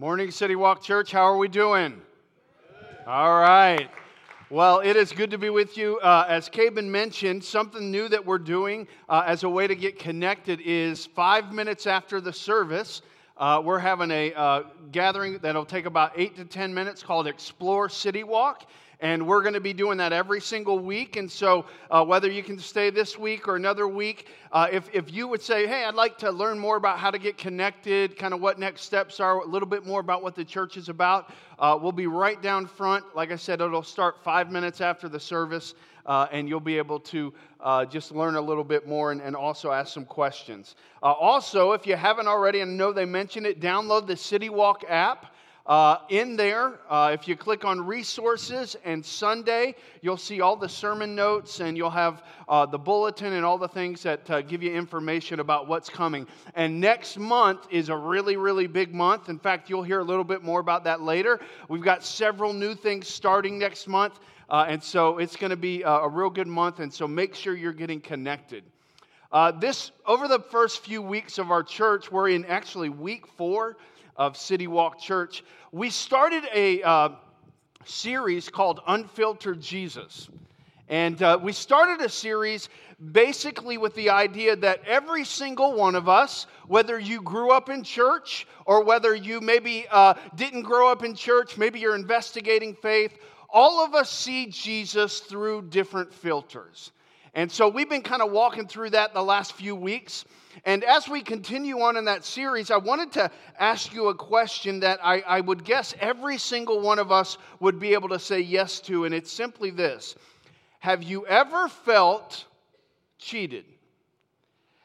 Morning, 0.00 0.30
City 0.30 0.56
Walk 0.56 0.82
Church. 0.82 1.12
How 1.12 1.24
are 1.24 1.36
we 1.36 1.46
doing? 1.46 2.00
All 3.06 3.38
right. 3.38 3.90
Well, 4.48 4.80
it 4.80 4.96
is 4.96 5.12
good 5.12 5.30
to 5.32 5.36
be 5.36 5.50
with 5.50 5.76
you. 5.76 5.98
Uh, 5.98 6.24
as 6.26 6.48
Caben 6.48 6.86
mentioned, 6.86 7.44
something 7.44 7.90
new 7.90 8.08
that 8.08 8.24
we're 8.24 8.38
doing 8.38 8.88
uh, 9.10 9.24
as 9.26 9.42
a 9.42 9.48
way 9.50 9.66
to 9.66 9.74
get 9.74 9.98
connected 9.98 10.62
is 10.64 11.04
five 11.04 11.52
minutes 11.52 11.86
after 11.86 12.18
the 12.18 12.32
service, 12.32 13.02
uh, 13.36 13.60
we're 13.62 13.78
having 13.78 14.10
a 14.10 14.32
uh, 14.32 14.62
gathering 14.90 15.38
that'll 15.42 15.66
take 15.66 15.84
about 15.84 16.12
eight 16.16 16.34
to 16.36 16.46
10 16.46 16.72
minutes 16.72 17.02
called 17.02 17.26
Explore 17.26 17.90
City 17.90 18.24
Walk. 18.24 18.70
And 19.00 19.26
we're 19.26 19.40
going 19.40 19.54
to 19.54 19.60
be 19.60 19.72
doing 19.72 19.96
that 19.98 20.12
every 20.12 20.42
single 20.42 20.78
week. 20.78 21.16
And 21.16 21.30
so, 21.30 21.64
uh, 21.90 22.04
whether 22.04 22.30
you 22.30 22.42
can 22.42 22.58
stay 22.58 22.90
this 22.90 23.18
week 23.18 23.48
or 23.48 23.56
another 23.56 23.88
week, 23.88 24.28
uh, 24.52 24.68
if, 24.70 24.90
if 24.92 25.10
you 25.10 25.26
would 25.26 25.40
say, 25.40 25.66
hey, 25.66 25.84
I'd 25.84 25.94
like 25.94 26.18
to 26.18 26.30
learn 26.30 26.58
more 26.58 26.76
about 26.76 26.98
how 26.98 27.10
to 27.10 27.18
get 27.18 27.38
connected, 27.38 28.18
kind 28.18 28.34
of 28.34 28.42
what 28.42 28.58
next 28.58 28.82
steps 28.82 29.18
are, 29.18 29.38
a 29.38 29.46
little 29.46 29.68
bit 29.68 29.86
more 29.86 30.00
about 30.00 30.22
what 30.22 30.34
the 30.34 30.44
church 30.44 30.76
is 30.76 30.90
about, 30.90 31.30
uh, 31.58 31.78
we'll 31.80 31.92
be 31.92 32.06
right 32.06 32.42
down 32.42 32.66
front. 32.66 33.04
Like 33.16 33.32
I 33.32 33.36
said, 33.36 33.62
it'll 33.62 33.82
start 33.82 34.22
five 34.22 34.52
minutes 34.52 34.82
after 34.82 35.08
the 35.08 35.20
service. 35.20 35.74
Uh, 36.06 36.26
and 36.32 36.48
you'll 36.48 36.58
be 36.60 36.78
able 36.78 36.98
to 36.98 37.32
uh, 37.60 37.84
just 37.84 38.10
learn 38.10 38.34
a 38.34 38.40
little 38.40 38.64
bit 38.64 38.88
more 38.88 39.12
and, 39.12 39.20
and 39.20 39.36
also 39.36 39.70
ask 39.70 39.92
some 39.92 40.04
questions. 40.04 40.74
Uh, 41.02 41.12
also, 41.12 41.72
if 41.72 41.86
you 41.86 41.94
haven't 41.94 42.26
already, 42.26 42.60
and 42.60 42.76
know 42.76 42.90
they 42.90 43.04
mentioned 43.04 43.46
it, 43.46 43.60
download 43.60 44.06
the 44.06 44.14
CityWalk 44.14 44.78
app. 44.88 45.29
Uh, 45.70 45.98
in 46.08 46.34
there, 46.34 46.80
uh, 46.88 47.12
if 47.14 47.28
you 47.28 47.36
click 47.36 47.64
on 47.64 47.80
resources 47.80 48.76
and 48.84 49.06
Sunday, 49.06 49.72
you'll 50.02 50.16
see 50.16 50.40
all 50.40 50.56
the 50.56 50.68
sermon 50.68 51.14
notes 51.14 51.60
and 51.60 51.76
you'll 51.76 51.88
have 51.88 52.24
uh, 52.48 52.66
the 52.66 52.76
bulletin 52.76 53.34
and 53.34 53.44
all 53.44 53.56
the 53.56 53.68
things 53.68 54.02
that 54.02 54.28
uh, 54.30 54.40
give 54.40 54.64
you 54.64 54.74
information 54.74 55.38
about 55.38 55.68
what's 55.68 55.88
coming. 55.88 56.26
And 56.56 56.80
next 56.80 57.20
month 57.20 57.68
is 57.70 57.88
a 57.88 57.96
really, 57.96 58.36
really 58.36 58.66
big 58.66 58.92
month. 58.92 59.28
In 59.28 59.38
fact, 59.38 59.70
you'll 59.70 59.84
hear 59.84 60.00
a 60.00 60.04
little 60.04 60.24
bit 60.24 60.42
more 60.42 60.58
about 60.58 60.82
that 60.82 61.02
later. 61.02 61.38
We've 61.68 61.80
got 61.84 62.02
several 62.02 62.52
new 62.52 62.74
things 62.74 63.06
starting 63.06 63.56
next 63.56 63.86
month. 63.86 64.18
Uh, 64.48 64.66
and 64.66 64.82
so 64.82 65.18
it's 65.18 65.36
going 65.36 65.50
to 65.50 65.56
be 65.56 65.82
a, 65.82 65.88
a 65.88 66.08
real 66.08 66.30
good 66.30 66.48
month. 66.48 66.80
And 66.80 66.92
so 66.92 67.06
make 67.06 67.36
sure 67.36 67.54
you're 67.54 67.72
getting 67.72 68.00
connected. 68.00 68.64
Uh, 69.30 69.52
this 69.52 69.92
over 70.04 70.26
the 70.26 70.40
first 70.40 70.84
few 70.84 71.00
weeks 71.00 71.38
of 71.38 71.52
our 71.52 71.62
church, 71.62 72.10
we're 72.10 72.30
in 72.30 72.44
actually 72.46 72.88
week 72.88 73.28
four 73.28 73.76
of 74.16 74.36
City 74.36 74.66
Walk 74.66 74.98
Church, 74.98 75.44
we 75.72 75.90
started 75.90 76.44
a 76.54 76.82
uh, 76.82 77.08
series 77.84 78.48
called 78.48 78.80
Unfiltered 78.86 79.60
Jesus. 79.60 80.28
And 80.88 81.22
uh, 81.22 81.38
we 81.40 81.52
started 81.52 82.04
a 82.04 82.08
series 82.08 82.68
basically 83.12 83.78
with 83.78 83.94
the 83.94 84.10
idea 84.10 84.56
that 84.56 84.82
every 84.84 85.24
single 85.24 85.74
one 85.74 85.94
of 85.94 86.08
us, 86.08 86.46
whether 86.66 86.98
you 86.98 87.22
grew 87.22 87.52
up 87.52 87.70
in 87.70 87.82
church 87.82 88.46
or 88.66 88.82
whether 88.84 89.14
you 89.14 89.40
maybe 89.40 89.86
uh, 89.90 90.14
didn't 90.34 90.62
grow 90.62 90.90
up 90.90 91.04
in 91.04 91.14
church, 91.14 91.56
maybe 91.56 91.78
you're 91.78 91.94
investigating 91.94 92.74
faith, 92.74 93.16
all 93.48 93.84
of 93.84 93.94
us 93.94 94.10
see 94.10 94.46
Jesus 94.46 95.20
through 95.20 95.62
different 95.62 96.12
filters. 96.12 96.92
And 97.34 97.50
so 97.50 97.68
we've 97.68 97.88
been 97.88 98.02
kind 98.02 98.22
of 98.22 98.32
walking 98.32 98.66
through 98.66 98.90
that 98.90 99.14
the 99.14 99.22
last 99.22 99.52
few 99.52 99.74
weeks. 99.76 100.24
And 100.64 100.84
as 100.84 101.08
we 101.08 101.22
continue 101.22 101.80
on 101.80 101.96
in 101.96 102.04
that 102.06 102.24
series, 102.24 102.70
I 102.70 102.76
wanted 102.76 103.12
to 103.12 103.30
ask 103.58 103.92
you 103.92 104.08
a 104.08 104.14
question 104.14 104.80
that 104.80 104.98
I, 105.02 105.20
I, 105.20 105.40
would 105.40 105.64
guess 105.64 105.94
every 106.00 106.38
single 106.38 106.80
one 106.80 106.98
of 106.98 107.12
us 107.12 107.38
would 107.60 107.78
be 107.78 107.94
able 107.94 108.08
to 108.10 108.18
say 108.18 108.40
yes 108.40 108.80
to, 108.80 109.04
and 109.04 109.14
it's 109.14 109.32
simply 109.32 109.70
this 109.70 110.16
Have 110.80 111.02
you 111.02 111.26
ever 111.26 111.68
felt 111.68 112.44
cheated? 113.18 113.64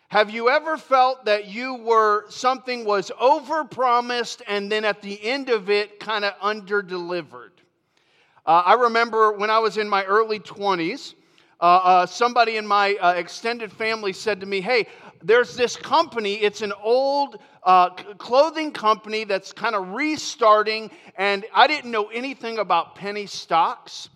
Have 0.10 0.30
you 0.30 0.50
ever 0.50 0.78
felt 0.78 1.26
that 1.26 1.48
you 1.48 1.74
were, 1.76 2.26
something 2.30 2.86
was 2.86 3.12
overpromised 3.20 4.42
and 4.48 4.72
then 4.72 4.86
at 4.86 5.02
the 5.02 5.22
end 5.22 5.50
of 5.50 5.70
it 5.70 6.00
kind 6.00 6.24
of 6.24 6.34
underdelivered? 6.40 7.50
Uh, 8.46 8.62
I 8.66 8.74
remember 8.76 9.32
when 9.32 9.50
I 9.50 9.60
was 9.60 9.78
in 9.78 9.90
my 9.90 10.06
early 10.06 10.40
20s, 10.40 11.16
uh, 11.60 11.64
uh, 11.64 12.06
somebody 12.06 12.58
in 12.58 12.68
my 12.68 12.96
uh, 12.96 13.14
extended 13.14 13.72
family 13.72 14.14
said 14.14 14.40
to 14.42 14.46
me, 14.46 14.62
Hey, 14.62 14.88
there's 15.24 15.56
this 15.56 15.76
company, 15.76 16.36
it's 16.36 16.62
an 16.62 16.74
old 16.82 17.38
uh, 17.64 17.90
clothing 18.18 18.72
company 18.72 19.24
that's 19.24 19.52
kind 19.52 19.76
of 19.76 19.90
restarting, 19.90 20.92
and 21.18 21.46
I 21.54 21.68
didn't 21.68 21.92
know 21.92 22.08
anything 22.08 22.60
about 22.60 22.96
penny 22.96 23.26
stocks. 23.26 24.10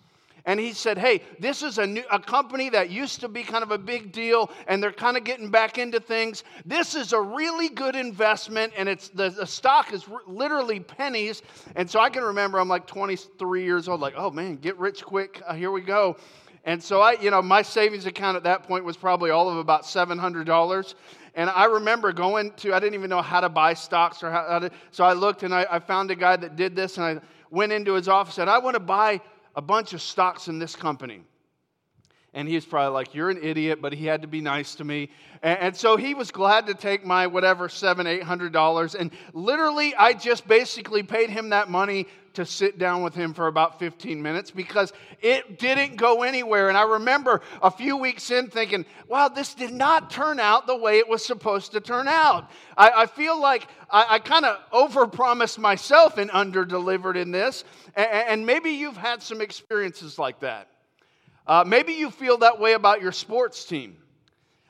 And 0.46 0.58
he 0.58 0.72
said, 0.72 0.96
Hey, 0.96 1.22
this 1.38 1.62
is 1.62 1.78
a, 1.78 1.86
new, 1.86 2.02
a 2.10 2.18
company 2.18 2.70
that 2.70 2.90
used 2.90 3.20
to 3.20 3.28
be 3.28 3.42
kind 3.42 3.62
of 3.62 3.72
a 3.72 3.78
big 3.78 4.10
deal, 4.10 4.50
and 4.66 4.82
they're 4.82 4.92
kind 4.92 5.16
of 5.16 5.24
getting 5.24 5.50
back 5.50 5.78
into 5.78 6.00
things. 6.00 6.44
This 6.64 6.94
is 6.94 7.12
a 7.12 7.20
really 7.20 7.68
good 7.68 7.94
investment, 7.94 8.72
and 8.76 8.88
it's 8.88 9.08
the, 9.08 9.30
the 9.30 9.46
stock 9.46 9.92
is 9.92 10.06
r- 10.10 10.22
literally 10.26 10.80
pennies. 10.80 11.42
And 11.76 11.90
so 11.90 12.00
I 12.00 12.08
can 12.08 12.24
remember 12.24 12.58
I'm 12.58 12.68
like 12.68 12.86
23 12.86 13.64
years 13.64 13.88
old, 13.88 14.00
like, 14.00 14.14
oh 14.16 14.30
man, 14.30 14.56
get 14.56 14.78
rich 14.78 15.04
quick. 15.04 15.42
Uh, 15.46 15.54
here 15.54 15.70
we 15.70 15.82
go. 15.82 16.16
And 16.64 16.82
so 16.82 17.00
I, 17.00 17.12
you 17.12 17.30
know, 17.30 17.40
my 17.40 17.62
savings 17.62 18.06
account 18.06 18.36
at 18.36 18.42
that 18.44 18.64
point 18.64 18.84
was 18.84 18.96
probably 18.96 19.30
all 19.30 19.48
of 19.48 19.56
about 19.56 19.84
$700. 19.84 20.94
And 21.34 21.48
I 21.48 21.64
remember 21.64 22.12
going 22.12 22.52
to, 22.58 22.74
I 22.74 22.80
didn't 22.80 22.94
even 22.94 23.08
know 23.08 23.22
how 23.22 23.40
to 23.40 23.48
buy 23.48 23.74
stocks 23.74 24.22
or 24.22 24.30
how, 24.30 24.58
to, 24.58 24.70
so 24.90 25.04
I 25.04 25.14
looked 25.14 25.42
and 25.42 25.54
I, 25.54 25.66
I 25.70 25.78
found 25.78 26.10
a 26.10 26.16
guy 26.16 26.36
that 26.36 26.56
did 26.56 26.76
this 26.76 26.98
and 26.98 27.06
I 27.06 27.20
went 27.50 27.72
into 27.72 27.94
his 27.94 28.08
office 28.08 28.38
and 28.38 28.50
I 28.50 28.58
want 28.58 28.74
to 28.74 28.80
buy 28.80 29.20
a 29.56 29.62
bunch 29.62 29.92
of 29.92 30.02
stocks 30.02 30.48
in 30.48 30.58
this 30.58 30.76
company. 30.76 31.22
And 32.32 32.46
he 32.46 32.54
was 32.54 32.64
probably 32.64 32.94
like, 32.94 33.14
You're 33.14 33.30
an 33.30 33.42
idiot, 33.42 33.80
but 33.82 33.92
he 33.92 34.06
had 34.06 34.22
to 34.22 34.28
be 34.28 34.40
nice 34.40 34.76
to 34.76 34.84
me. 34.84 35.10
And, 35.42 35.58
and 35.58 35.76
so 35.76 35.96
he 35.96 36.14
was 36.14 36.30
glad 36.30 36.66
to 36.68 36.74
take 36.74 37.04
my 37.04 37.26
whatever, 37.26 37.68
seven, 37.68 38.06
eight 38.06 38.22
hundred 38.22 38.52
dollars. 38.52 38.94
And 38.94 39.10
literally, 39.32 39.94
I 39.96 40.12
just 40.12 40.46
basically 40.46 41.02
paid 41.02 41.30
him 41.30 41.48
that 41.48 41.68
money 41.68 42.06
to 42.34 42.46
sit 42.46 42.78
down 42.78 43.02
with 43.02 43.14
him 43.14 43.34
for 43.34 43.46
about 43.46 43.78
15 43.78 44.22
minutes 44.22 44.50
because 44.50 44.92
it 45.20 45.58
didn't 45.58 45.96
go 45.96 46.22
anywhere. 46.22 46.68
And 46.68 46.76
I 46.76 46.82
remember 46.82 47.40
a 47.62 47.70
few 47.70 47.96
weeks 47.96 48.30
in 48.30 48.48
thinking, 48.48 48.84
wow, 49.08 49.28
this 49.28 49.54
did 49.54 49.72
not 49.72 50.10
turn 50.10 50.40
out 50.40 50.66
the 50.66 50.76
way 50.76 50.98
it 50.98 51.08
was 51.08 51.24
supposed 51.24 51.72
to 51.72 51.80
turn 51.80 52.08
out. 52.08 52.50
I, 52.76 52.90
I 52.90 53.06
feel 53.06 53.40
like 53.40 53.66
I, 53.90 54.06
I 54.10 54.18
kind 54.18 54.44
of 54.44 54.58
overpromised 54.72 55.58
myself 55.58 56.18
and 56.18 56.30
underdelivered 56.30 57.16
in 57.16 57.30
this. 57.30 57.64
And, 57.94 58.08
and 58.08 58.46
maybe 58.46 58.70
you've 58.70 58.96
had 58.96 59.22
some 59.22 59.40
experiences 59.40 60.18
like 60.18 60.40
that. 60.40 60.68
Uh, 61.46 61.64
maybe 61.66 61.94
you 61.94 62.10
feel 62.10 62.38
that 62.38 62.60
way 62.60 62.74
about 62.74 63.02
your 63.02 63.12
sports 63.12 63.64
team. 63.64 63.96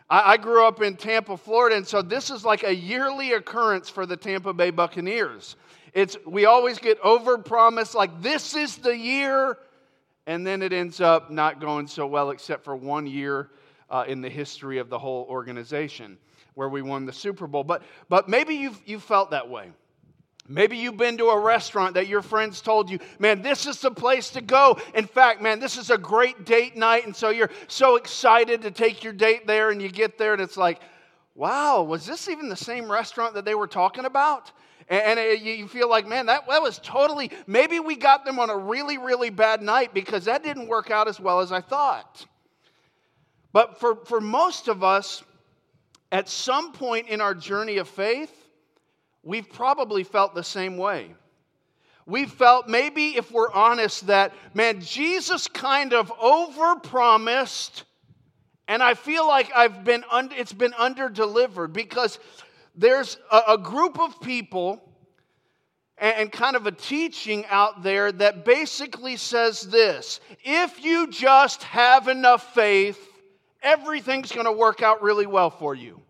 I, 0.08 0.32
I 0.32 0.36
grew 0.36 0.66
up 0.66 0.82
in 0.82 0.96
Tampa, 0.96 1.36
Florida, 1.36 1.76
and 1.76 1.86
so 1.86 2.02
this 2.02 2.30
is 2.30 2.44
like 2.44 2.64
a 2.64 2.74
yearly 2.74 3.32
occurrence 3.32 3.88
for 3.88 4.06
the 4.06 4.16
Tampa 4.16 4.52
Bay 4.52 4.70
Buccaneers. 4.70 5.56
It's 5.92 6.16
we 6.26 6.44
always 6.44 6.78
get 6.78 6.98
over 7.00 7.38
overpromised, 7.38 7.94
like 7.94 8.22
this 8.22 8.54
is 8.54 8.76
the 8.76 8.96
year, 8.96 9.58
and 10.26 10.46
then 10.46 10.62
it 10.62 10.72
ends 10.72 11.00
up 11.00 11.30
not 11.30 11.60
going 11.60 11.86
so 11.86 12.06
well, 12.06 12.30
except 12.30 12.64
for 12.64 12.76
one 12.76 13.06
year 13.06 13.50
uh, 13.88 14.04
in 14.06 14.20
the 14.20 14.28
history 14.28 14.78
of 14.78 14.88
the 14.88 14.98
whole 14.98 15.26
organization 15.28 16.18
where 16.54 16.68
we 16.68 16.82
won 16.82 17.06
the 17.06 17.12
Super 17.12 17.46
Bowl. 17.46 17.64
But 17.64 17.82
but 18.08 18.28
maybe 18.28 18.54
you've 18.54 18.80
you 18.86 19.00
felt 19.00 19.30
that 19.30 19.48
way. 19.48 19.70
Maybe 20.48 20.76
you've 20.78 20.96
been 20.96 21.16
to 21.18 21.26
a 21.26 21.38
restaurant 21.38 21.94
that 21.94 22.08
your 22.08 22.22
friends 22.22 22.60
told 22.60 22.90
you, 22.90 22.98
man, 23.20 23.40
this 23.40 23.66
is 23.66 23.80
the 23.80 23.90
place 23.90 24.30
to 24.30 24.40
go. 24.40 24.78
In 24.94 25.06
fact, 25.06 25.40
man, 25.40 25.60
this 25.60 25.76
is 25.76 25.90
a 25.90 25.98
great 25.98 26.44
date 26.44 26.76
night. 26.76 27.06
And 27.06 27.14
so 27.14 27.30
you're 27.30 27.52
so 27.68 27.94
excited 27.94 28.62
to 28.62 28.72
take 28.72 29.04
your 29.04 29.12
date 29.12 29.46
there, 29.46 29.70
and 29.70 29.80
you 29.80 29.88
get 29.88 30.18
there, 30.18 30.32
and 30.32 30.42
it's 30.42 30.56
like, 30.56 30.80
wow, 31.36 31.84
was 31.84 32.04
this 32.04 32.28
even 32.28 32.48
the 32.48 32.56
same 32.56 32.90
restaurant 32.90 33.34
that 33.34 33.44
they 33.44 33.54
were 33.54 33.68
talking 33.68 34.06
about? 34.06 34.50
And, 34.90 35.20
you 35.40 35.68
feel 35.68 35.88
like, 35.88 36.08
man, 36.08 36.26
that, 36.26 36.48
that 36.48 36.60
was 36.60 36.80
totally, 36.82 37.30
maybe 37.46 37.78
we 37.78 37.94
got 37.94 38.24
them 38.24 38.40
on 38.40 38.50
a 38.50 38.56
really, 38.56 38.98
really 38.98 39.30
bad 39.30 39.62
night 39.62 39.94
because 39.94 40.24
that 40.24 40.42
didn't 40.42 40.66
work 40.66 40.90
out 40.90 41.06
as 41.06 41.20
well 41.20 41.38
as 41.38 41.52
I 41.52 41.60
thought. 41.60 42.26
But 43.52 43.78
for, 43.78 43.94
for 44.04 44.20
most 44.20 44.66
of 44.66 44.82
us, 44.82 45.22
at 46.10 46.28
some 46.28 46.72
point 46.72 47.06
in 47.06 47.20
our 47.20 47.36
journey 47.36 47.76
of 47.76 47.88
faith, 47.88 48.32
we've 49.22 49.48
probably 49.48 50.02
felt 50.02 50.34
the 50.34 50.42
same 50.42 50.76
way. 50.76 51.14
We 52.04 52.26
felt 52.26 52.66
maybe, 52.66 53.16
if 53.16 53.30
we're 53.30 53.52
honest, 53.52 54.08
that, 54.08 54.34
man, 54.54 54.80
Jesus 54.80 55.46
kind 55.46 55.92
of 55.92 56.12
overpromised, 56.14 57.84
and 58.66 58.82
I 58.82 58.94
feel 58.94 59.24
like 59.28 59.52
I've 59.54 59.84
been 59.84 60.02
un- 60.10 60.32
it's 60.36 60.52
been 60.52 60.72
underdelivered 60.72 61.72
because 61.72 62.18
there's 62.80 63.18
a, 63.30 63.40
a 63.50 63.58
group 63.58 64.00
of 64.00 64.20
people 64.20 64.82
and, 65.98 66.16
and 66.16 66.32
kind 66.32 66.56
of 66.56 66.66
a 66.66 66.72
teaching 66.72 67.44
out 67.46 67.82
there 67.82 68.10
that 68.10 68.44
basically 68.44 69.16
says 69.16 69.60
this 69.60 70.20
if 70.42 70.82
you 70.82 71.08
just 71.10 71.62
have 71.62 72.08
enough 72.08 72.54
faith, 72.54 72.98
everything's 73.62 74.32
going 74.32 74.46
to 74.46 74.52
work 74.52 74.82
out 74.82 75.02
really 75.02 75.26
well 75.26 75.50
for 75.50 75.74
you. 75.74 76.00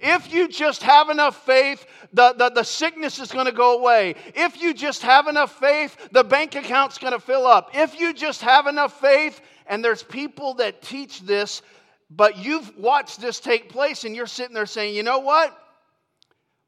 If 0.00 0.32
you 0.32 0.48
just 0.48 0.82
have 0.82 1.08
enough 1.08 1.44
faith, 1.44 1.86
the, 2.12 2.32
the, 2.32 2.50
the 2.50 2.64
sickness 2.64 3.18
is 3.18 3.30
going 3.30 3.46
to 3.46 3.52
go 3.52 3.78
away. 3.78 4.16
If 4.34 4.60
you 4.60 4.74
just 4.74 5.02
have 5.02 5.28
enough 5.28 5.58
faith, 5.58 5.96
the 6.10 6.24
bank 6.24 6.56
account's 6.56 6.98
going 6.98 7.12
to 7.12 7.20
fill 7.20 7.46
up. 7.46 7.70
If 7.74 7.98
you 7.98 8.12
just 8.12 8.40
have 8.42 8.66
enough 8.66 9.00
faith, 9.00 9.40
and 9.66 9.84
there's 9.84 10.02
people 10.02 10.54
that 10.54 10.82
teach 10.82 11.22
this, 11.22 11.62
but 12.10 12.36
you've 12.36 12.76
watched 12.76 13.20
this 13.20 13.40
take 13.40 13.68
place 13.68 14.04
and 14.04 14.14
you're 14.14 14.26
sitting 14.26 14.54
there 14.54 14.66
saying, 14.66 14.94
you 14.94 15.02
know 15.02 15.20
what? 15.20 15.56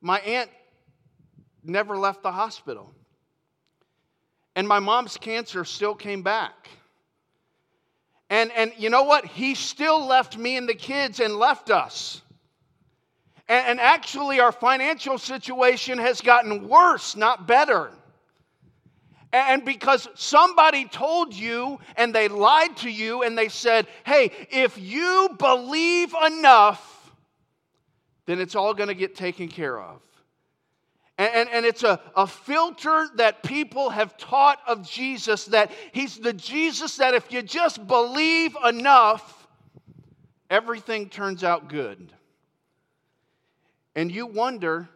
My 0.07 0.21
aunt 0.21 0.49
never 1.65 1.99
left 1.99 2.23
the 2.23 2.31
hospital. 2.31 2.95
And 4.55 4.69
my 4.69 4.79
mom's 4.79 5.17
cancer 5.17 5.65
still 5.65 5.97
came 5.97 6.23
back. 6.23 6.69
And, 8.31 8.53
and 8.53 8.73
you 8.79 8.89
know 8.89 9.03
what? 9.03 9.25
He 9.25 9.57
still 9.57 10.07
left 10.07 10.39
me 10.39 10.57
and 10.57 10.69
the 10.69 10.77
kids 10.77 11.19
and 11.19 11.35
left 11.35 11.71
us. 11.73 12.23
And, 13.49 13.67
and 13.67 13.81
actually, 13.81 14.39
our 14.39 14.53
financial 14.53 15.19
situation 15.19 15.99
has 15.99 16.21
gotten 16.21 16.69
worse, 16.69 17.17
not 17.17 17.49
better. 17.49 17.91
And 19.33 19.65
because 19.65 20.07
somebody 20.15 20.85
told 20.85 21.35
you 21.35 21.81
and 21.97 22.15
they 22.15 22.29
lied 22.29 22.77
to 22.77 22.89
you 22.89 23.25
and 23.25 23.37
they 23.37 23.49
said, 23.49 23.89
hey, 24.05 24.31
if 24.53 24.79
you 24.79 25.31
believe 25.37 26.15
enough, 26.25 26.96
then 28.27 28.41
it's 28.41 28.55
all 28.55 28.75
going 28.75 28.89
to 28.89 28.95
get 28.95 29.15
taken 29.15 29.49
care 29.49 29.81
of. 29.81 30.01
And, 31.19 31.33
and, 31.35 31.49
and, 31.49 31.67
it's 31.67 31.83
a, 31.83 31.99
a 32.15 32.27
filter 32.27 33.09
that 33.15 33.43
people 33.43 33.89
have 33.89 34.19
taught 34.19 34.59
of 34.67 34.87
Jesus 34.87 35.47
that 35.47 35.71
he's 35.93 36.19
the 36.19 36.35
Jesus 36.35 36.97
that 36.99 37.15
if 37.15 37.33
you 37.33 37.41
just 37.41 37.87
believe 37.87 38.55
enough, 38.67 39.49
everything 40.51 41.09
turns 41.09 41.43
out 41.43 41.69
good. 41.69 42.13
And 43.95 44.13
you 44.13 44.27
wonder 44.27 44.91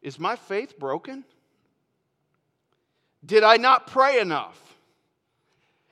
is 0.00 0.20
my 0.20 0.36
faith 0.36 0.78
broken? 0.78 1.24
Did 3.24 3.42
I 3.42 3.56
not 3.56 3.88
pray 3.88 4.20
enough? 4.20 4.62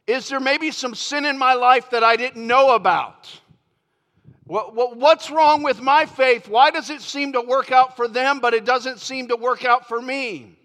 Is 0.07 0.29
there 0.29 0.39
maybe 0.39 0.71
some 0.71 0.95
sin 0.95 1.25
in 1.25 1.37
my 1.37 1.55
life 1.55 1.91
that 1.91 2.05
I 2.05 2.15
didn't 2.15 2.47
know 2.47 2.77
about? 2.77 3.41
What's 4.47 5.31
wrong 5.31 5.63
with 5.63 5.81
my 5.81 6.05
faith? 6.05 6.49
Why 6.49 6.71
does 6.71 6.91
it 6.91 7.01
seem 7.01 7.33
to 7.33 7.41
work 7.41 7.73
out 7.73 7.97
for 7.97 8.09
them, 8.09 8.41
but 8.41 8.53
it 8.53 8.65
doesn't 8.65 9.01
seem 9.01 9.29
to 9.29 9.37
work 9.37 9.65
out 9.65 9.89
for 9.89 10.01
me? 10.01 10.59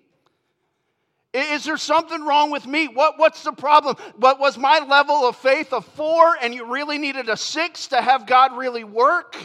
Is 1.33 1.63
there 1.63 1.77
something 1.77 2.25
wrong 2.25 2.49
with 2.51 2.65
me? 2.65 2.87
What, 2.87 3.19
what's 3.19 3.43
the 3.43 3.51
problem? 3.51 3.95
What 4.17 4.39
was 4.39 4.57
my 4.57 4.79
level 4.79 5.27
of 5.27 5.35
faith 5.35 5.71
a 5.71 5.81
four 5.81 6.35
and 6.41 6.53
you 6.53 6.65
really 6.65 6.97
needed 6.97 7.29
a 7.29 7.37
six 7.37 7.87
to 7.87 8.01
have 8.01 8.25
God 8.25 8.57
really 8.57 8.83
work? 8.83 9.37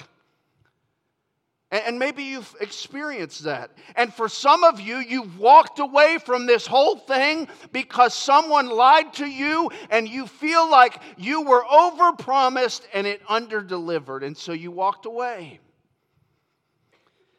And 1.74 1.98
maybe 1.98 2.22
you've 2.22 2.54
experienced 2.60 3.42
that. 3.44 3.72
And 3.96 4.14
for 4.14 4.28
some 4.28 4.62
of 4.62 4.78
you, 4.78 4.98
you've 4.98 5.40
walked 5.40 5.80
away 5.80 6.18
from 6.24 6.46
this 6.46 6.68
whole 6.68 6.96
thing 6.96 7.48
because 7.72 8.14
someone 8.14 8.68
lied 8.68 9.12
to 9.14 9.26
you 9.26 9.72
and 9.90 10.08
you 10.08 10.28
feel 10.28 10.70
like 10.70 11.02
you 11.16 11.42
were 11.42 11.64
overpromised 11.64 12.82
and 12.92 13.08
it 13.08 13.26
underdelivered. 13.26 14.24
And 14.24 14.36
so 14.36 14.52
you 14.52 14.70
walked 14.70 15.04
away. 15.04 15.58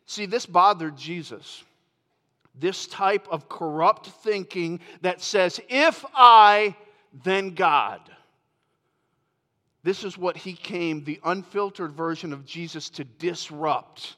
See, 0.06 0.26
this 0.26 0.46
bothered 0.46 0.98
Jesus. 0.98 1.64
This 2.60 2.88
type 2.88 3.30
of 3.31 3.48
corrupt 3.48 4.08
thinking 4.08 4.81
that 5.00 5.22
says, 5.22 5.62
if 5.70 6.04
I, 6.14 6.76
then 7.24 7.56
God. 7.56 8.02
This 9.81 10.04
is 10.04 10.18
what 10.18 10.36
he 10.36 10.52
came, 10.52 11.06
the 11.06 11.22
unfiltered 11.24 11.94
version 11.94 12.34
of 12.34 12.46
Jesus, 12.46 12.90
to 12.90 13.06
disrupt. 13.06 14.18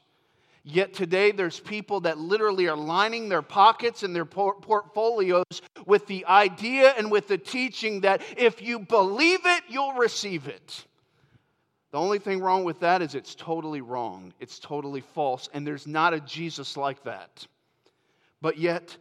Yet 0.69 0.93
today, 0.93 1.31
there's 1.31 1.61
people 1.61 2.01
that 2.01 2.17
literally 2.17 2.67
are 2.67 2.75
lining 2.75 3.29
their 3.29 3.41
pockets 3.41 4.03
and 4.03 4.13
their 4.13 4.25
portfolios 4.25 5.45
with 5.85 6.05
the 6.07 6.25
idea 6.25 6.93
and 6.97 7.09
with 7.09 7.29
the 7.29 7.37
teaching 7.37 8.01
that 8.01 8.21
if 8.35 8.61
you 8.61 8.79
believe 8.79 9.39
it, 9.45 9.63
you'll 9.69 9.93
receive 9.93 10.49
it. 10.49 10.85
The 11.91 11.97
only 11.97 12.19
thing 12.19 12.41
wrong 12.41 12.65
with 12.65 12.81
that 12.81 13.01
is 13.01 13.15
it's 13.15 13.33
totally 13.33 13.79
wrong. 13.79 14.33
It's 14.41 14.59
totally 14.59 14.99
false. 14.99 15.47
And 15.53 15.65
there's 15.65 15.87
not 15.87 16.13
a 16.13 16.19
Jesus 16.19 16.75
like 16.75 17.01
that. 17.05 17.47
But 18.41 18.57
yet, 18.57 18.97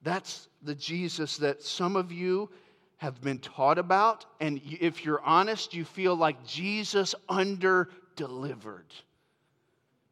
that's 0.00 0.48
the 0.62 0.74
Jesus 0.74 1.36
that 1.36 1.62
some 1.62 1.96
of 1.96 2.10
you 2.10 2.48
have 2.96 3.20
been 3.20 3.38
taught 3.40 3.76
about. 3.76 4.24
And 4.40 4.62
if 4.64 5.04
you're 5.04 5.20
honest, 5.20 5.74
you 5.74 5.84
feel 5.84 6.16
like 6.16 6.46
Jesus 6.46 7.14
under 7.28 7.90
delivered 8.16 8.94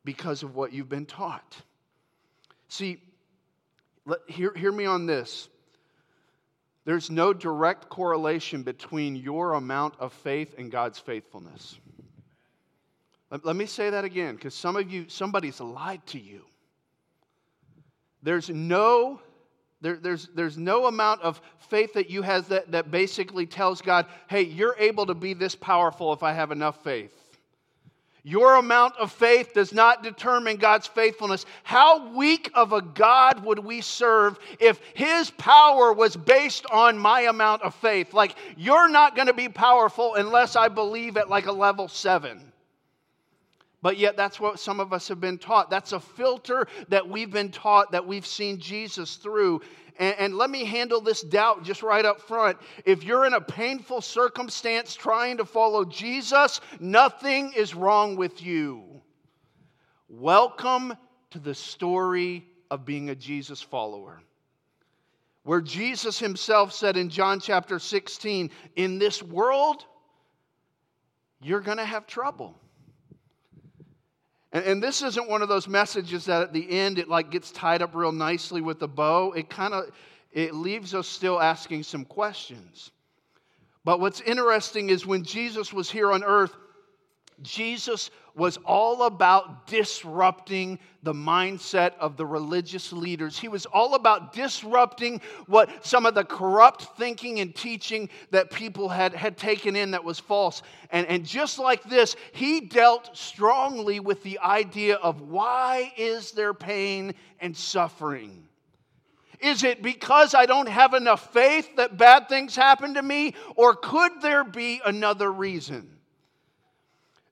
because 0.05 0.43
of 0.43 0.55
what 0.55 0.73
you've 0.73 0.89
been 0.89 1.06
taught. 1.06 1.56
See, 2.69 3.01
let, 4.06 4.19
hear, 4.29 4.53
hear 4.55 4.73
me 4.73 4.87
on 4.87 5.06
this. 5.06 5.49
There's 6.85 7.11
no 7.11 7.33
direct 7.33 7.89
correlation 7.89 8.62
between 8.62 9.17
your 9.17 9.55
amount 9.55 9.95
of 9.99 10.12
faith 10.12 10.55
and 10.59 10.71
God's 10.71 10.99
faithfulness. 10.99 11.79
Let, 13.31 13.45
let 13.45 13.56
me 13.56 13.67
say 13.67 13.91
that 13.91 14.05
again, 14.05 14.35
because 14.35 14.55
some 14.55 14.77
of 14.77 14.91
you, 14.91 15.09
somebody's 15.09 15.61
lied 15.61 16.05
to 16.09 16.19
you. 16.19 16.43
There's 18.23 18.51
no 18.51 19.21
there, 19.85 19.97
there's, 19.97 20.29
there's 20.35 20.56
no 20.56 20.87
amount 20.87 21.21
of 21.21 21.43
faith 21.59 21.93
that 21.93 22.09
you 22.09 22.23
have 22.23 22.49
that, 22.49 22.73
that 22.73 22.91
basically 22.91 23.45
tells 23.45 23.83
God, 23.83 24.06
hey, 24.29 24.41
you're 24.41 24.75
able 24.79 25.05
to 25.05 25.15
be 25.15 25.35
this 25.35 25.55
powerful 25.55 26.15
if 26.15 26.23
I 26.23 26.33
have 26.33 26.51
enough 26.51 26.83
faith. 26.83 27.12
Your 28.26 28.56
amount 28.56 28.97
of 28.97 29.12
faith 29.12 29.53
does 29.53 29.75
not 29.75 30.03
determine 30.03 30.56
God's 30.56 30.87
faithfulness. 30.87 31.44
How 31.62 32.09
weak 32.15 32.50
of 32.55 32.73
a 32.73 32.81
God 32.81 33.44
would 33.44 33.59
we 33.59 33.82
serve 33.82 34.38
if 34.59 34.81
His 34.94 35.31
power 35.32 35.93
was 35.93 36.17
based 36.17 36.65
on 36.73 36.97
my 36.97 37.23
amount 37.23 37.61
of 37.61 37.75
faith? 37.75 38.15
Like, 38.15 38.35
you're 38.56 38.88
not 38.88 39.15
going 39.15 39.26
to 39.26 39.35
be 39.35 39.50
powerful 39.50 40.15
unless 40.15 40.56
I 40.56 40.69
believe 40.69 41.19
at 41.19 41.29
like 41.29 41.44
a 41.44 41.53
level 41.53 41.87
seven. 41.87 42.41
But 43.85 43.99
yet, 43.99 44.17
that's 44.17 44.41
what 44.41 44.59
some 44.59 44.81
of 44.81 44.95
us 44.95 45.09
have 45.09 45.21
been 45.21 45.37
taught. 45.37 45.69
That's 45.69 45.93
a 45.93 46.01
filter 46.01 46.67
that 46.89 47.07
we've 47.07 47.31
been 47.31 47.51
taught, 47.51 47.93
that 47.93 48.07
we've 48.07 48.27
seen 48.27 48.59
Jesus 48.59 49.17
through. 49.17 49.61
And, 49.99 50.15
and, 50.19 50.35
let 50.39 50.49
me 50.49 50.65
handle 50.65 51.03
this 51.03 51.21
doubt 51.21 51.65
just 51.65 51.83
right 51.83 52.07
up 52.07 52.19
front. 52.19 52.57
If 52.87 53.05
you're 53.05 53.27
in 53.27 53.35
a 53.35 53.43
painful 53.43 54.01
circumstance 54.01 54.95
trying 54.95 55.37
to 55.37 55.45
follow 55.45 55.85
Jesus, 55.85 56.63
nothing 56.81 57.53
is 57.53 57.75
wrong 57.75 58.17
with 58.17 58.43
you. 58.43 59.03
Welcome 60.09 60.95
to 61.33 61.39
the 61.39 61.55
story 61.55 62.47
of 62.71 62.87
being 62.87 63.11
a 63.11 63.15
Jesus 63.15 63.61
follower. 63.61 64.23
Where 65.43 65.61
Jesus 65.61 66.19
himself 66.19 66.73
said 66.73 66.97
in 66.97 67.11
John 67.11 67.39
chapter 67.39 67.79
16, 67.79 68.49
In 68.77 68.99
this 68.99 69.23
world, 69.23 69.85
you're 71.43 71.61
going 71.61 71.77
to 71.77 71.85
have 71.85 72.07
trouble. 72.07 72.59
And, 74.55 74.65
and 74.65 74.83
this 74.83 75.03
isn't 75.03 75.29
one 75.29 75.43
of 75.43 75.49
those 75.49 75.69
messages 75.69 76.25
that 76.27 76.41
at 76.41 76.53
the 76.55 76.71
end 76.71 76.99
it 76.99 77.09
like 77.09 77.31
gets 77.31 77.51
tied 77.51 77.83
up 77.83 77.95
real 77.95 78.12
nicely 78.12 78.62
with 78.62 78.81
a 78.81 78.89
bow. 78.89 79.33
It 79.33 79.51
kind 79.51 79.75
of 79.75 79.91
it 80.33 80.55
leaves 80.55 80.95
us 80.95 81.06
still 81.06 81.41
asking 81.41 81.82
some 81.82 82.05
questions. 82.05 82.91
But 83.84 84.01
what's 84.01 84.20
interesting 84.23 84.89
is 84.89 85.05
when 85.05 85.23
Jesus 85.23 85.73
was 85.73 85.91
here 85.91 86.11
on 86.11 86.25
earth, 86.25 86.56
Jesus 87.43 88.10
was 88.34 88.58
all 88.64 89.05
about 89.05 89.67
disrupting 89.67 90.79
the 91.03 91.12
mindset 91.12 91.93
of 92.00 92.17
the 92.17 92.26
religious 92.26 92.93
leaders. 92.93 93.38
He 93.38 93.48
was 93.48 93.67
all 93.67 93.94
about 93.94 94.32
disrupting 94.32 95.20
what 95.46 95.86
some 95.86 96.06
of 96.06 96.14
the 96.14 96.24
corrupt 96.24 96.96
thinking 96.96 97.41
and 97.41 97.55
teaching 97.55 98.08
that 98.31 98.50
people 98.50 98.88
had, 98.88 99.14
had 99.14 99.36
taken 99.36 99.76
in 99.76 99.93
that 99.93 100.03
was 100.03 100.19
false. 100.19 100.62
And, 100.91 101.06
and 101.06 101.24
just 101.24 101.58
like 101.58 101.84
this, 101.84 102.17
he 102.32 102.60
dealt 102.60 103.17
strongly 103.17 104.00
with 104.00 104.22
the 104.22 104.38
idea 104.41 104.96
of 104.96 105.20
why 105.20 105.93
is 105.96 106.32
there 106.32 106.55
pain 106.55 107.14
and 107.41 107.56
suffering? 107.56 108.48
Is 109.41 109.62
it 109.62 109.82
because 109.82 110.34
I 110.34 110.46
don't 110.46 110.69
have 110.69 110.94
enough 110.94 111.32
faith 111.32 111.76
that 111.76 111.98
bad 111.98 112.29
things 112.29 112.56
happen 112.56 112.94
to 112.94 113.03
me? 113.03 113.34
Or 113.56 113.74
could 113.74 114.22
there 114.22 114.43
be 114.43 114.81
another 114.84 115.31
reason? 115.31 115.91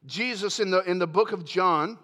Jesus 0.07 0.61
in 0.61 0.71
the, 0.71 0.81
in 0.83 0.99
the 0.99 1.07
book 1.07 1.33
of 1.33 1.45
John, 1.45 1.99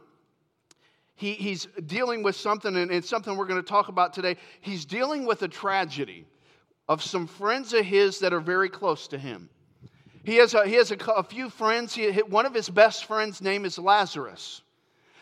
he, 1.14 1.32
he's 1.32 1.66
dealing 1.86 2.22
with 2.22 2.36
something, 2.36 2.76
and 2.76 2.90
it's 2.90 3.08
something 3.08 3.36
we're 3.36 3.46
going 3.46 3.62
to 3.62 3.68
talk 3.68 3.88
about 3.88 4.12
today. 4.12 4.36
He's 4.60 4.84
dealing 4.84 5.26
with 5.26 5.42
a 5.42 5.48
tragedy 5.48 6.26
of 6.88 7.02
some 7.02 7.26
friends 7.26 7.72
of 7.74 7.84
his 7.84 8.20
that 8.20 8.32
are 8.32 8.40
very 8.40 8.68
close 8.68 9.08
to 9.08 9.18
him. 9.18 9.48
He 10.24 10.36
has 10.36 10.54
a, 10.54 10.66
he 10.66 10.74
has 10.74 10.90
a, 10.90 10.96
a 11.12 11.22
few 11.22 11.50
friends. 11.50 11.94
He, 11.94 12.10
one 12.10 12.46
of 12.46 12.54
his 12.54 12.68
best 12.68 13.06
friends' 13.06 13.40
name 13.40 13.64
is 13.64 13.78
Lazarus. 13.78 14.62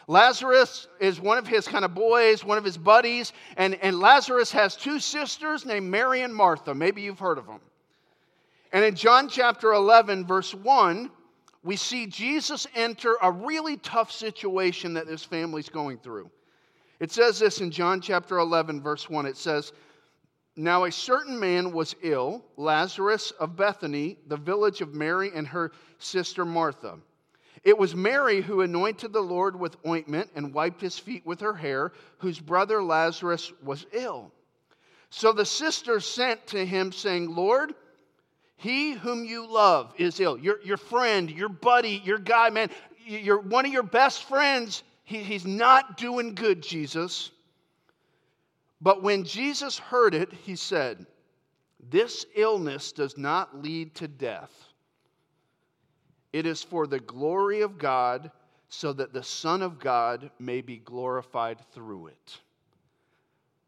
Lazarus 0.09 0.87
is 1.01 1.21
one 1.21 1.39
of 1.39 1.47
his 1.47 1.67
kind 1.67 1.85
of 1.85 1.95
boys, 1.95 2.45
one 2.45 2.59
of 2.59 2.65
his 2.65 2.79
buddies, 2.79 3.33
and, 3.57 3.75
and 3.77 3.99
Lazarus 3.99 4.53
has 4.53 4.77
two 4.77 5.01
sisters 5.01 5.67
named 5.67 5.91
Mary 5.91 6.23
and 6.23 6.35
Martha. 6.35 6.75
Maybe 6.75 7.03
you've 7.03 7.19
heard 7.19 7.39
of 7.39 7.47
them. 7.47 7.61
And 8.73 8.85
in 8.85 8.95
John 8.95 9.29
chapter 9.29 9.73
11, 9.73 10.27
verse 10.27 10.55
1, 10.55 11.11
we 11.67 11.75
see 11.75 12.07
Jesus 12.07 12.69
enter 12.77 13.17
a 13.21 13.31
really 13.31 13.77
tough 13.77 14.13
situation 14.13 14.95
that 14.95 15.09
this 15.09 15.25
family's 15.25 15.69
going 15.69 15.99
through. 15.99 16.31
It 17.01 17.11
says 17.11 17.41
this 17.41 17.61
in 17.61 17.73
John 17.73 18.01
chapter 18.01 18.39
11, 18.39 18.81
verse 18.81 19.11
1. 19.11 19.27
It 19.27 19.37
says, 19.37 19.73
Now 20.55 20.85
a 20.85 20.93
certain 20.93 21.39
man 21.41 21.73
was 21.73 21.97
ill, 22.03 22.45
Lazarus 22.57 23.33
of 23.33 23.57
Bethany, 23.57 24.17
the 24.29 24.37
village 24.37 24.81
of 24.81 24.95
Mary 24.95 25.33
and 25.35 25.45
her 25.49 25.73
sister 25.99 26.45
Martha. 26.45 26.99
It 27.65 27.77
was 27.77 27.97
Mary 27.97 28.43
who 28.43 28.61
anointed 28.61 29.13
the 29.13 29.21
Lord 29.21 29.59
with 29.59 29.77
ointment 29.85 30.31
and 30.37 30.55
wiped 30.55 30.81
his 30.81 31.01
feet 31.01 31.27
with 31.27 31.41
her 31.41 31.55
hair, 31.55 31.91
whose 32.19 32.39
brother 32.39 32.81
Lazarus 32.81 33.53
was 33.61 33.87
ill. 33.91 34.31
So 35.11 35.33
the 35.33 35.45
sisters 35.45 36.07
sent 36.07 36.47
to 36.49 36.65
him, 36.65 36.93
saying, 36.93 37.35
Lord, 37.35 37.75
he 38.57 38.93
whom 38.93 39.25
you 39.25 39.47
love 39.47 39.95
is 39.99 40.19
ill. 40.21 40.39
Your, 40.39 40.61
your 40.63 40.77
friend, 40.77 41.31
your 41.31 41.49
buddy, 41.49 42.03
your 42.05 42.19
guy, 42.19 42.51
man, 42.51 42.71
you're 43.05 43.41
one 43.41 43.67
of 43.67 43.73
your 43.73 43.83
best 43.83 44.25
friends. 44.25 44.83
He, 45.05 45.19
he's 45.19 45.47
not 45.47 45.97
doing 45.97 46.35
good, 46.35 46.63
Jesus. 46.63 47.31
But 48.81 49.03
when 49.03 49.25
Jesus 49.25 49.79
heard 49.79 50.15
it, 50.15 50.33
he 50.33 50.57
said, 50.57 51.07
This 51.91 52.27
illness 52.35 52.93
does 52.93 53.17
not 53.17 53.63
lead 53.63 53.95
to 53.97 54.09
death 54.09 54.53
it 56.37 56.45
is 56.45 56.63
for 56.63 56.87
the 56.87 57.01
glory 57.01 57.63
of 57.63 57.79
God, 57.79 58.31
so 58.69 58.93
that 58.93 59.15
the 59.15 59.23
Son 59.23 59.63
of 59.63 59.79
God 59.79 60.31
may 60.39 60.61
be 60.61 60.77
glorified 60.77 61.59
through 61.73 62.09
it. 62.09 62.41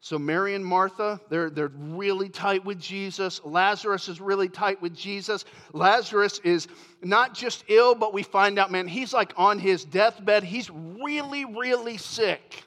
So, 0.01 0.17
Mary 0.17 0.55
and 0.55 0.65
Martha, 0.65 1.19
they're, 1.29 1.49
they're 1.49 1.71
really 1.75 2.29
tight 2.29 2.63
with 2.63 2.79
Jesus. 2.79 3.41
Lazarus 3.43 4.07
is 4.07 4.21
really 4.21 4.47
tight 4.47 4.81
with 4.81 4.95
Jesus. 4.95 5.43
Lazarus 5.73 6.39
is 6.45 6.69
not 7.03 7.33
just 7.33 7.65
ill, 7.67 7.95
but 7.95 8.13
we 8.13 8.23
find 8.23 8.57
out, 8.57 8.71
man, 8.71 8.87
he's 8.87 9.13
like 9.13 9.33
on 9.35 9.59
his 9.59 9.83
deathbed. 9.83 10.43
He's 10.43 10.69
really, 10.69 11.43
really 11.43 11.97
sick. 11.97 12.63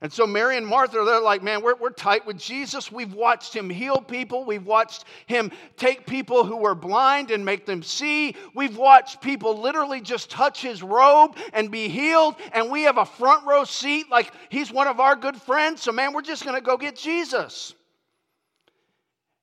And 0.00 0.12
so 0.12 0.28
Mary 0.28 0.56
and 0.56 0.64
Martha, 0.64 1.02
they're 1.04 1.20
like, 1.20 1.42
man, 1.42 1.60
we're, 1.60 1.74
we're 1.74 1.90
tight 1.90 2.24
with 2.24 2.38
Jesus. 2.38 2.92
We've 2.92 3.12
watched 3.12 3.54
him 3.54 3.68
heal 3.68 3.96
people. 3.96 4.44
We've 4.44 4.64
watched 4.64 5.04
him 5.26 5.50
take 5.76 6.06
people 6.06 6.44
who 6.44 6.56
were 6.56 6.76
blind 6.76 7.32
and 7.32 7.44
make 7.44 7.66
them 7.66 7.82
see. 7.82 8.36
We've 8.54 8.76
watched 8.76 9.20
people 9.20 9.60
literally 9.60 10.00
just 10.00 10.30
touch 10.30 10.62
his 10.62 10.84
robe 10.84 11.36
and 11.52 11.68
be 11.68 11.88
healed. 11.88 12.36
And 12.52 12.70
we 12.70 12.82
have 12.82 12.96
a 12.96 13.04
front 13.04 13.44
row 13.44 13.64
seat 13.64 14.06
like 14.08 14.32
he's 14.50 14.70
one 14.70 14.86
of 14.86 15.00
our 15.00 15.16
good 15.16 15.36
friends. 15.36 15.82
So, 15.82 15.90
man, 15.90 16.12
we're 16.12 16.22
just 16.22 16.44
going 16.44 16.54
to 16.54 16.62
go 16.62 16.76
get 16.76 16.94
Jesus. 16.94 17.74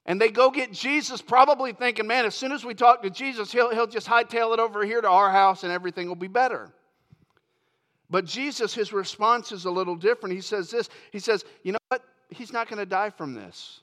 And 0.06 0.22
they 0.22 0.30
go 0.30 0.52
get 0.52 0.72
Jesus, 0.72 1.22
probably 1.22 1.74
thinking, 1.74 2.08
man, 2.08 2.26
as 2.26 2.36
soon 2.36 2.54
as 2.54 2.64
we 2.64 2.76
talk 2.76 3.04
to 3.04 3.10
Jesus, 3.10 3.52
he'll, 3.52 3.72
he'll 3.72 3.88
just 3.88 4.08
hightail 4.08 4.54
it 4.54 4.60
over 4.62 4.86
here 4.86 5.02
to 5.02 5.10
our 5.10 5.32
house 5.32 5.64
and 5.64 5.72
everything 5.72 6.08
will 6.08 6.16
be 6.16 6.28
better. 6.28 6.72
But 8.10 8.26
Jesus, 8.26 8.74
his 8.74 8.94
response 8.94 9.52
is 9.52 9.66
a 9.66 9.72
little 9.72 9.96
different. 9.96 10.36
He 10.36 10.42
says 10.42 10.70
this 10.70 10.90
He 11.12 11.20
says, 11.20 11.44
You 11.64 11.74
know 11.74 11.80
what? 11.90 12.04
He's 12.30 12.54
not 12.54 12.70
going 12.70 12.80
to 12.80 12.86
die 12.86 13.10
from 13.10 13.34
this. 13.34 13.82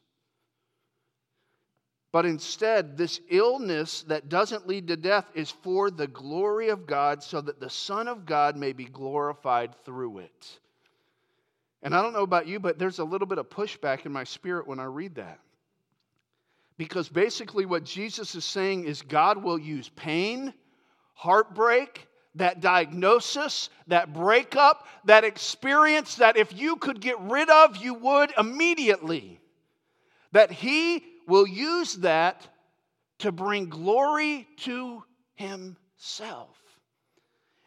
But 2.12 2.26
instead, 2.26 2.98
this 2.98 3.20
illness 3.30 4.02
that 4.02 4.28
doesn't 4.28 4.66
lead 4.66 4.88
to 4.88 4.96
death 4.98 5.24
is 5.34 5.50
for 5.50 5.90
the 5.90 6.06
glory 6.06 6.68
of 6.68 6.86
God, 6.86 7.22
so 7.22 7.40
that 7.40 7.58
the 7.58 7.70
Son 7.70 8.06
of 8.06 8.26
God 8.26 8.54
may 8.54 8.74
be 8.74 8.84
glorified 8.84 9.74
through 9.86 10.18
it. 10.18 10.58
And 11.82 11.94
I 11.94 12.02
don't 12.02 12.12
know 12.12 12.22
about 12.22 12.46
you, 12.46 12.60
but 12.60 12.78
there's 12.78 12.98
a 12.98 13.04
little 13.04 13.26
bit 13.26 13.38
of 13.38 13.48
pushback 13.48 14.04
in 14.04 14.12
my 14.12 14.24
spirit 14.24 14.68
when 14.68 14.78
I 14.78 14.84
read 14.84 15.14
that. 15.14 15.40
Because 16.76 17.08
basically, 17.08 17.64
what 17.64 17.84
Jesus 17.84 18.34
is 18.34 18.44
saying 18.44 18.84
is 18.84 19.00
God 19.00 19.42
will 19.42 19.58
use 19.58 19.88
pain, 19.88 20.52
heartbreak, 21.14 22.06
that 22.36 22.60
diagnosis, 22.60 23.68
that 23.88 24.12
breakup, 24.12 24.86
that 25.04 25.24
experience 25.24 26.16
that 26.16 26.36
if 26.36 26.56
you 26.58 26.76
could 26.76 27.00
get 27.00 27.20
rid 27.20 27.50
of, 27.50 27.76
you 27.76 27.94
would 27.94 28.32
immediately. 28.38 29.40
That 30.32 30.50
He 30.50 31.04
will 31.26 31.46
use 31.46 31.94
that 31.96 32.46
to 33.18 33.32
bring 33.32 33.68
glory 33.68 34.48
to 34.58 35.04
Himself. 35.34 36.56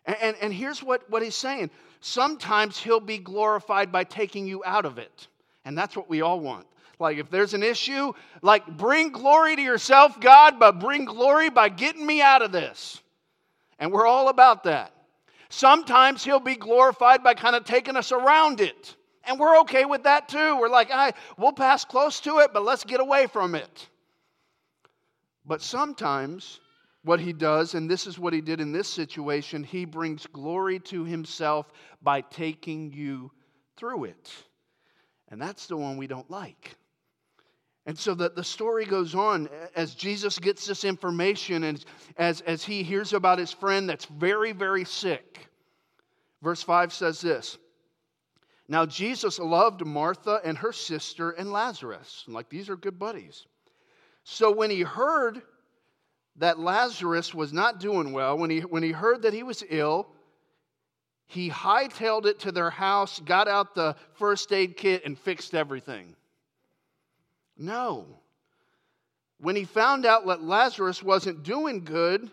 And, 0.05 0.17
and, 0.21 0.37
and, 0.41 0.53
here's 0.53 0.81
what, 0.81 1.09
what 1.09 1.23
He's 1.23 1.35
saying 1.35 1.69
sometimes 2.01 2.77
He'll 2.77 2.99
be 2.99 3.19
glorified 3.19 3.91
by 3.91 4.03
taking 4.03 4.47
you 4.47 4.63
out 4.65 4.85
of 4.85 4.97
it. 4.97 5.27
And 5.63 5.77
that's 5.77 5.95
what 5.95 6.09
we 6.09 6.21
all 6.21 6.39
want. 6.39 6.67
Like, 6.99 7.17
if 7.17 7.29
there's 7.29 7.53
an 7.53 7.63
issue, 7.63 8.13
like, 8.41 8.65
bring 8.77 9.09
glory 9.09 9.55
to 9.55 9.61
yourself, 9.61 10.19
God, 10.21 10.59
but 10.59 10.79
bring 10.79 11.05
glory 11.05 11.49
by 11.49 11.69
getting 11.69 12.05
me 12.05 12.21
out 12.21 12.41
of 12.41 12.51
this. 12.51 13.01
And 13.79 13.91
we're 13.91 14.07
all 14.07 14.29
about 14.29 14.63
that. 14.63 14.91
Sometimes 15.49 16.23
he'll 16.23 16.39
be 16.39 16.55
glorified 16.55 17.23
by 17.23 17.33
kind 17.33 17.55
of 17.55 17.65
taking 17.65 17.95
us 17.95 18.11
around 18.11 18.61
it. 18.61 18.95
And 19.25 19.39
we're 19.39 19.59
okay 19.61 19.85
with 19.85 20.03
that 20.03 20.29
too. 20.29 20.57
We're 20.59 20.69
like, 20.69 20.91
I, 20.91 21.13
we'll 21.37 21.53
pass 21.53 21.85
close 21.85 22.19
to 22.21 22.39
it, 22.39 22.51
but 22.53 22.63
let's 22.63 22.83
get 22.83 22.99
away 22.99 23.27
from 23.27 23.55
it. 23.55 23.89
But 25.45 25.61
sometimes 25.61 26.59
what 27.03 27.19
he 27.19 27.33
does, 27.33 27.75
and 27.75 27.89
this 27.89 28.07
is 28.07 28.17
what 28.17 28.33
he 28.33 28.41
did 28.41 28.59
in 28.59 28.71
this 28.71 28.87
situation, 28.87 29.63
he 29.63 29.85
brings 29.85 30.25
glory 30.25 30.79
to 30.79 31.03
himself 31.03 31.71
by 32.01 32.21
taking 32.21 32.91
you 32.91 33.31
through 33.77 34.05
it. 34.05 34.31
And 35.29 35.41
that's 35.41 35.67
the 35.67 35.77
one 35.77 35.97
we 35.97 36.07
don't 36.07 36.29
like. 36.29 36.75
And 37.85 37.97
so 37.97 38.15
the, 38.15 38.29
the 38.29 38.43
story 38.43 38.85
goes 38.85 39.13
on 39.13 39.47
as 39.75 39.93
Jesus 39.93 40.39
gets 40.39 40.65
this 40.65 40.83
information 40.83 41.65
and 41.65 41.83
as, 42.17 42.41
as 42.41 42.63
he 42.63 42.81
hears 42.81 43.13
about 43.13 43.37
his 43.37 43.51
friend 43.51 43.87
that's 43.87 44.05
very, 44.05 44.53
very 44.53 44.85
sick. 44.85 45.49
Verse 46.41 46.63
5 46.63 46.91
says 46.91 47.21
this 47.21 47.57
Now 48.67 48.85
Jesus 48.85 49.37
loved 49.37 49.85
Martha 49.85 50.41
and 50.43 50.57
her 50.57 50.71
sister 50.71 51.31
and 51.31 51.51
Lazarus. 51.51 52.23
Like 52.27 52.49
these 52.49 52.69
are 52.69 52.75
good 52.75 52.97
buddies. 52.97 53.45
So 54.23 54.51
when 54.51 54.71
he 54.71 54.81
heard 54.81 55.43
that 56.37 56.59
Lazarus 56.59 57.33
was 57.33 57.53
not 57.53 57.79
doing 57.79 58.11
well, 58.11 58.37
when 58.37 58.49
he, 58.49 58.61
when 58.61 58.81
he 58.81 58.91
heard 58.91 59.21
that 59.21 59.33
he 59.33 59.43
was 59.43 59.63
ill, 59.69 60.07
he 61.27 61.49
hightailed 61.49 62.25
it 62.25 62.39
to 62.39 62.51
their 62.51 62.71
house, 62.71 63.19
got 63.19 63.47
out 63.47 63.75
the 63.75 63.95
first 64.13 64.51
aid 64.51 64.75
kit, 64.75 65.05
and 65.05 65.17
fixed 65.17 65.53
everything. 65.53 66.15
No. 67.57 68.05
When 69.39 69.55
he 69.55 69.65
found 69.65 70.05
out 70.05 70.25
that 70.27 70.43
Lazarus 70.43 71.03
wasn't 71.03 71.43
doing 71.43 71.83
good, 71.83 72.29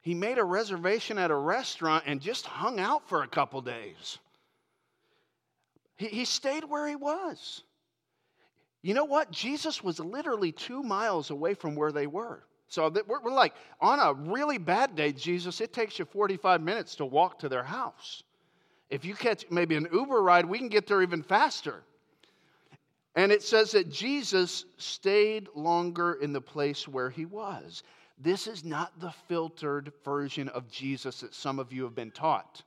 he 0.00 0.14
made 0.14 0.38
a 0.38 0.44
reservation 0.44 1.18
at 1.18 1.30
a 1.30 1.36
restaurant 1.36 2.04
and 2.06 2.20
just 2.20 2.46
hung 2.46 2.80
out 2.80 3.08
for 3.08 3.22
a 3.22 3.28
couple 3.28 3.60
days. 3.60 4.18
He, 5.96 6.06
he 6.06 6.24
stayed 6.24 6.64
where 6.64 6.86
he 6.88 6.96
was. 6.96 7.62
You 8.82 8.94
know 8.94 9.04
what? 9.04 9.30
Jesus 9.30 9.82
was 9.82 9.98
literally 9.98 10.52
two 10.52 10.82
miles 10.82 11.30
away 11.30 11.54
from 11.54 11.74
where 11.74 11.92
they 11.92 12.06
were. 12.06 12.44
So 12.68 12.88
we're, 13.06 13.20
we're 13.20 13.32
like, 13.32 13.54
on 13.80 13.98
a 13.98 14.12
really 14.14 14.58
bad 14.58 14.94
day, 14.94 15.12
Jesus, 15.12 15.60
it 15.60 15.72
takes 15.72 15.98
you 15.98 16.04
45 16.04 16.62
minutes 16.62 16.94
to 16.96 17.04
walk 17.04 17.38
to 17.40 17.48
their 17.48 17.64
house. 17.64 18.22
If 18.90 19.04
you 19.04 19.14
catch 19.14 19.44
maybe 19.50 19.74
an 19.74 19.88
Uber 19.92 20.22
ride, 20.22 20.46
we 20.46 20.58
can 20.58 20.68
get 20.68 20.86
there 20.86 21.02
even 21.02 21.22
faster. 21.22 21.82
And 23.18 23.32
it 23.32 23.42
says 23.42 23.72
that 23.72 23.90
Jesus 23.90 24.64
stayed 24.76 25.48
longer 25.56 26.12
in 26.22 26.32
the 26.32 26.40
place 26.40 26.86
where 26.86 27.10
he 27.10 27.24
was. 27.24 27.82
This 28.16 28.46
is 28.46 28.64
not 28.64 29.00
the 29.00 29.10
filtered 29.26 29.92
version 30.04 30.48
of 30.50 30.70
Jesus 30.70 31.22
that 31.22 31.34
some 31.34 31.58
of 31.58 31.72
you 31.72 31.82
have 31.82 31.96
been 31.96 32.12
taught. 32.12 32.62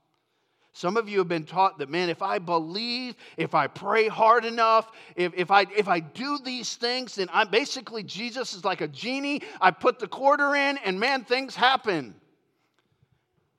Some 0.74 0.98
of 0.98 1.08
you 1.08 1.20
have 1.20 1.30
been 1.30 1.46
taught 1.46 1.78
that, 1.78 1.88
man, 1.88 2.10
if 2.10 2.22
I 2.22 2.38
believe, 2.38 3.16
if 3.38 3.56
I 3.56 3.68
pray 3.68 4.10
hard 4.10 4.44
enough, 4.44 4.92
if, 5.16 5.34
if, 5.38 5.52
I, 5.52 5.68
if 5.74 5.88
I 5.88 6.02
do 6.02 6.38
these 6.44 6.76
things, 6.76 7.16
then 7.16 7.30
I'm 7.32 7.48
basically 7.48 8.04
Jesus 8.04 8.54
is 8.54 8.66
like 8.66 8.82
a 8.82 8.90
genie. 8.90 9.44
I 9.62 9.72
put 9.72 10.00
the 10.00 10.08
quarter 10.08 10.54
in, 10.54 10.78
and 10.80 11.00
man, 11.00 11.24
things 11.24 11.56
happen. 11.56 12.14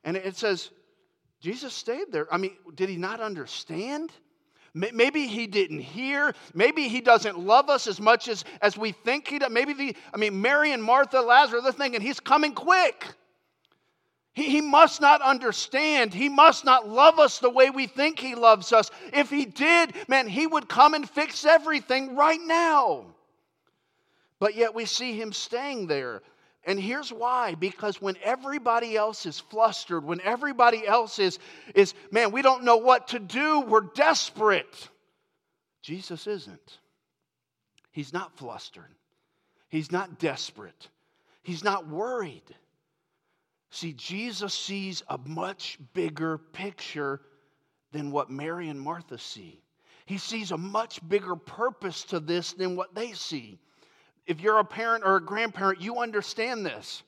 And 0.03 0.15
it 0.15 0.35
says, 0.35 0.69
Jesus 1.41 1.73
stayed 1.73 2.11
there. 2.11 2.31
I 2.31 2.37
mean, 2.37 2.55
did 2.75 2.87
he 2.87 2.97
not 2.97 3.19
understand? 3.19 4.11
Maybe 4.75 5.27
he 5.27 5.45
didn't 5.45 5.81
hear. 5.81 6.33
Maybe 6.55 6.87
he 6.87 6.99
doesn't 6.99 7.37
love 7.37 7.69
us 7.69 7.85
as 7.85 8.01
much 8.01 8.27
as, 8.27 8.43
as 8.59 8.75
we 8.75 8.91
think 8.91 9.27
he 9.27 9.37
does. 9.37 9.51
Maybe 9.51 9.73
the, 9.73 9.95
I 10.11 10.17
mean, 10.17 10.41
Mary 10.41 10.71
and 10.71 10.83
Martha, 10.83 11.21
Lazarus, 11.21 11.63
they're 11.63 11.71
thinking 11.71 12.01
he's 12.01 12.19
coming 12.19 12.53
quick. 12.53 13.05
He, 14.33 14.49
he 14.49 14.61
must 14.61 14.99
not 14.99 15.21
understand. 15.21 16.11
He 16.11 16.27
must 16.27 16.65
not 16.65 16.89
love 16.89 17.19
us 17.19 17.37
the 17.37 17.51
way 17.51 17.69
we 17.69 17.85
think 17.85 18.17
he 18.17 18.33
loves 18.33 18.73
us. 18.73 18.89
If 19.13 19.29
he 19.29 19.45
did, 19.45 19.93
man, 20.07 20.27
he 20.27 20.47
would 20.47 20.67
come 20.67 20.95
and 20.95 21.07
fix 21.07 21.45
everything 21.45 22.15
right 22.15 22.41
now. 22.41 23.05
But 24.39 24.55
yet 24.55 24.73
we 24.73 24.85
see 24.85 25.13
him 25.13 25.33
staying 25.33 25.85
there. 25.85 26.23
And 26.65 26.79
here's 26.79 27.11
why 27.11 27.55
because 27.55 28.01
when 28.01 28.15
everybody 28.23 28.95
else 28.95 29.25
is 29.25 29.39
flustered, 29.39 30.05
when 30.05 30.21
everybody 30.21 30.87
else 30.87 31.19
is, 31.19 31.39
is, 31.75 31.93
man, 32.11 32.31
we 32.31 32.41
don't 32.41 32.63
know 32.63 32.77
what 32.77 33.09
to 33.09 33.19
do, 33.19 33.61
we're 33.61 33.81
desperate. 33.81 34.89
Jesus 35.81 36.25
isn't. 36.27 36.79
He's 37.91 38.13
not 38.13 38.37
flustered, 38.37 38.95
he's 39.69 39.91
not 39.91 40.19
desperate, 40.19 40.89
he's 41.43 41.63
not 41.63 41.87
worried. 41.87 42.43
See, 43.69 43.93
Jesus 43.93 44.53
sees 44.53 45.01
a 45.07 45.17
much 45.17 45.79
bigger 45.93 46.37
picture 46.37 47.21
than 47.91 48.11
what 48.11 48.29
Mary 48.29 48.69
and 48.69 48.79
Martha 48.79 49.17
see. 49.17 49.63
He 50.05 50.19
sees 50.19 50.51
a 50.51 50.57
much 50.57 51.07
bigger 51.07 51.35
purpose 51.35 52.03
to 52.05 52.19
this 52.19 52.53
than 52.53 52.75
what 52.75 52.93
they 52.93 53.13
see 53.13 53.59
if 54.25 54.41
you're 54.41 54.59
a 54.59 54.65
parent 54.65 55.03
or 55.05 55.17
a 55.17 55.21
grandparent, 55.21 55.81
you 55.81 55.99
understand 55.99 56.65
this. 56.65 57.03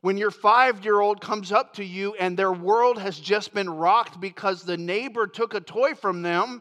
When 0.00 0.16
your 0.16 0.30
five 0.30 0.84
year 0.84 1.00
old 1.00 1.20
comes 1.20 1.52
up 1.52 1.74
to 1.74 1.84
you 1.84 2.14
and 2.14 2.36
their 2.36 2.52
world 2.52 2.98
has 2.98 3.18
just 3.18 3.54
been 3.54 3.70
rocked 3.70 4.20
because 4.20 4.62
the 4.62 4.76
neighbor 4.76 5.26
took 5.26 5.54
a 5.54 5.60
toy 5.60 5.94
from 5.94 6.22
them, 6.22 6.60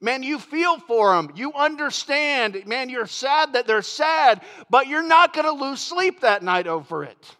man, 0.00 0.22
you 0.22 0.38
feel 0.38 0.78
for 0.78 1.14
them. 1.14 1.30
You 1.36 1.52
understand. 1.52 2.66
Man, 2.66 2.88
you're 2.88 3.06
sad 3.06 3.52
that 3.52 3.66
they're 3.66 3.82
sad, 3.82 4.40
but 4.70 4.86
you're 4.86 5.06
not 5.06 5.34
going 5.34 5.46
to 5.46 5.64
lose 5.64 5.80
sleep 5.80 6.20
that 6.20 6.42
night 6.42 6.66
over 6.66 7.04
it. 7.04 7.36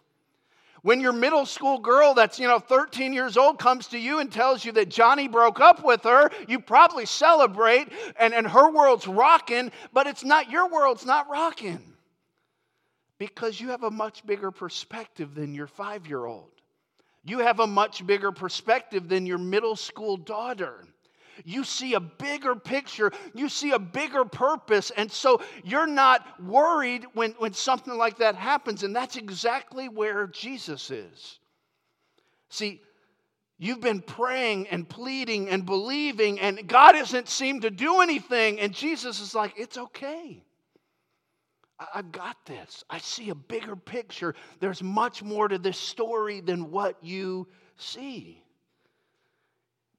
When 0.85 1.01
your 1.01 1.13
middle 1.13 1.47
school 1.47 1.79
girl 1.79 2.13
that's, 2.13 2.37
you 2.37 2.47
know, 2.47 2.59
13 2.59 3.11
years 3.11 3.37
old 3.37 3.57
comes 3.57 3.87
to 3.87 3.97
you 3.97 4.19
and 4.19 4.31
tells 4.31 4.63
you 4.63 4.71
that 4.73 4.87
Johnny 4.87 5.27
broke 5.27 5.59
up 5.59 5.83
with 5.83 6.03
her, 6.03 6.29
you 6.47 6.59
probably 6.59 7.07
celebrate 7.07 7.87
and, 8.19 8.35
and 8.35 8.45
her 8.45 8.69
world's 8.69 9.07
rocking, 9.07 9.71
but 9.93 10.05
it's 10.05 10.23
not, 10.23 10.51
your 10.51 10.69
world's 10.69 11.03
not 11.03 11.27
rocking 11.27 11.81
because 13.17 13.59
you 13.59 13.69
have 13.69 13.81
a 13.81 13.89
much 13.89 14.23
bigger 14.27 14.51
perspective 14.51 15.33
than 15.33 15.55
your 15.55 15.65
five 15.65 16.05
year 16.05 16.23
old. 16.23 16.51
You 17.23 17.39
have 17.39 17.61
a 17.61 17.65
much 17.65 18.05
bigger 18.05 18.31
perspective 18.31 19.09
than 19.09 19.25
your 19.25 19.39
middle 19.39 19.75
school 19.75 20.17
daughter. 20.17 20.85
You 21.43 21.63
see 21.63 21.93
a 21.93 21.99
bigger 21.99 22.55
picture, 22.55 23.11
you 23.33 23.49
see 23.49 23.71
a 23.71 23.79
bigger 23.79 24.25
purpose, 24.25 24.91
and 24.95 25.11
so 25.11 25.41
you're 25.63 25.87
not 25.87 26.41
worried 26.41 27.05
when, 27.13 27.31
when 27.31 27.53
something 27.53 27.97
like 27.97 28.17
that 28.19 28.35
happens, 28.35 28.83
and 28.83 28.95
that's 28.95 29.17
exactly 29.17 29.89
where 29.89 30.27
Jesus 30.27 30.91
is. 30.91 31.39
See, 32.49 32.81
You've 33.57 33.79
been 33.79 34.01
praying 34.01 34.67
and 34.67 34.87
pleading 34.87 35.49
and 35.49 35.65
believing, 35.65 36.41
and 36.41 36.67
God 36.67 36.95
hasn't 36.95 37.29
seemed 37.29 37.61
to 37.61 37.71
do 37.71 38.01
anything. 38.01 38.59
And 38.59 38.73
Jesus 38.73 39.21
is 39.21 39.33
like, 39.33 39.53
It's 39.55 39.77
okay. 39.77 40.43
I've 41.93 42.11
got 42.11 42.37
this. 42.45 42.83
I 42.89 42.99
see 42.99 43.29
a 43.29 43.35
bigger 43.35 43.75
picture. 43.75 44.33
There's 44.59 44.81
much 44.81 45.21
more 45.21 45.47
to 45.47 45.57
this 45.57 45.77
story 45.77 46.39
than 46.39 46.71
what 46.71 47.03
you 47.03 47.47
see. 47.75 48.41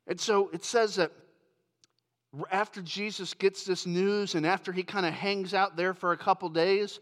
And 0.07 0.19
so 0.19 0.49
it 0.55 0.64
says 0.64 0.97
that 0.97 1.12
after 2.50 2.83
Jesus 2.83 3.35
gets 3.35 3.64
this 3.64 3.87
news 3.87 4.35
and 4.35 4.47
after 4.47 4.73
he 4.73 4.83
kind 4.83 5.07
of 5.07 5.12
hangs 5.12 5.55
out 5.55 5.76
there 5.76 5.95
for 5.95 6.12
a 6.12 6.16
couple 6.16 6.49
days, 6.49 7.00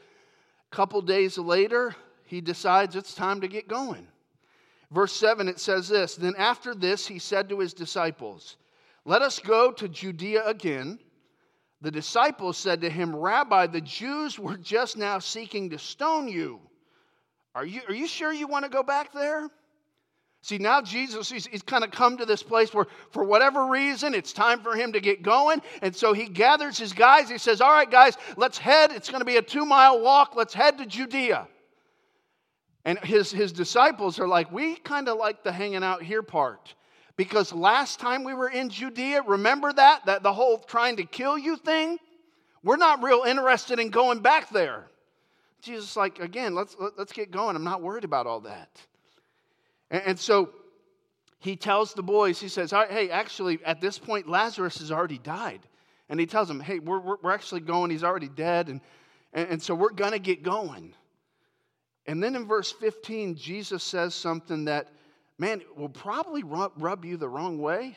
a 0.73 0.77
couple 0.77 1.01
days 1.03 1.39
later, 1.39 1.95
he 2.25 2.41
decides 2.41 2.97
it's 2.97 3.15
time 3.15 3.41
to 3.41 3.49
get 3.49 3.69
going. 3.69 4.07
Verse 4.91 5.13
7, 5.13 5.49
it 5.49 5.59
says 5.59 5.89
this 5.89 6.15
Then 6.15 6.35
after 6.37 6.75
this, 6.75 7.07
he 7.07 7.19
said 7.19 7.49
to 7.49 7.61
his 7.61 7.75
disciples, 7.75 8.57
Let 9.05 9.23
us 9.23 9.39
go 9.39 9.73
to 9.73 9.89
Judea 9.89 10.47
again. 10.47 10.99
The 11.81 11.91
disciples 11.91 12.57
said 12.57 12.81
to 12.81 12.89
him, 12.89 13.15
Rabbi, 13.15 13.67
the 13.67 13.81
Jews 13.81 14.39
were 14.39 14.57
just 14.57 14.97
now 14.97 15.19
seeking 15.19 15.71
to 15.71 15.79
stone 15.79 16.29
you. 16.29 16.61
Are 17.55 17.67
you, 17.67 17.83
are 17.89 17.95
you 17.95 18.07
sure 18.07 18.33
you 18.33 18.47
want 18.47 18.65
to 18.65 18.71
go 18.71 18.83
back 18.83 19.13
there? 19.13 19.49
See, 20.45 20.59
now 20.59 20.83
Jesus, 20.83 21.31
he's, 21.31 21.47
he's 21.47 21.63
kind 21.63 21.85
of 21.85 21.91
come 21.91 22.19
to 22.19 22.27
this 22.27 22.43
place 22.43 22.75
where, 22.75 22.87
for 23.13 23.25
whatever 23.25 23.69
reason, 23.69 24.13
it's 24.13 24.31
time 24.31 24.61
for 24.61 24.77
him 24.77 24.93
to 24.93 25.01
get 25.01 25.23
going. 25.23 25.63
And 25.81 25.97
so 25.97 26.13
he 26.13 26.27
gathers 26.27 26.77
his 26.77 26.93
guys. 26.93 27.31
He 27.31 27.39
says, 27.39 27.63
All 27.63 27.73
right, 27.73 27.91
guys, 27.91 28.19
let's 28.37 28.59
head. 28.59 28.93
It's 28.93 29.09
going 29.09 29.23
to 29.23 29.25
be 29.25 29.39
a 29.39 29.43
two 29.43 29.65
mile 29.65 30.03
walk. 30.03 30.37
Let's 30.37 30.53
head 30.53 30.77
to 30.77 30.85
Judea. 30.85 31.49
And 32.85 32.99
his, 32.99 33.31
his 33.31 33.53
disciples 33.53 34.21
are 34.21 34.29
like, 34.29 34.53
We 34.53 34.77
kind 34.77 35.09
of 35.09 35.17
like 35.17 35.45
the 35.45 35.51
hanging 35.51 35.83
out 35.83 36.03
here 36.03 36.23
part. 36.23 36.75
Because 37.17 37.51
last 37.51 37.99
time 37.99 38.23
we 38.23 38.35
were 38.35 38.51
in 38.51 38.69
Judea, 38.69 39.23
remember 39.23 39.73
that? 39.73 40.05
That 40.05 40.23
the 40.23 40.35
whole 40.35 40.59
trying 40.59 40.99
to 40.99 41.05
kill 41.05 41.39
you 41.39 41.57
thing? 41.57 41.99
We're 42.63 42.77
not 42.77 43.03
real 43.03 43.23
interested 43.27 43.79
in 43.79 43.89
going 43.89 44.21
back 44.21 44.51
there. 44.51 44.85
Jesus 45.63 45.97
like, 45.97 46.19
again, 46.19 46.55
let's, 46.55 46.77
let's 46.99 47.15
get 47.15 47.31
going. 47.31 47.57
I'm 47.57 47.65
not 47.65 47.81
worried 47.81 48.05
about 48.05 48.27
all 48.27 48.41
that. 48.41 48.69
And, 49.95 50.03
and 50.07 50.19
so 50.19 50.51
he 51.39 51.55
tells 51.55 51.95
the 51.95 52.03
boys, 52.03 52.41
he 52.41 52.49
says, 52.49 52.73
hey, 52.73 53.11
actually, 53.11 53.61
at 53.65 53.81
this 53.81 53.97
point, 53.97 54.29
Lazarus 54.29 54.79
has 54.79 54.91
already 54.91 55.19
died. 55.19 55.61
And 56.09 56.19
he 56.19 56.27
tells 56.27 56.49
them, 56.49 56.59
hey, 56.59 56.81
we're, 56.81 56.99
we're, 56.99 57.17
we're 57.23 57.33
actually 57.33 57.61
going. 57.61 57.93
He's 57.93 58.03
already 58.03 58.29
dead. 58.29 58.69
And, 58.69 58.81
and, 59.33 59.49
and 59.49 59.63
so 59.63 59.75
we're 59.75 59.93
going 59.93 60.11
to 60.11 60.19
get 60.19 60.43
going. 60.43 60.95
And 62.07 62.21
then 62.21 62.35
in 62.35 62.45
verse 62.45 62.73
15, 62.73 63.37
Jesus 63.37 63.85
says 63.85 64.15
something 64.15 64.65
that 64.65 64.89
man, 65.39 65.63
will 65.77 65.89
probably 65.89 66.43
rub, 66.43 66.73
rub 66.77 67.05
you 67.05 67.17
the 67.17 67.29
wrong 67.29 67.59
way. 67.59 67.97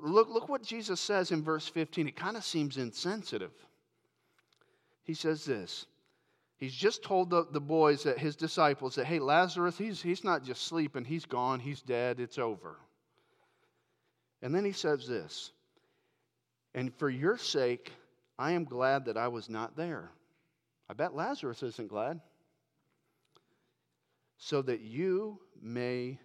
Look, 0.00 0.28
look 0.28 0.48
what 0.48 0.62
Jesus 0.62 1.00
says 1.00 1.32
in 1.32 1.42
verse 1.42 1.68
15. 1.68 2.08
It 2.08 2.16
kind 2.16 2.36
of 2.36 2.44
seems 2.44 2.76
insensitive. 2.76 3.52
He 5.02 5.14
says 5.14 5.44
this. 5.44 5.86
He's 6.58 6.74
just 6.74 7.02
told 7.02 7.30
the, 7.30 7.46
the 7.50 7.60
boys 7.60 8.04
that 8.04 8.18
his 8.18 8.36
disciples 8.36 8.94
that, 8.94 9.06
hey, 9.06 9.18
Lazarus, 9.18 9.76
he's, 9.76 10.00
he's 10.00 10.24
not 10.24 10.44
just 10.44 10.62
sleeping, 10.62 11.04
he's 11.04 11.26
gone, 11.26 11.60
he's 11.60 11.82
dead, 11.82 12.20
it's 12.20 12.38
over. 12.38 12.76
And 14.40 14.54
then 14.54 14.64
he 14.64 14.72
says 14.72 15.06
this, 15.08 15.52
and 16.74 16.94
for 16.94 17.08
your 17.08 17.36
sake, 17.38 17.92
I 18.38 18.52
am 18.52 18.64
glad 18.64 19.04
that 19.06 19.16
I 19.16 19.28
was 19.28 19.48
not 19.48 19.76
there. 19.76 20.10
I 20.88 20.94
bet 20.94 21.14
Lazarus 21.14 21.62
isn't 21.62 21.88
glad 21.88 22.20
so 24.36 24.60
that 24.62 24.80
you 24.80 25.38
may 25.62 26.18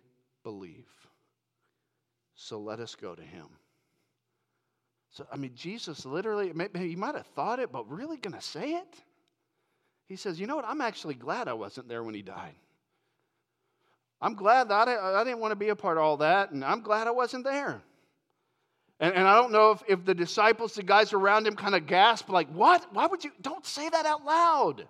believe. 0.44 0.88
So 2.36 2.60
let 2.60 2.80
us 2.80 2.96
go 2.96 3.16
to 3.16 3.22
him. 3.22 3.48
So, 5.12 5.26
I 5.32 5.38
mean, 5.38 5.52
Jesus 5.56 6.06
literally, 6.06 6.52
maybe 6.54 6.80
he 6.80 6.96
might 6.96 7.16
have 7.16 7.28
thought 7.28 7.60
it, 7.60 7.72
but 7.72 7.90
really 7.90 8.18
going 8.18 8.36
to 8.36 8.42
say 8.42 8.74
it? 8.74 8.96
He 10.10 10.16
says, 10.16 10.40
You 10.40 10.48
know 10.48 10.56
what? 10.58 10.66
I'm 10.66 10.82
actually 10.82 11.14
glad 11.14 11.48
I 11.48 11.54
wasn't 11.54 11.88
there 11.88 12.04
when 12.04 12.16
he 12.16 12.24
died. 12.24 12.56
I'm 14.22 14.34
glad 14.34 14.68
that 14.70 14.90
I, 14.90 15.22
I 15.22 15.24
didn't 15.24 15.40
want 15.40 15.52
to 15.52 15.56
be 15.56 15.70
a 15.70 15.76
part 15.76 15.98
of 15.98 16.04
all 16.04 16.18
that, 16.18 16.52
and 16.52 16.66
I'm 16.66 16.82
glad 16.82 17.08
I 17.08 17.12
wasn't 17.12 17.46
there. 17.46 17.82
And, 19.00 19.14
and 19.14 19.26
I 19.26 19.36
don't 19.36 19.54
know 19.54 19.72
if, 19.72 19.82
if 19.88 20.04
the 20.04 20.14
disciples, 20.14 20.74
the 20.74 20.84
guys 20.84 21.14
around 21.14 21.48
him, 21.48 21.56
kind 21.56 21.76
of 21.76 21.86
gasp, 21.86 22.28
like, 22.30 22.50
What? 22.50 22.86
Why 22.94 23.06
would 23.06 23.24
you? 23.24 23.32
Don't 23.42 23.66
say 23.66 23.88
that 23.88 24.06
out 24.06 24.26
loud. 24.26 24.88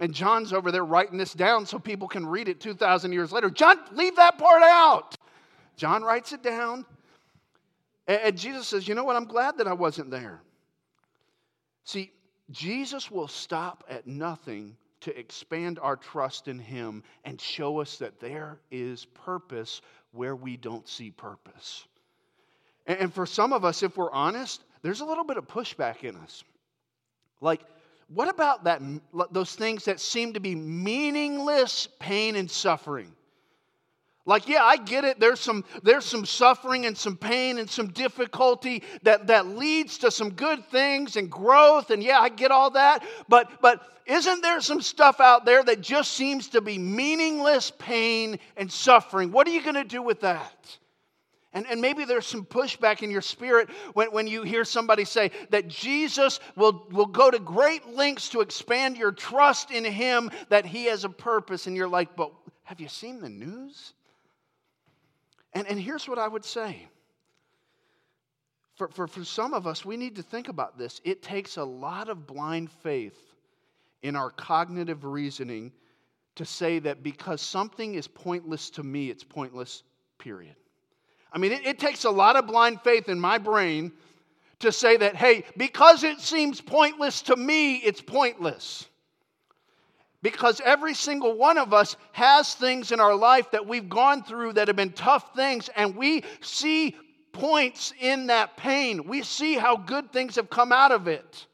And 0.00 0.12
John's 0.12 0.52
over 0.52 0.72
there 0.72 0.84
writing 0.84 1.16
this 1.16 1.32
down 1.32 1.64
so 1.66 1.78
people 1.78 2.08
can 2.08 2.26
read 2.26 2.48
it 2.48 2.60
2,000 2.60 3.12
years 3.12 3.30
later. 3.30 3.48
John, 3.48 3.78
leave 3.92 4.16
that 4.16 4.38
part 4.38 4.60
out. 4.60 5.16
John 5.76 6.02
writes 6.02 6.32
it 6.32 6.42
down. 6.42 6.84
And 8.08 8.36
Jesus 8.36 8.66
says, 8.66 8.88
You 8.88 8.96
know 8.96 9.04
what? 9.04 9.14
I'm 9.14 9.26
glad 9.26 9.58
that 9.58 9.68
I 9.68 9.72
wasn't 9.72 10.10
there. 10.10 10.42
See, 11.84 12.10
Jesus 12.50 13.10
will 13.10 13.28
stop 13.28 13.84
at 13.88 14.06
nothing 14.06 14.76
to 15.00 15.18
expand 15.18 15.78
our 15.80 15.96
trust 15.96 16.48
in 16.48 16.58
Him 16.58 17.02
and 17.24 17.40
show 17.40 17.80
us 17.80 17.98
that 17.98 18.20
there 18.20 18.58
is 18.70 19.04
purpose 19.06 19.80
where 20.12 20.36
we 20.36 20.56
don't 20.56 20.88
see 20.88 21.10
purpose. 21.10 21.86
And 22.86 23.12
for 23.12 23.26
some 23.26 23.52
of 23.52 23.64
us, 23.64 23.82
if 23.82 23.96
we're 23.96 24.10
honest, 24.10 24.62
there's 24.82 25.00
a 25.00 25.04
little 25.04 25.24
bit 25.24 25.36
of 25.36 25.46
pushback 25.46 26.04
in 26.04 26.16
us. 26.16 26.44
Like, 27.40 27.62
what 28.08 28.28
about 28.28 28.64
that, 28.64 28.82
those 29.30 29.54
things 29.54 29.86
that 29.86 30.00
seem 30.00 30.34
to 30.34 30.40
be 30.40 30.54
meaningless 30.54 31.88
pain 31.98 32.36
and 32.36 32.50
suffering? 32.50 33.12
Like, 34.26 34.48
yeah, 34.48 34.64
I 34.64 34.78
get 34.78 35.04
it. 35.04 35.20
There's 35.20 35.40
some, 35.40 35.64
there's 35.82 36.06
some 36.06 36.24
suffering 36.24 36.86
and 36.86 36.96
some 36.96 37.16
pain 37.16 37.58
and 37.58 37.68
some 37.68 37.88
difficulty 37.88 38.82
that, 39.02 39.26
that 39.26 39.46
leads 39.46 39.98
to 39.98 40.10
some 40.10 40.30
good 40.30 40.64
things 40.70 41.16
and 41.16 41.30
growth. 41.30 41.90
And 41.90 42.02
yeah, 42.02 42.18
I 42.18 42.30
get 42.30 42.50
all 42.50 42.70
that. 42.70 43.04
But, 43.28 43.60
but 43.60 43.82
isn't 44.06 44.40
there 44.40 44.62
some 44.62 44.80
stuff 44.80 45.20
out 45.20 45.44
there 45.44 45.62
that 45.64 45.82
just 45.82 46.12
seems 46.12 46.48
to 46.48 46.62
be 46.62 46.78
meaningless 46.78 47.70
pain 47.78 48.38
and 48.56 48.72
suffering? 48.72 49.30
What 49.30 49.46
are 49.46 49.50
you 49.50 49.62
going 49.62 49.74
to 49.74 49.84
do 49.84 50.00
with 50.00 50.22
that? 50.22 50.78
And, 51.52 51.66
and 51.70 51.80
maybe 51.80 52.04
there's 52.04 52.26
some 52.26 52.46
pushback 52.46 53.02
in 53.02 53.10
your 53.10 53.20
spirit 53.20 53.68
when, 53.92 54.10
when 54.10 54.26
you 54.26 54.42
hear 54.42 54.64
somebody 54.64 55.04
say 55.04 55.30
that 55.50 55.68
Jesus 55.68 56.40
will, 56.56 56.86
will 56.90 57.06
go 57.06 57.30
to 57.30 57.38
great 57.38 57.94
lengths 57.94 58.30
to 58.30 58.40
expand 58.40 58.96
your 58.96 59.12
trust 59.12 59.70
in 59.70 59.84
Him, 59.84 60.30
that 60.48 60.66
He 60.66 60.86
has 60.86 61.04
a 61.04 61.08
purpose. 61.08 61.66
And 61.66 61.76
you're 61.76 61.88
like, 61.88 62.16
but 62.16 62.32
have 62.64 62.80
you 62.80 62.88
seen 62.88 63.20
the 63.20 63.28
news? 63.28 63.92
And, 65.54 65.66
and 65.68 65.80
here's 65.80 66.08
what 66.08 66.18
I 66.18 66.28
would 66.28 66.44
say. 66.44 66.88
For, 68.74 68.88
for, 68.88 69.06
for 69.06 69.24
some 69.24 69.54
of 69.54 69.66
us, 69.66 69.84
we 69.84 69.96
need 69.96 70.16
to 70.16 70.22
think 70.22 70.48
about 70.48 70.76
this. 70.76 71.00
It 71.04 71.22
takes 71.22 71.56
a 71.56 71.64
lot 71.64 72.08
of 72.08 72.26
blind 72.26 72.70
faith 72.70 73.16
in 74.02 74.16
our 74.16 74.30
cognitive 74.30 75.04
reasoning 75.04 75.72
to 76.34 76.44
say 76.44 76.80
that 76.80 77.02
because 77.02 77.40
something 77.40 77.94
is 77.94 78.08
pointless 78.08 78.70
to 78.70 78.82
me, 78.82 79.10
it's 79.10 79.22
pointless, 79.22 79.84
period. 80.18 80.56
I 81.32 81.38
mean, 81.38 81.52
it, 81.52 81.64
it 81.66 81.78
takes 81.78 82.04
a 82.04 82.10
lot 82.10 82.34
of 82.34 82.46
blind 82.46 82.80
faith 82.80 83.08
in 83.08 83.20
my 83.20 83.38
brain 83.38 83.92
to 84.60 84.72
say 84.72 84.96
that, 84.96 85.14
hey, 85.14 85.44
because 85.56 86.02
it 86.02 86.20
seems 86.20 86.60
pointless 86.60 87.22
to 87.22 87.36
me, 87.36 87.76
it's 87.76 88.00
pointless. 88.00 88.88
Because 90.24 90.62
every 90.64 90.94
single 90.94 91.36
one 91.36 91.58
of 91.58 91.74
us 91.74 91.96
has 92.12 92.54
things 92.54 92.92
in 92.92 92.98
our 92.98 93.14
life 93.14 93.50
that 93.50 93.66
we've 93.66 93.90
gone 93.90 94.22
through 94.22 94.54
that 94.54 94.68
have 94.68 94.76
been 94.76 94.92
tough 94.92 95.34
things, 95.36 95.68
and 95.76 95.94
we 95.94 96.24
see 96.40 96.96
points 97.32 97.92
in 98.00 98.28
that 98.28 98.56
pain. 98.56 99.06
We 99.06 99.22
see 99.22 99.52
how 99.52 99.76
good 99.76 100.14
things 100.14 100.36
have 100.36 100.48
come 100.48 100.72
out 100.72 100.92
of 100.92 101.08
it. 101.08 101.46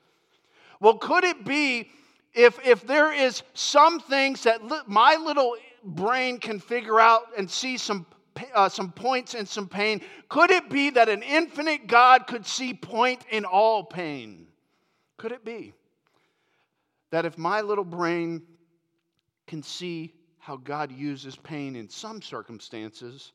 Well, 0.78 0.98
could 0.98 1.24
it 1.24 1.44
be 1.44 1.90
if, 2.33 2.64
if 2.64 2.87
there 2.87 3.12
is 3.12 3.42
some 3.54 3.98
things 3.98 4.44
that 4.44 4.64
li- 4.64 4.83
my 4.87 5.16
little 5.16 5.56
brain 5.83 6.38
can 6.38 6.61
figure 6.61 7.00
out 7.00 7.22
and 7.37 7.50
see 7.50 7.76
some, 7.76 8.06
uh, 8.54 8.68
some 8.68 8.92
points 8.92 9.35
in 9.35 9.46
some 9.46 9.66
pain, 9.66 10.00
could 10.28 10.52
it 10.52 10.70
be 10.70 10.90
that 10.90 11.09
an 11.09 11.24
infinite 11.24 11.88
God 11.88 12.28
could 12.28 12.46
see 12.46 12.72
point 12.72 13.24
in 13.30 13.44
all 13.44 13.83
pain? 13.83 14.46
Could 15.16 15.33
it 15.33 15.44
be 15.44 15.72
that 17.11 17.24
if 17.24 17.37
my 17.37 17.62
little 17.62 17.85
brain 17.85 18.42
can 19.50 19.62
see 19.64 20.14
how 20.38 20.56
God 20.56 20.92
uses 20.92 21.34
pain 21.34 21.74
in 21.74 21.88
some 21.88 22.22
circumstances, 22.22 23.32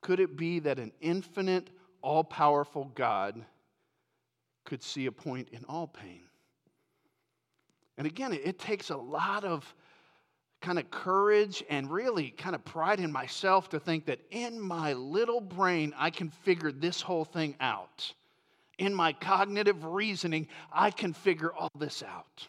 could 0.00 0.18
it 0.18 0.36
be 0.36 0.58
that 0.58 0.80
an 0.80 0.90
infinite, 1.00 1.70
all 2.02 2.24
powerful 2.24 2.90
God 2.96 3.44
could 4.64 4.82
see 4.82 5.06
a 5.06 5.12
point 5.12 5.48
in 5.52 5.64
all 5.68 5.86
pain? 5.86 6.22
And 7.96 8.06
again, 8.06 8.32
it, 8.32 8.58
takes 8.58 8.90
a 8.90 8.96
lot 8.96 9.44
of 9.44 9.72
kind 10.60 10.76
of 10.76 10.90
courage 10.90 11.62
and 11.70 11.88
really 11.88 12.30
kind 12.30 12.56
of 12.56 12.64
pride 12.64 12.98
in 12.98 13.12
myself 13.12 13.68
to 13.68 13.78
think 13.78 14.06
that 14.06 14.18
in 14.32 14.60
my 14.60 14.92
little 14.92 15.40
brain, 15.40 15.94
I 15.96 16.10
can 16.10 16.30
figure 16.30 16.72
this 16.72 17.00
whole 17.00 17.24
thing 17.24 17.54
out. 17.60 18.12
In 18.78 18.92
my 18.92 19.12
cognitive 19.12 19.84
reasoning, 19.84 20.48
I 20.72 20.90
can 20.90 21.12
figure 21.12 21.52
all 21.52 21.70
this 21.76 22.02
out. 22.02 22.48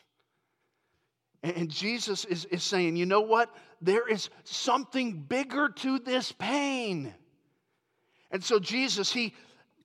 And 1.41 1.69
Jesus 1.69 2.25
is, 2.25 2.45
is 2.45 2.63
saying, 2.63 2.97
you 2.97 3.05
know 3.05 3.21
what? 3.21 3.53
There 3.81 4.07
is 4.07 4.29
something 4.43 5.13
bigger 5.13 5.69
to 5.69 5.99
this 5.99 6.31
pain. 6.33 7.13
And 8.31 8.43
so 8.43 8.59
Jesus, 8.59 9.11
he 9.11 9.33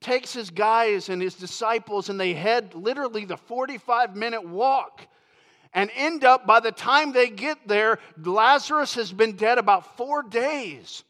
takes 0.01 0.33
his 0.33 0.49
guys 0.49 1.09
and 1.09 1.21
his 1.21 1.35
disciples 1.35 2.09
and 2.09 2.19
they 2.19 2.33
head 2.33 2.75
literally 2.75 3.25
the 3.25 3.37
45 3.37 4.15
minute 4.15 4.47
walk 4.47 5.07
and 5.75 5.91
end 5.93 6.23
up 6.23 6.47
by 6.47 6.61
the 6.61 6.71
time 6.71 7.11
they 7.11 7.29
get 7.29 7.67
there, 7.67 7.99
Lazarus 8.17 8.95
has 8.95 9.11
been 9.11 9.35
dead 9.35 9.57
about 9.57 9.97
four 9.97 10.23
days. 10.23 11.03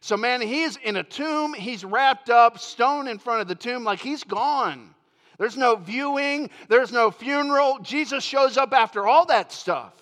So, 0.00 0.16
man, 0.16 0.40
he's 0.40 0.76
in 0.76 0.96
a 0.96 1.02
tomb, 1.02 1.52
he's 1.52 1.84
wrapped 1.84 2.30
up, 2.30 2.58
stone 2.58 3.06
in 3.06 3.18
front 3.18 3.42
of 3.42 3.48
the 3.48 3.54
tomb, 3.54 3.84
like 3.84 3.98
he's 3.98 4.24
gone. 4.24 4.94
There's 5.38 5.56
no 5.56 5.76
viewing, 5.76 6.50
there's 6.68 6.92
no 6.92 7.10
funeral. 7.10 7.78
Jesus 7.80 8.24
shows 8.24 8.56
up 8.56 8.72
after 8.72 9.06
all 9.06 9.26
that 9.26 9.52
stuff. 9.52 9.94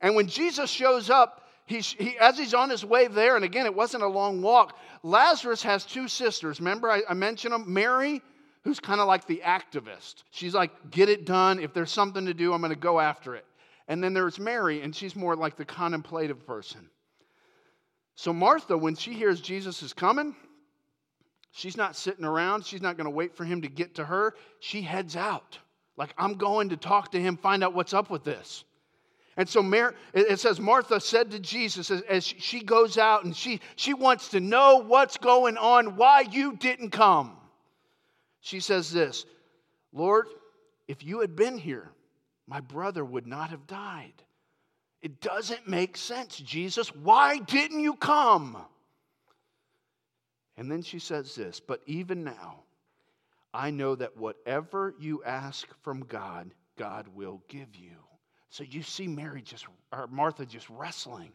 And 0.00 0.14
when 0.14 0.28
Jesus 0.28 0.70
shows 0.70 1.10
up, 1.10 1.48
he's, 1.66 1.90
he, 1.90 2.16
as 2.18 2.38
he's 2.38 2.54
on 2.54 2.70
his 2.70 2.84
way 2.84 3.08
there, 3.08 3.34
and 3.34 3.44
again, 3.44 3.66
it 3.66 3.74
wasn't 3.74 4.04
a 4.04 4.08
long 4.08 4.40
walk, 4.40 4.78
Lazarus 5.02 5.62
has 5.64 5.84
two 5.84 6.06
sisters. 6.06 6.60
Remember, 6.60 6.90
I, 6.90 7.02
I 7.08 7.14
mentioned 7.14 7.52
them? 7.52 7.72
Mary 7.72 8.22
who's 8.68 8.80
kind 8.80 9.00
of 9.00 9.06
like 9.06 9.26
the 9.26 9.40
activist. 9.44 10.24
She's 10.30 10.52
like, 10.52 10.90
get 10.90 11.08
it 11.08 11.24
done. 11.24 11.58
If 11.58 11.72
there's 11.72 11.90
something 11.90 12.26
to 12.26 12.34
do, 12.34 12.52
I'm 12.52 12.60
going 12.60 12.70
to 12.70 12.78
go 12.78 13.00
after 13.00 13.34
it. 13.34 13.46
And 13.88 14.04
then 14.04 14.12
there's 14.12 14.38
Mary, 14.38 14.82
and 14.82 14.94
she's 14.94 15.16
more 15.16 15.34
like 15.34 15.56
the 15.56 15.64
contemplative 15.64 16.46
person. 16.46 16.90
So, 18.14 18.32
Martha, 18.32 18.76
when 18.76 18.94
she 18.94 19.14
hears 19.14 19.40
Jesus 19.40 19.82
is 19.82 19.94
coming, 19.94 20.36
she's 21.52 21.76
not 21.76 21.96
sitting 21.96 22.24
around. 22.24 22.64
She's 22.64 22.82
not 22.82 22.96
going 22.96 23.06
to 23.06 23.10
wait 23.10 23.34
for 23.34 23.44
him 23.44 23.62
to 23.62 23.68
get 23.68 23.94
to 23.96 24.04
her. 24.04 24.34
She 24.60 24.82
heads 24.82 25.16
out. 25.16 25.58
Like, 25.96 26.14
I'm 26.16 26.34
going 26.34 26.68
to 26.68 26.76
talk 26.76 27.12
to 27.12 27.20
him, 27.20 27.36
find 27.36 27.64
out 27.64 27.74
what's 27.74 27.92
up 27.92 28.08
with 28.10 28.24
this. 28.24 28.64
And 29.36 29.48
so 29.48 29.62
Mary, 29.62 29.94
it 30.14 30.40
says 30.40 30.58
Martha 30.58 31.00
said 31.00 31.30
to 31.30 31.38
Jesus 31.38 31.92
as, 31.92 32.02
as 32.02 32.24
she 32.24 32.60
goes 32.60 32.98
out 32.98 33.24
and 33.24 33.36
she, 33.36 33.60
she 33.76 33.94
wants 33.94 34.30
to 34.30 34.40
know 34.40 34.82
what's 34.84 35.16
going 35.16 35.56
on, 35.56 35.96
why 35.96 36.22
you 36.22 36.56
didn't 36.56 36.90
come. 36.90 37.36
She 38.40 38.58
says 38.58 38.92
this 38.92 39.26
Lord, 39.92 40.26
if 40.88 41.04
you 41.04 41.20
had 41.20 41.36
been 41.36 41.56
here, 41.56 41.88
my 42.48 42.60
brother 42.60 43.04
would 43.04 43.26
not 43.26 43.50
have 43.50 43.66
died. 43.66 44.14
It 45.02 45.20
doesn't 45.20 45.68
make 45.68 45.96
sense, 45.96 46.36
Jesus. 46.38 46.88
Why 46.94 47.38
didn't 47.38 47.80
you 47.80 47.94
come? 47.94 48.56
And 50.58 50.68
then 50.70 50.82
she 50.82 50.98
says 50.98 51.36
this, 51.36 51.60
but 51.60 51.80
even 51.86 52.24
now, 52.24 52.64
I 53.54 53.70
know 53.70 53.94
that 53.94 54.16
whatever 54.16 54.92
you 54.98 55.22
ask 55.22 55.68
from 55.82 56.00
God, 56.00 56.52
God 56.76 57.06
will 57.14 57.40
give 57.48 57.76
you. 57.76 57.94
So 58.50 58.64
you 58.64 58.82
see 58.82 59.06
Mary 59.06 59.40
just, 59.40 59.66
or 59.92 60.08
Martha 60.08 60.44
just 60.44 60.68
wrestling. 60.68 61.30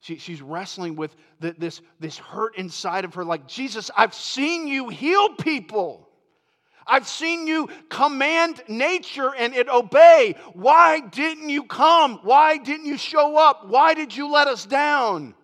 She, 0.00 0.18
she's 0.18 0.42
wrestling 0.42 0.96
with 0.96 1.16
the, 1.40 1.54
this, 1.56 1.80
this 1.98 2.18
hurt 2.18 2.56
inside 2.58 3.06
of 3.06 3.14
her, 3.14 3.24
like, 3.24 3.48
Jesus, 3.48 3.90
I've 3.96 4.14
seen 4.14 4.68
you 4.68 4.90
heal 4.90 5.30
people. 5.36 6.10
I've 6.86 7.08
seen 7.08 7.46
you 7.46 7.70
command 7.88 8.62
nature 8.68 9.34
and 9.34 9.54
it 9.54 9.68
obey. 9.68 10.36
Why 10.52 11.00
didn't 11.00 11.48
you 11.48 11.64
come? 11.64 12.20
Why 12.22 12.58
didn't 12.58 12.86
you 12.86 12.98
show 12.98 13.38
up? 13.38 13.66
Why 13.66 13.94
did 13.94 14.14
you 14.14 14.30
let 14.30 14.46
us 14.46 14.66
down? 14.66 15.34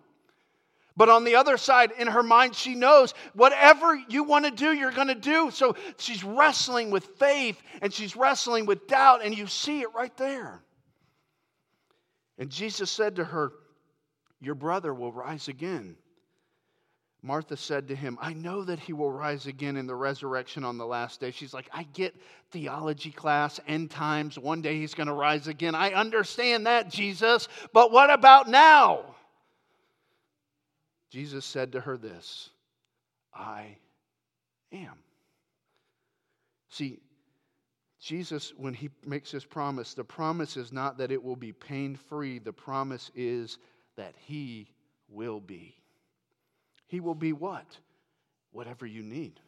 But 0.97 1.09
on 1.09 1.25
the 1.25 1.35
other 1.35 1.57
side, 1.57 1.91
in 1.97 2.07
her 2.07 2.23
mind, 2.23 2.55
she 2.55 2.73
knows 2.73 3.13
whatever 3.33 3.95
you 4.07 4.23
want 4.23 4.45
to 4.45 4.51
do, 4.51 4.71
you're 4.71 4.91
going 4.91 5.09
to 5.09 5.15
do. 5.15 5.51
So 5.51 5.75
she's 5.97 6.23
wrestling 6.23 6.89
with 6.89 7.05
faith 7.17 7.61
and 7.81 7.93
she's 7.93 8.15
wrestling 8.15 8.65
with 8.65 8.87
doubt, 8.87 9.23
and 9.23 9.37
you 9.37 9.47
see 9.47 9.81
it 9.81 9.93
right 9.93 10.15
there. 10.15 10.63
And 12.37 12.49
Jesus 12.49 12.89
said 12.89 13.17
to 13.17 13.25
her, 13.25 13.51
your 14.39 14.55
brother 14.55 14.93
will 14.93 15.11
rise 15.11 15.47
again. 15.47 15.97
Martha 17.21 17.57
said 17.57 17.87
to 17.87 17.95
him, 17.95 18.19
I 18.21 18.33
know 18.33 18.63
that 18.63 18.77
he 18.77 18.93
will 18.93 19.11
rise 19.11 19.47
again 19.47 19.77
in 19.77 19.87
the 19.87 19.95
resurrection 19.95 20.63
on 20.63 20.77
the 20.77 20.85
last 20.85 21.19
day. 21.19 21.31
She's 21.31 21.55
like, 21.55 21.67
I 21.73 21.83
get 21.93 22.15
theology 22.51 23.09
class, 23.09 23.59
end 23.67 23.89
times, 23.89 24.37
one 24.37 24.61
day 24.61 24.77
he's 24.77 24.93
going 24.93 25.07
to 25.07 25.13
rise 25.13 25.47
again. 25.47 25.73
I 25.73 25.93
understand 25.93 26.67
that, 26.67 26.91
Jesus, 26.91 27.47
but 27.73 27.91
what 27.91 28.11
about 28.11 28.47
now? 28.47 29.15
Jesus 31.09 31.45
said 31.45 31.71
to 31.73 31.81
her 31.81 31.97
this 31.97 32.49
I 33.33 33.77
am. 34.71 34.97
See, 36.69 36.99
Jesus, 37.99 38.53
when 38.57 38.73
he 38.73 38.89
makes 39.05 39.31
this 39.31 39.45
promise, 39.45 39.93
the 39.93 40.03
promise 40.03 40.57
is 40.57 40.71
not 40.71 40.97
that 40.97 41.11
it 41.11 41.23
will 41.23 41.35
be 41.35 41.53
pain 41.53 41.95
free, 41.95 42.39
the 42.39 42.53
promise 42.53 43.09
is 43.15 43.57
that 43.97 44.13
He 44.17 44.67
will 45.09 45.39
be. 45.39 45.75
He 46.87 46.99
will 46.99 47.15
be 47.15 47.33
what? 47.33 47.65
Whatever 48.51 48.85
you 48.85 49.01
need. 49.01 49.39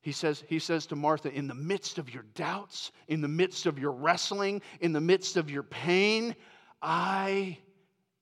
He 0.00 0.12
says, 0.12 0.44
he 0.46 0.60
says 0.60 0.86
to 0.86 0.96
Martha, 0.96 1.32
in 1.32 1.48
the 1.48 1.54
midst 1.54 1.98
of 1.98 2.14
your 2.14 2.22
doubts, 2.34 2.92
in 3.08 3.20
the 3.20 3.28
midst 3.28 3.66
of 3.66 3.76
your 3.76 3.90
wrestling, 3.90 4.62
in 4.80 4.92
the 4.92 5.00
midst 5.00 5.36
of 5.36 5.50
your 5.50 5.64
pain, 5.64 6.36
I 6.80 7.58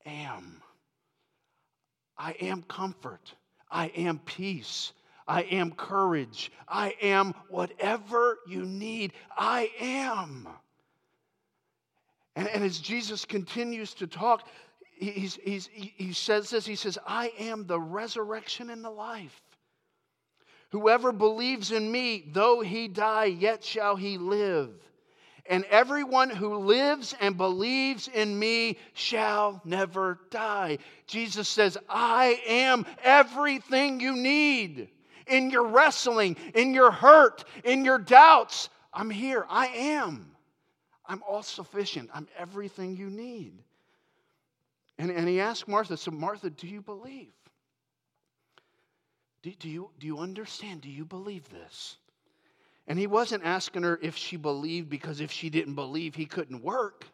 am. 0.06 0.62
I 2.16 2.32
am 2.40 2.62
comfort. 2.62 3.34
I 3.70 3.86
am 3.88 4.18
peace. 4.20 4.92
I 5.26 5.42
am 5.42 5.72
courage. 5.72 6.52
I 6.68 6.94
am 7.00 7.34
whatever 7.48 8.38
you 8.46 8.64
need. 8.64 9.12
I 9.36 9.70
am. 9.80 10.48
And, 12.36 12.48
and 12.48 12.64
as 12.64 12.78
Jesus 12.78 13.24
continues 13.24 13.94
to 13.94 14.06
talk, 14.06 14.48
he's, 14.92 15.36
he's, 15.42 15.68
he 15.72 16.12
says 16.12 16.50
this 16.50 16.66
he 16.66 16.76
says, 16.76 16.98
I 17.06 17.32
am 17.38 17.66
the 17.66 17.80
resurrection 17.80 18.70
and 18.70 18.84
the 18.84 18.90
life. 18.90 19.40
Whoever 20.70 21.12
believes 21.12 21.70
in 21.70 21.90
me, 21.90 22.24
though 22.32 22.60
he 22.60 22.88
die, 22.88 23.26
yet 23.26 23.64
shall 23.64 23.96
he 23.96 24.18
live. 24.18 24.70
And 25.46 25.64
everyone 25.66 26.30
who 26.30 26.56
lives 26.56 27.14
and 27.20 27.36
believes 27.36 28.08
in 28.08 28.38
me 28.38 28.78
shall 28.94 29.60
never 29.64 30.18
die. 30.30 30.78
Jesus 31.06 31.48
says, 31.48 31.76
I 31.88 32.40
am 32.46 32.86
everything 33.02 34.00
you 34.00 34.16
need. 34.16 34.88
In 35.26 35.50
your 35.50 35.66
wrestling, 35.66 36.36
in 36.54 36.74
your 36.74 36.90
hurt, 36.90 37.44
in 37.62 37.84
your 37.84 37.98
doubts, 37.98 38.68
I'm 38.92 39.10
here. 39.10 39.44
I 39.48 39.66
am. 39.66 40.30
I'm 41.06 41.22
all 41.28 41.42
sufficient. 41.42 42.10
I'm 42.14 42.28
everything 42.38 42.96
you 42.96 43.10
need. 43.10 43.52
And, 44.98 45.10
and 45.10 45.28
he 45.28 45.40
asked 45.40 45.68
Martha, 45.68 45.96
So, 45.96 46.10
Martha, 46.10 46.50
do 46.50 46.66
you 46.66 46.80
believe? 46.80 47.32
Do, 49.42 49.50
do, 49.58 49.68
you, 49.68 49.90
do 49.98 50.06
you 50.06 50.18
understand? 50.18 50.80
Do 50.80 50.88
you 50.88 51.04
believe 51.04 51.48
this? 51.50 51.96
And 52.86 52.98
he 52.98 53.06
wasn't 53.06 53.44
asking 53.44 53.82
her 53.82 53.98
if 54.02 54.16
she 54.16 54.36
believed 54.36 54.90
because 54.90 55.20
if 55.20 55.30
she 55.30 55.48
didn't 55.50 55.74
believe, 55.74 56.14
he 56.14 56.26
couldn't 56.26 56.62
work. 56.62 57.06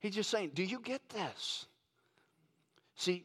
He's 0.00 0.14
just 0.14 0.30
saying, 0.30 0.52
Do 0.54 0.64
you 0.64 0.80
get 0.80 1.08
this? 1.10 1.66
See, 2.96 3.24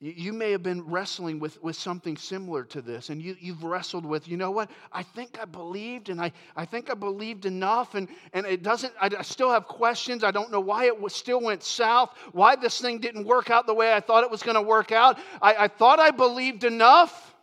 you 0.00 0.32
may 0.32 0.52
have 0.52 0.62
been 0.62 0.86
wrestling 0.86 1.40
with, 1.40 1.60
with 1.60 1.74
something 1.74 2.16
similar 2.16 2.62
to 2.64 2.80
this, 2.80 3.08
and 3.08 3.20
you, 3.20 3.36
you've 3.40 3.64
wrestled 3.64 4.06
with, 4.06 4.28
you 4.28 4.36
know 4.36 4.52
what? 4.52 4.70
I 4.92 5.02
think 5.02 5.40
I 5.40 5.44
believed, 5.44 6.08
and 6.08 6.20
I, 6.20 6.30
I 6.54 6.66
think 6.66 6.88
I 6.88 6.94
believed 6.94 7.46
enough, 7.46 7.96
and, 7.96 8.06
and 8.32 8.46
it 8.46 8.62
doesn't, 8.62 8.92
I, 9.00 9.10
still 9.22 9.50
have 9.50 9.66
questions. 9.66 10.22
I 10.22 10.30
don't 10.30 10.52
know 10.52 10.60
why 10.60 10.84
it 10.84 11.00
was, 11.00 11.14
still 11.14 11.40
went 11.40 11.64
south, 11.64 12.10
why 12.30 12.54
this 12.54 12.80
thing 12.80 13.00
didn't 13.00 13.24
work 13.24 13.50
out 13.50 13.66
the 13.66 13.74
way 13.74 13.92
I 13.92 13.98
thought 13.98 14.22
it 14.22 14.30
was 14.30 14.40
going 14.40 14.54
to 14.54 14.62
work 14.62 14.92
out. 14.92 15.18
I, 15.42 15.64
I 15.64 15.68
thought 15.68 15.98
I 15.98 16.12
believed 16.12 16.62
enough, 16.62 17.34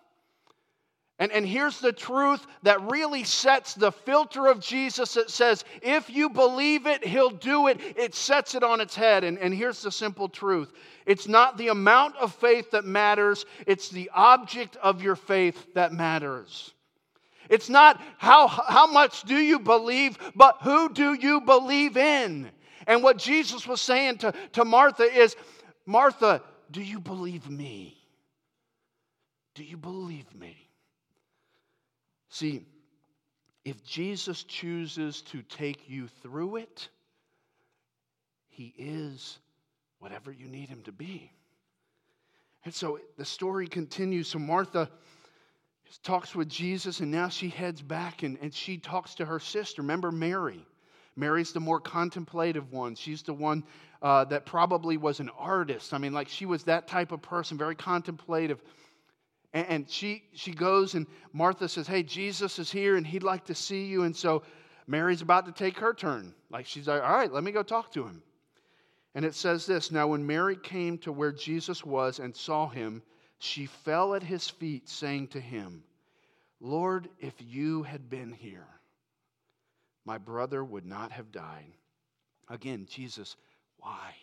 And, 1.18 1.32
and 1.32 1.48
here's 1.48 1.80
the 1.80 1.94
truth 1.94 2.46
that 2.64 2.92
really 2.92 3.24
sets 3.24 3.74
the 3.74 3.92
filter 3.92 4.48
of 4.48 4.60
Jesus 4.60 5.14
that 5.14 5.30
says, 5.30 5.64
if 5.82 6.10
you 6.10 6.30
believe 6.30 6.88
it, 6.88 7.06
he'll 7.06 7.30
do 7.30 7.68
it. 7.68 7.80
It 7.96 8.14
sets 8.14 8.54
it 8.54 8.64
on 8.64 8.82
its 8.82 8.96
head. 8.96 9.24
And, 9.24 9.40
and 9.40 9.54
here's 9.54 9.82
the 9.82 9.92
simple 9.92 10.28
truth 10.28 10.74
it's 11.06 11.28
not 11.28 11.58
the 11.58 11.70
amount 11.70 12.18
of 12.18 12.34
faith 12.36 12.72
that 12.72 12.84
matters, 12.84 13.46
it's 13.66 13.90
the 13.90 14.12
object 14.14 14.76
of 14.78 15.02
your 15.02 15.16
faith 15.16 15.74
that 15.74 15.94
matters. 15.94 16.74
It's 17.50 17.70
not 17.70 18.02
how, 18.18 18.48
how 18.48 18.88
much 18.88 19.22
do 19.24 19.38
you 19.38 19.60
believe, 19.60 20.18
but 20.36 20.58
who 20.64 20.90
do 20.90 21.14
you 21.14 21.42
believe 21.42 21.96
in? 21.96 22.50
And 22.88 23.04
what 23.04 23.18
Jesus 23.18 23.68
was 23.68 23.82
saying 23.82 24.18
to, 24.18 24.34
to 24.54 24.66
Martha 24.66 25.04
is 25.04 25.36
Martha, 25.86 26.42
do 26.72 26.82
you 26.82 27.00
believe 27.00 27.50
me? 27.50 27.96
Do 29.54 29.64
you 29.64 29.78
believe 29.78 30.34
me? 30.34 30.58
See, 32.30 32.66
if 33.64 33.84
Jesus 33.84 34.44
chooses 34.44 35.22
to 35.24 35.42
take 35.44 35.90
you 35.90 36.08
through 36.22 36.58
it, 36.58 36.90
he 38.50 38.74
is 38.78 39.40
whatever 40.00 40.32
you 40.32 40.48
need 40.48 40.70
him 40.70 40.82
to 40.84 40.92
be. 40.92 41.32
And 42.64 42.74
so 42.74 43.00
the 43.18 43.26
story 43.26 43.68
continues. 43.68 44.28
So 44.28 44.40
Martha 44.40 44.90
talks 46.04 46.36
with 46.36 46.50
Jesus, 46.50 47.00
and 47.00 47.12
now 47.12 47.30
she 47.30 47.50
heads 47.50 47.82
back 47.82 48.24
and, 48.24 48.38
and 48.42 48.54
she 48.54 48.78
talks 48.78 49.16
to 49.16 49.26
her 49.26 49.40
sister. 49.40 49.82
Remember 49.82 50.12
Mary? 50.12 50.66
Mary's 51.16 51.54
the 51.54 51.60
more 51.60 51.80
contemplative 51.80 52.72
one. 52.72 52.96
She's 52.96 53.24
the 53.24 53.34
one 53.34 53.64
uh, 54.02 54.26
that 54.26 54.46
probably 54.46 54.98
was 54.98 55.20
an 55.20 55.30
artist. 55.38 55.94
I 55.94 55.98
mean, 55.98 56.12
like 56.12 56.28
she 56.28 56.46
was 56.46 56.64
that 56.64 56.88
type 56.88 57.12
of 57.12 57.22
person, 57.22 57.58
very 57.58 57.76
contemplative. 57.76 58.62
And, 59.56 59.68
and 59.70 59.90
she, 59.90 60.26
she 60.34 60.52
goes, 60.52 60.94
and 60.94 61.08
Martha 61.34 61.68
says, 61.68 61.88
Hey, 61.88 62.04
Jesus 62.04 62.60
is 62.60 62.70
here, 62.70 62.98
and 62.98 63.08
he'd 63.08 63.24
like 63.24 63.46
to 63.46 63.56
see 63.56 63.86
you. 63.86 64.04
And 64.04 64.16
so 64.16 64.44
Mary's 64.86 65.22
about 65.22 65.48
to 65.48 65.52
take 65.52 65.80
her 65.80 65.94
turn. 65.94 66.36
Like 66.52 66.68
she's 66.68 66.88
like, 66.88 67.02
All 67.02 67.18
right, 67.18 67.32
let 67.32 67.44
me 67.44 67.52
go 67.52 67.64
talk 67.64 67.92
to 67.94 68.04
him. 68.04 68.22
And 69.16 69.24
it 69.24 69.34
says 69.34 69.66
this 69.66 69.92
Now, 69.92 70.08
when 70.08 70.28
Mary 70.28 70.58
came 70.58 71.00
to 71.00 71.12
where 71.12 71.32
Jesus 71.32 71.84
was 71.84 72.20
and 72.20 72.36
saw 72.36 72.68
him, 72.68 73.02
she 73.40 73.66
fell 73.66 74.14
at 74.14 74.24
his 74.24 74.50
feet, 74.50 74.88
saying 74.90 75.30
to 75.30 75.40
him, 75.40 75.84
Lord, 76.60 77.10
if 77.20 77.34
you 77.40 77.84
had 77.84 78.10
been 78.10 78.32
here, 78.32 78.68
my 80.06 80.18
brother 80.18 80.64
would 80.64 80.86
not 80.86 81.12
have 81.12 81.32
died. 81.32 81.74
Again, 82.50 82.88
Jesus, 82.90 83.36
why? 83.78 84.14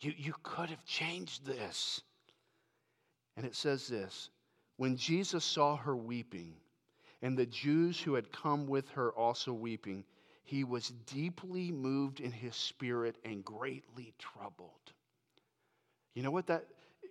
You, 0.00 0.12
you 0.16 0.34
could 0.42 0.70
have 0.70 0.84
changed 0.84 1.44
this. 1.44 2.02
And 3.38 3.46
it 3.46 3.54
says 3.54 3.86
this 3.86 4.30
When 4.78 4.96
Jesus 4.96 5.44
saw 5.44 5.76
her 5.76 5.96
weeping, 5.96 6.54
and 7.22 7.38
the 7.38 7.46
Jews 7.46 8.00
who 8.00 8.14
had 8.14 8.32
come 8.32 8.66
with 8.66 8.88
her 8.90 9.12
also 9.12 9.52
weeping, 9.52 10.04
he 10.42 10.64
was 10.64 10.92
deeply 11.06 11.70
moved 11.70 12.18
in 12.18 12.32
his 12.32 12.56
spirit 12.56 13.16
and 13.24 13.44
greatly 13.44 14.12
troubled. 14.18 14.92
You 16.14 16.24
know 16.24 16.32
what 16.32 16.48
that, 16.48 16.64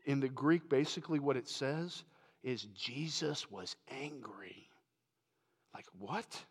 in 0.05 0.19
the 0.19 0.27
Greek, 0.27 0.67
basically 0.67 1.19
what 1.19 1.37
it 1.37 1.47
says 1.47 2.03
is 2.43 2.63
Jesus 2.75 3.49
was 3.49 3.77
angry. 3.89 4.67
Like, 5.73 5.85
what? 5.97 6.43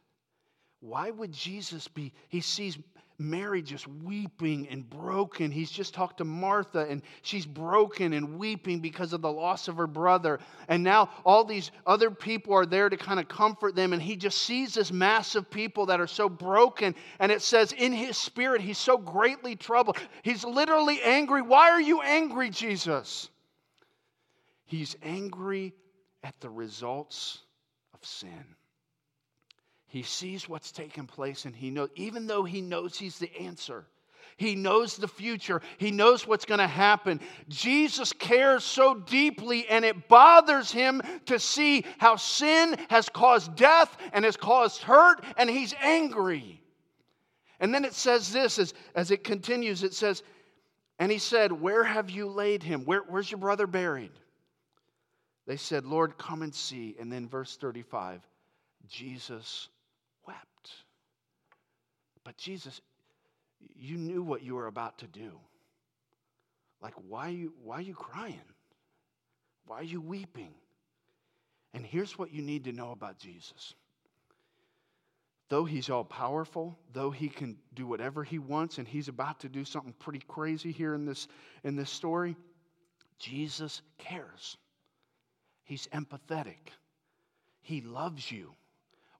Why 0.80 1.10
would 1.10 1.32
Jesus 1.32 1.88
be? 1.88 2.12
He 2.28 2.40
sees 2.40 2.78
Mary 3.18 3.62
just 3.62 3.88
weeping 3.88 4.68
and 4.68 4.88
broken. 4.88 5.50
He's 5.50 5.70
just 5.70 5.94
talked 5.94 6.18
to 6.18 6.24
Martha 6.24 6.86
and 6.88 7.02
she's 7.22 7.46
broken 7.46 8.12
and 8.12 8.38
weeping 8.38 8.80
because 8.80 9.12
of 9.12 9.22
the 9.22 9.32
loss 9.32 9.68
of 9.68 9.76
her 9.76 9.86
brother. 9.86 10.38
And 10.68 10.82
now 10.82 11.08
all 11.24 11.44
these 11.44 11.70
other 11.86 12.10
people 12.10 12.52
are 12.54 12.66
there 12.66 12.88
to 12.88 12.96
kind 12.96 13.18
of 13.18 13.28
comfort 13.28 13.74
them. 13.74 13.92
And 13.92 14.02
he 14.02 14.16
just 14.16 14.42
sees 14.42 14.74
this 14.74 14.92
mass 14.92 15.34
of 15.34 15.50
people 15.50 15.86
that 15.86 16.00
are 16.00 16.06
so 16.06 16.28
broken. 16.28 16.94
And 17.18 17.32
it 17.32 17.42
says, 17.42 17.72
in 17.72 17.92
his 17.92 18.18
spirit, 18.18 18.60
he's 18.60 18.78
so 18.78 18.98
greatly 18.98 19.56
troubled. 19.56 19.96
He's 20.22 20.44
literally 20.44 21.00
angry. 21.02 21.42
Why 21.42 21.70
are 21.70 21.80
you 21.80 22.02
angry, 22.02 22.50
Jesus? 22.50 23.30
He's 24.66 24.96
angry 25.02 25.72
at 26.22 26.38
the 26.40 26.50
results 26.50 27.40
of 27.94 28.04
sin. 28.04 28.55
He 29.88 30.02
sees 30.02 30.48
what's 30.48 30.72
taking 30.72 31.06
place 31.06 31.44
and 31.44 31.54
he 31.54 31.70
knows, 31.70 31.90
even 31.94 32.26
though 32.26 32.44
he 32.44 32.60
knows 32.60 32.98
he's 32.98 33.18
the 33.18 33.34
answer, 33.40 33.86
he 34.36 34.54
knows 34.54 34.96
the 34.96 35.08
future, 35.08 35.62
he 35.78 35.90
knows 35.90 36.26
what's 36.26 36.44
going 36.44 36.60
to 36.60 36.66
happen. 36.66 37.20
Jesus 37.48 38.12
cares 38.12 38.64
so 38.64 38.94
deeply 38.94 39.66
and 39.68 39.84
it 39.84 40.08
bothers 40.08 40.70
him 40.70 41.00
to 41.26 41.38
see 41.38 41.84
how 41.98 42.16
sin 42.16 42.76
has 42.90 43.08
caused 43.08 43.56
death 43.56 43.96
and 44.12 44.24
has 44.24 44.36
caused 44.36 44.82
hurt, 44.82 45.24
and 45.38 45.48
he's 45.48 45.74
angry. 45.80 46.60
And 47.60 47.72
then 47.72 47.84
it 47.86 47.94
says 47.94 48.30
this 48.32 48.58
as, 48.58 48.74
as 48.94 49.10
it 49.10 49.24
continues 49.24 49.82
it 49.82 49.94
says, 49.94 50.22
And 50.98 51.10
he 51.10 51.18
said, 51.18 51.52
Where 51.52 51.84
have 51.84 52.10
you 52.10 52.28
laid 52.28 52.62
him? 52.62 52.84
Where, 52.84 53.00
where's 53.08 53.30
your 53.30 53.40
brother 53.40 53.66
buried? 53.66 54.12
They 55.46 55.56
said, 55.56 55.86
Lord, 55.86 56.18
come 56.18 56.42
and 56.42 56.54
see. 56.54 56.96
And 57.00 57.10
then 57.10 57.28
verse 57.28 57.56
35 57.56 58.20
Jesus 58.88 59.68
but 62.26 62.36
Jesus, 62.36 62.80
you 63.76 63.96
knew 63.96 64.20
what 64.20 64.42
you 64.42 64.56
were 64.56 64.66
about 64.66 64.98
to 64.98 65.06
do. 65.06 65.38
Like, 66.82 66.94
why 67.08 67.28
are 67.28 67.30
you, 67.30 67.52
why 67.62 67.76
are 67.76 67.82
you 67.82 67.94
crying? 67.94 68.40
Why 69.66 69.78
are 69.78 69.84
you 69.84 70.00
weeping? 70.00 70.52
And 71.72 71.86
here's 71.86 72.18
what 72.18 72.32
you 72.32 72.42
need 72.42 72.64
to 72.64 72.72
know 72.72 72.90
about 72.90 73.20
Jesus. 73.20 73.74
Though 75.50 75.64
he's 75.64 75.88
all 75.88 76.02
powerful, 76.02 76.76
though 76.92 77.12
he 77.12 77.28
can 77.28 77.58
do 77.74 77.86
whatever 77.86 78.24
he 78.24 78.40
wants, 78.40 78.78
and 78.78 78.88
he's 78.88 79.06
about 79.06 79.38
to 79.40 79.48
do 79.48 79.64
something 79.64 79.92
pretty 79.92 80.22
crazy 80.26 80.72
here 80.72 80.94
in 80.94 81.06
this, 81.06 81.28
in 81.62 81.76
this 81.76 81.90
story, 81.90 82.34
Jesus 83.20 83.82
cares. 83.98 84.56
He's 85.62 85.86
empathetic. 85.94 86.72
He 87.62 87.82
loves 87.82 88.32
you. 88.32 88.52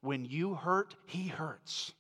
When 0.01 0.25
you 0.25 0.55
hurt, 0.55 0.97
he 1.07 1.29
hurts. 1.29 1.93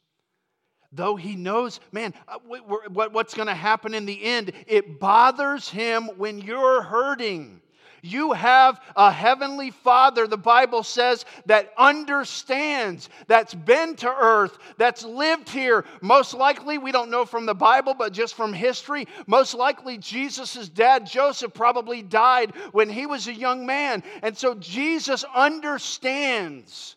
Though 0.93 1.17
he 1.17 1.37
knows, 1.37 1.81
man, 1.93 2.15
uh, 2.29 2.39
what's 2.39 3.35
going 3.35 3.49
to 3.49 3.55
happen 3.55 3.95
in 3.95 4.07
the 4.07 4.23
end, 4.25 4.53
it 4.67 4.99
bothers 4.99 5.69
him 5.69 6.05
when 6.17 6.39
you're 6.39 6.83
hurting. 6.83 7.61
You 8.03 8.33
have 8.33 8.81
a 8.95 9.11
heavenly 9.11 9.71
father, 9.71 10.27
the 10.29 10.37
Bible 10.37 10.85
says, 10.85 11.25
that 11.47 11.73
understands, 11.77 13.09
that's 13.27 13.55
been 13.55 13.97
to 13.97 14.09
earth, 14.09 14.59
that's 14.79 15.05
lived 15.05 15.49
here. 15.49 15.85
Most 16.01 16.33
likely, 16.33 16.79
we 16.79 16.93
don't 16.93 17.11
know 17.11 17.25
from 17.25 17.47
the 17.47 17.55
Bible, 17.55 17.95
but 17.95 18.13
just 18.13 18.35
from 18.35 18.53
history, 18.53 19.09
most 19.27 19.55
likely 19.55 19.99
Jesus' 19.99 20.69
dad, 20.69 21.07
Joseph, 21.07 21.53
probably 21.53 22.03
died 22.03 22.55
when 22.73 22.89
he 22.89 23.07
was 23.07 23.27
a 23.27 23.35
young 23.35 23.67
man. 23.67 24.05
And 24.23 24.37
so 24.37 24.55
Jesus 24.55 25.25
understands 25.35 26.97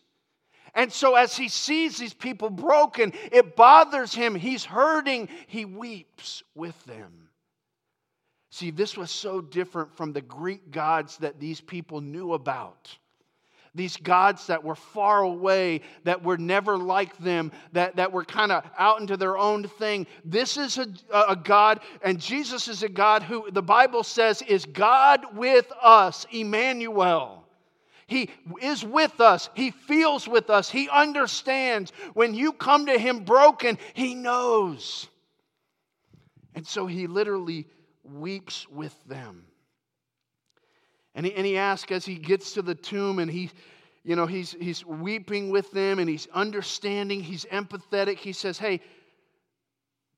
and 0.74 0.92
so, 0.92 1.14
as 1.14 1.36
he 1.36 1.48
sees 1.48 1.98
these 1.98 2.14
people 2.14 2.50
broken, 2.50 3.12
it 3.32 3.56
bothers 3.56 4.14
him. 4.14 4.34
He's 4.34 4.64
hurting. 4.64 5.28
He 5.46 5.64
weeps 5.64 6.42
with 6.54 6.84
them. 6.84 7.28
See, 8.50 8.70
this 8.70 8.96
was 8.96 9.10
so 9.10 9.40
different 9.40 9.96
from 9.96 10.12
the 10.12 10.20
Greek 10.20 10.70
gods 10.70 11.16
that 11.18 11.38
these 11.38 11.60
people 11.60 12.00
knew 12.00 12.32
about. 12.32 12.96
These 13.72 13.96
gods 13.98 14.48
that 14.48 14.64
were 14.64 14.74
far 14.74 15.22
away, 15.22 15.82
that 16.02 16.24
were 16.24 16.36
never 16.36 16.76
like 16.76 17.16
them, 17.18 17.52
that, 17.72 17.96
that 17.96 18.10
were 18.10 18.24
kind 18.24 18.50
of 18.50 18.64
out 18.76 19.00
into 19.00 19.16
their 19.16 19.38
own 19.38 19.68
thing. 19.68 20.08
This 20.24 20.56
is 20.56 20.78
a, 20.78 20.88
a 21.28 21.36
God, 21.36 21.78
and 22.02 22.18
Jesus 22.20 22.66
is 22.66 22.82
a 22.82 22.88
God 22.88 23.22
who 23.22 23.48
the 23.52 23.62
Bible 23.62 24.02
says 24.02 24.42
is 24.42 24.66
God 24.66 25.36
with 25.36 25.70
us, 25.80 26.26
Emmanuel. 26.32 27.39
He 28.10 28.28
is 28.60 28.84
with 28.84 29.20
us. 29.20 29.48
He 29.54 29.70
feels 29.70 30.26
with 30.26 30.50
us. 30.50 30.68
He 30.68 30.88
understands. 30.88 31.92
When 32.12 32.34
you 32.34 32.52
come 32.52 32.86
to 32.86 32.98
Him 32.98 33.24
broken, 33.24 33.78
He 33.94 34.16
knows. 34.16 35.06
And 36.56 36.66
so 36.66 36.86
He 36.86 37.06
literally 37.06 37.68
weeps 38.02 38.68
with 38.68 38.96
them. 39.04 39.44
And 41.14 41.24
he, 41.24 41.34
and 41.34 41.46
he 41.46 41.56
asks 41.56 41.92
as 41.92 42.04
he 42.04 42.16
gets 42.16 42.52
to 42.54 42.62
the 42.62 42.74
tomb 42.74 43.18
and 43.18 43.30
he, 43.30 43.50
you 44.04 44.16
know, 44.16 44.26
he's, 44.26 44.52
he's 44.52 44.84
weeping 44.84 45.50
with 45.50 45.70
them 45.70 45.98
and 45.98 46.08
he's 46.08 46.26
understanding, 46.32 47.20
he's 47.20 47.44
empathetic. 47.46 48.16
He 48.16 48.32
says, 48.32 48.58
Hey, 48.58 48.80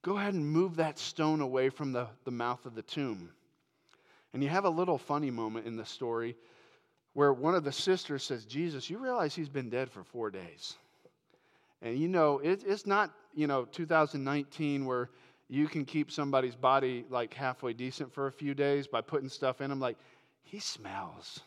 go 0.03 0.17
ahead 0.17 0.35
and 0.35 0.47
move 0.47 0.77
that 0.77 0.99
stone 0.99 1.41
away 1.41 1.69
from 1.71 1.93
the, 1.93 2.09
the 2.25 2.31
mouth 2.31 2.65
of 2.67 2.75
the 2.75 2.83
tomb. 2.83 3.31
And 4.33 4.43
you 4.43 4.49
have 4.49 4.65
a 4.65 4.71
little 4.71 4.99
funny 4.99 5.31
moment 5.31 5.67
in 5.67 5.77
the 5.77 5.85
story 5.85 6.37
where 7.15 7.33
one 7.33 7.55
of 7.55 7.65
the 7.65 7.73
sisters 7.73 8.23
says, 8.23 8.45
Jesus, 8.45 8.89
you 8.89 8.99
realize 8.99 9.35
he's 9.35 9.49
been 9.49 9.69
dead 9.69 9.91
for 9.91 10.03
four 10.03 10.31
days. 10.31 10.77
And 11.83 11.99
you 11.99 12.09
know, 12.09 12.39
it, 12.39 12.63
it's 12.67 12.87
not, 12.87 13.13
you 13.35 13.47
know, 13.47 13.65
2019 13.65 14.87
where 14.87 15.11
you 15.49 15.69
can 15.69 15.85
keep 15.85 16.11
somebody's 16.11 16.55
body 16.55 17.05
like 17.11 17.35
halfway 17.35 17.73
decent 17.73 18.13
for 18.13 18.27
a 18.27 18.33
few 18.33 18.55
days 18.55 18.87
by 18.87 19.01
putting 19.01 19.29
stuff 19.29 19.61
in 19.61 19.69
them. 19.69 19.81
Like, 19.81 19.99
he 20.43 20.61
smells. 20.61 21.41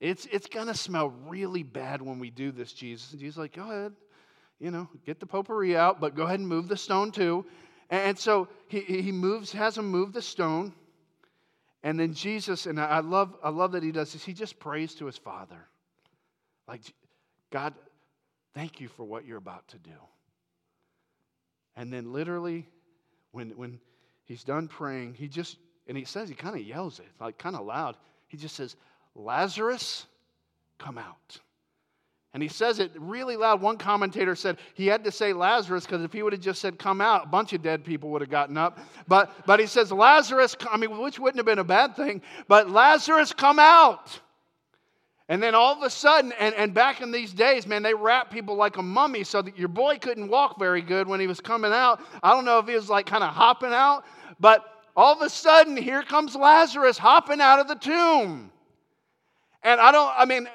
It's, 0.00 0.26
it's 0.26 0.46
going 0.46 0.66
to 0.66 0.74
smell 0.74 1.12
really 1.28 1.62
bad 1.62 2.00
when 2.00 2.18
we 2.18 2.30
do 2.30 2.52
this, 2.52 2.72
Jesus. 2.72 3.12
And 3.12 3.20
Jesus 3.20 3.36
like, 3.36 3.54
go 3.54 3.62
ahead, 3.62 3.92
you 4.60 4.70
know, 4.70 4.88
get 5.04 5.20
the 5.20 5.26
potpourri 5.26 5.76
out, 5.76 6.00
but 6.00 6.14
go 6.14 6.24
ahead 6.24 6.40
and 6.40 6.48
move 6.48 6.68
the 6.68 6.76
stone 6.76 7.10
too. 7.10 7.44
And 7.90 8.18
so 8.18 8.48
he, 8.68 8.80
he 8.80 9.12
moves, 9.12 9.52
has 9.52 9.76
him 9.76 9.86
move 9.86 10.12
the 10.12 10.22
stone. 10.22 10.72
And 11.84 12.00
then 12.00 12.14
Jesus, 12.14 12.64
and 12.64 12.80
I 12.80 13.00
love, 13.00 13.36
I 13.44 13.50
love 13.50 13.72
that 13.72 13.82
he 13.82 13.92
does 13.92 14.14
this, 14.14 14.24
he 14.24 14.32
just 14.32 14.58
prays 14.58 14.94
to 14.96 15.04
his 15.04 15.18
Father. 15.18 15.68
Like, 16.66 16.80
God, 17.50 17.74
thank 18.54 18.80
you 18.80 18.88
for 18.88 19.04
what 19.04 19.26
you're 19.26 19.36
about 19.36 19.68
to 19.68 19.78
do. 19.78 19.90
And 21.76 21.92
then 21.92 22.10
literally, 22.10 22.66
when, 23.32 23.50
when 23.50 23.80
he's 24.24 24.44
done 24.44 24.66
praying, 24.66 25.12
he 25.12 25.28
just, 25.28 25.58
and 25.86 25.96
he 25.96 26.06
says, 26.06 26.30
he 26.30 26.34
kind 26.34 26.56
of 26.56 26.62
yells 26.62 27.00
it, 27.00 27.08
like 27.20 27.36
kind 27.36 27.54
of 27.54 27.66
loud. 27.66 27.96
He 28.28 28.38
just 28.38 28.56
says, 28.56 28.76
Lazarus, 29.14 30.06
come 30.78 30.96
out. 30.96 31.38
And 32.34 32.42
he 32.42 32.48
says 32.48 32.80
it 32.80 32.90
really 32.96 33.36
loud. 33.36 33.60
One 33.60 33.78
commentator 33.78 34.34
said 34.34 34.58
he 34.74 34.88
had 34.88 35.04
to 35.04 35.12
say 35.12 35.32
Lazarus 35.32 35.86
because 35.86 36.02
if 36.02 36.12
he 36.12 36.24
would 36.24 36.32
have 36.32 36.42
just 36.42 36.60
said 36.60 36.80
come 36.80 37.00
out, 37.00 37.26
a 37.26 37.28
bunch 37.28 37.52
of 37.52 37.62
dead 37.62 37.84
people 37.84 38.10
would 38.10 38.20
have 38.20 38.30
gotten 38.30 38.58
up. 38.58 38.80
But, 39.06 39.46
but 39.46 39.60
he 39.60 39.66
says, 39.66 39.92
Lazarus, 39.92 40.56
I 40.68 40.76
mean, 40.76 40.98
which 40.98 41.20
wouldn't 41.20 41.38
have 41.38 41.46
been 41.46 41.60
a 41.60 41.64
bad 41.64 41.94
thing, 41.94 42.22
but 42.48 42.68
Lazarus, 42.68 43.32
come 43.32 43.60
out. 43.60 44.20
And 45.28 45.40
then 45.40 45.54
all 45.54 45.72
of 45.74 45.82
a 45.82 45.88
sudden, 45.88 46.32
and, 46.38 46.54
and 46.56 46.74
back 46.74 47.00
in 47.00 47.12
these 47.12 47.32
days, 47.32 47.68
man, 47.68 47.82
they 47.84 47.94
wrapped 47.94 48.32
people 48.32 48.56
like 48.56 48.76
a 48.78 48.82
mummy 48.82 49.22
so 49.22 49.40
that 49.40 49.56
your 49.56 49.68
boy 49.68 49.98
couldn't 49.98 50.28
walk 50.28 50.58
very 50.58 50.82
good 50.82 51.06
when 51.06 51.20
he 51.20 51.28
was 51.28 51.40
coming 51.40 51.72
out. 51.72 52.00
I 52.22 52.32
don't 52.32 52.44
know 52.44 52.58
if 52.58 52.66
he 52.66 52.74
was 52.74 52.90
like 52.90 53.06
kind 53.06 53.24
of 53.24 53.32
hopping 53.32 53.72
out, 53.72 54.04
but 54.40 54.64
all 54.96 55.14
of 55.14 55.22
a 55.22 55.30
sudden, 55.30 55.76
here 55.76 56.02
comes 56.02 56.34
Lazarus 56.34 56.98
hopping 56.98 57.40
out 57.40 57.60
of 57.60 57.68
the 57.68 57.76
tomb. 57.76 58.50
And 59.64 59.80
I 59.80 59.92
don't, 59.92 60.12
I 60.14 60.26
mean, 60.26 60.46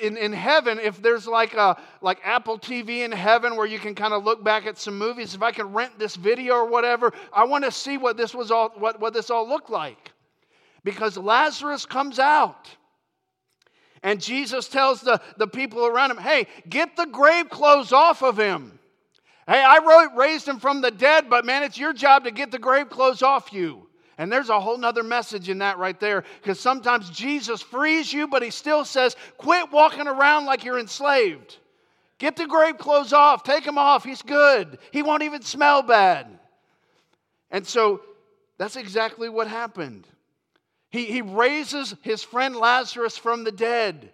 in, 0.00 0.16
in 0.16 0.32
heaven, 0.32 0.78
if 0.78 1.02
there's 1.02 1.26
like 1.26 1.54
a 1.54 1.76
like 2.00 2.20
Apple 2.22 2.60
TV 2.60 2.98
in 2.98 3.10
heaven 3.10 3.56
where 3.56 3.66
you 3.66 3.80
can 3.80 3.96
kind 3.96 4.14
of 4.14 4.22
look 4.22 4.44
back 4.44 4.66
at 4.66 4.78
some 4.78 4.96
movies, 4.96 5.34
if 5.34 5.42
I 5.42 5.50
can 5.50 5.72
rent 5.72 5.98
this 5.98 6.14
video 6.14 6.54
or 6.54 6.66
whatever, 6.66 7.12
I 7.32 7.42
want 7.44 7.64
to 7.64 7.72
see 7.72 7.98
what 7.98 8.16
this 8.16 8.32
was 8.32 8.52
all 8.52 8.70
what, 8.76 9.00
what 9.00 9.14
this 9.14 9.30
all 9.30 9.48
looked 9.48 9.68
like. 9.68 10.12
Because 10.84 11.16
Lazarus 11.16 11.84
comes 11.84 12.20
out. 12.20 12.68
And 14.04 14.20
Jesus 14.20 14.68
tells 14.68 15.00
the, 15.00 15.20
the 15.38 15.46
people 15.46 15.86
around 15.86 16.10
him, 16.10 16.18
hey, 16.18 16.46
get 16.68 16.96
the 16.96 17.06
grave 17.06 17.50
clothes 17.50 17.92
off 17.92 18.22
of 18.22 18.36
him. 18.36 18.78
Hey, 19.46 19.62
I 19.62 20.08
raised 20.16 20.46
him 20.46 20.58
from 20.58 20.80
the 20.80 20.90
dead, 20.90 21.28
but 21.28 21.44
man, 21.44 21.62
it's 21.62 21.78
your 21.78 21.92
job 21.92 22.24
to 22.24 22.30
get 22.30 22.50
the 22.50 22.58
grave 22.58 22.90
clothes 22.90 23.22
off 23.22 23.52
you. 23.52 23.88
And 24.22 24.30
there's 24.30 24.50
a 24.50 24.60
whole 24.60 24.78
nother 24.78 25.02
message 25.02 25.48
in 25.48 25.58
that 25.58 25.78
right 25.78 25.98
there 25.98 26.22
because 26.40 26.60
sometimes 26.60 27.10
Jesus 27.10 27.60
frees 27.60 28.12
you, 28.12 28.28
but 28.28 28.40
he 28.40 28.50
still 28.50 28.84
says, 28.84 29.16
quit 29.36 29.72
walking 29.72 30.06
around 30.06 30.44
like 30.44 30.62
you're 30.62 30.78
enslaved. 30.78 31.56
Get 32.18 32.36
the 32.36 32.46
grave 32.46 32.78
clothes 32.78 33.12
off, 33.12 33.42
take 33.42 33.64
them 33.64 33.78
off. 33.78 34.04
He's 34.04 34.22
good. 34.22 34.78
He 34.92 35.02
won't 35.02 35.24
even 35.24 35.42
smell 35.42 35.82
bad. 35.82 36.28
And 37.50 37.66
so 37.66 38.02
that's 38.58 38.76
exactly 38.76 39.28
what 39.28 39.48
happened. 39.48 40.06
He, 40.90 41.06
he 41.06 41.20
raises 41.20 41.96
his 42.02 42.22
friend 42.22 42.54
Lazarus 42.54 43.16
from 43.16 43.42
the 43.42 43.50
dead. 43.50 44.12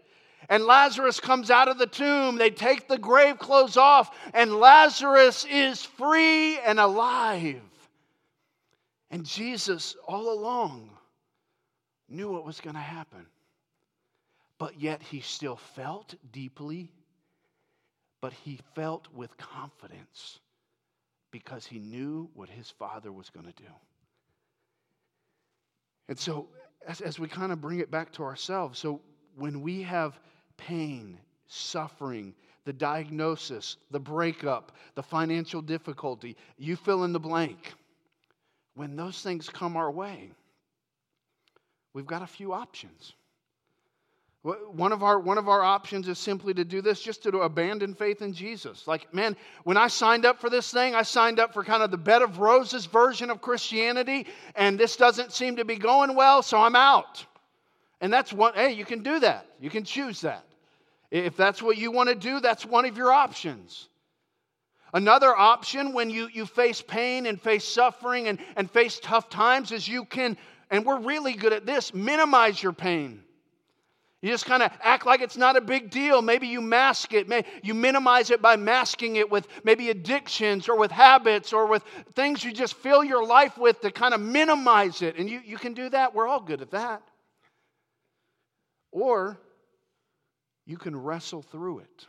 And 0.48 0.64
Lazarus 0.64 1.20
comes 1.20 1.50
out 1.50 1.68
of 1.68 1.76
the 1.76 1.86
tomb. 1.86 2.38
They 2.38 2.48
take 2.48 2.88
the 2.88 2.96
grave 2.96 3.38
clothes 3.38 3.76
off, 3.76 4.16
and 4.32 4.58
Lazarus 4.58 5.44
is 5.44 5.82
free 5.82 6.58
and 6.60 6.80
alive. 6.80 7.60
And 9.10 9.24
Jesus, 9.24 9.96
all 10.06 10.32
along, 10.32 10.90
knew 12.08 12.30
what 12.30 12.44
was 12.44 12.60
going 12.60 12.74
to 12.74 12.80
happen. 12.80 13.26
But 14.58 14.80
yet 14.80 15.02
he 15.02 15.20
still 15.20 15.56
felt 15.56 16.14
deeply, 16.32 16.90
but 18.20 18.32
he 18.32 18.58
felt 18.74 19.08
with 19.14 19.36
confidence 19.36 20.40
because 21.30 21.64
he 21.64 21.78
knew 21.78 22.28
what 22.34 22.48
his 22.48 22.70
father 22.70 23.12
was 23.12 23.30
going 23.30 23.46
to 23.46 23.52
do. 23.52 23.70
And 26.08 26.18
so, 26.18 26.48
as, 26.86 27.00
as 27.00 27.18
we 27.18 27.28
kind 27.28 27.52
of 27.52 27.60
bring 27.60 27.80
it 27.80 27.90
back 27.90 28.12
to 28.12 28.24
ourselves, 28.24 28.78
so 28.78 29.00
when 29.36 29.60
we 29.60 29.82
have 29.82 30.18
pain, 30.56 31.18
suffering, 31.46 32.34
the 32.64 32.72
diagnosis, 32.72 33.76
the 33.90 34.00
breakup, 34.00 34.72
the 34.94 35.02
financial 35.02 35.62
difficulty, 35.62 36.36
you 36.56 36.76
fill 36.76 37.04
in 37.04 37.12
the 37.12 37.20
blank 37.20 37.74
when 38.78 38.94
those 38.94 39.20
things 39.20 39.48
come 39.48 39.76
our 39.76 39.90
way, 39.90 40.30
we've 41.94 42.06
got 42.06 42.22
a 42.22 42.26
few 42.26 42.52
options. 42.52 43.12
One 44.42 44.92
of, 44.92 45.02
our, 45.02 45.18
one 45.18 45.36
of 45.36 45.48
our 45.48 45.62
options 45.62 46.06
is 46.06 46.16
simply 46.16 46.54
to 46.54 46.64
do 46.64 46.80
this, 46.80 47.02
just 47.02 47.24
to 47.24 47.40
abandon 47.40 47.92
faith 47.92 48.22
in 48.22 48.32
Jesus. 48.32 48.86
Like, 48.86 49.12
man, 49.12 49.36
when 49.64 49.76
I 49.76 49.88
signed 49.88 50.24
up 50.24 50.40
for 50.40 50.48
this 50.48 50.70
thing, 50.70 50.94
I 50.94 51.02
signed 51.02 51.40
up 51.40 51.52
for 51.52 51.64
kind 51.64 51.82
of 51.82 51.90
the 51.90 51.98
bed 51.98 52.22
of 52.22 52.38
roses 52.38 52.86
version 52.86 53.30
of 53.30 53.42
Christianity, 53.42 54.28
and 54.54 54.78
this 54.78 54.94
doesn't 54.94 55.32
seem 55.32 55.56
to 55.56 55.64
be 55.64 55.76
going 55.76 56.14
well, 56.14 56.40
so 56.42 56.56
I'm 56.56 56.76
out. 56.76 57.26
And 58.00 58.12
that's 58.12 58.32
one, 58.32 58.54
hey, 58.54 58.72
you 58.72 58.84
can 58.84 59.02
do 59.02 59.18
that. 59.18 59.44
You 59.60 59.70
can 59.70 59.82
choose 59.82 60.20
that. 60.20 60.44
If 61.10 61.36
that's 61.36 61.60
what 61.60 61.76
you 61.78 61.90
want 61.90 62.10
to 62.10 62.14
do, 62.14 62.38
that's 62.38 62.64
one 62.64 62.84
of 62.84 62.96
your 62.96 63.10
options. 63.10 63.88
Another 64.94 65.36
option 65.36 65.92
when 65.92 66.08
you, 66.10 66.28
you 66.32 66.46
face 66.46 66.80
pain 66.80 67.26
and 67.26 67.40
face 67.40 67.64
suffering 67.64 68.28
and, 68.28 68.38
and 68.56 68.70
face 68.70 68.98
tough 69.02 69.28
times 69.28 69.70
is 69.72 69.86
you 69.86 70.04
can, 70.04 70.36
and 70.70 70.84
we're 70.84 71.00
really 71.00 71.34
good 71.34 71.52
at 71.52 71.66
this, 71.66 71.92
minimize 71.92 72.62
your 72.62 72.72
pain. 72.72 73.22
You 74.20 74.30
just 74.30 74.46
kind 74.46 74.64
of 74.64 74.72
act 74.82 75.06
like 75.06 75.20
it's 75.20 75.36
not 75.36 75.56
a 75.56 75.60
big 75.60 75.90
deal. 75.90 76.22
Maybe 76.22 76.48
you 76.48 76.60
mask 76.60 77.12
it. 77.12 77.46
You 77.62 77.72
minimize 77.72 78.30
it 78.30 78.42
by 78.42 78.56
masking 78.56 79.14
it 79.14 79.30
with 79.30 79.46
maybe 79.62 79.90
addictions 79.90 80.68
or 80.68 80.76
with 80.76 80.90
habits 80.90 81.52
or 81.52 81.66
with 81.66 81.84
things 82.14 82.42
you 82.42 82.52
just 82.52 82.74
fill 82.74 83.04
your 83.04 83.24
life 83.24 83.56
with 83.56 83.80
to 83.82 83.92
kind 83.92 84.14
of 84.14 84.20
minimize 84.20 85.02
it. 85.02 85.16
And 85.18 85.30
you, 85.30 85.40
you 85.44 85.56
can 85.56 85.72
do 85.72 85.88
that. 85.90 86.16
We're 86.16 86.26
all 86.26 86.40
good 86.40 86.62
at 86.62 86.72
that. 86.72 87.02
Or 88.90 89.38
you 90.66 90.78
can 90.78 90.96
wrestle 90.96 91.42
through 91.42 91.80
it. 91.80 92.06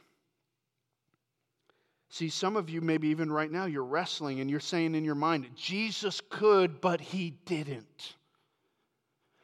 See, 2.09 2.29
some 2.29 2.55
of 2.55 2.69
you, 2.69 2.81
maybe 2.81 3.09
even 3.09 3.31
right 3.31 3.51
now, 3.51 3.65
you're 3.65 3.83
wrestling 3.83 4.39
and 4.39 4.49
you're 4.49 4.59
saying 4.59 4.95
in 4.95 5.03
your 5.03 5.15
mind, 5.15 5.47
Jesus 5.55 6.21
could, 6.29 6.81
but 6.81 6.99
he 6.99 7.35
didn't. 7.45 8.15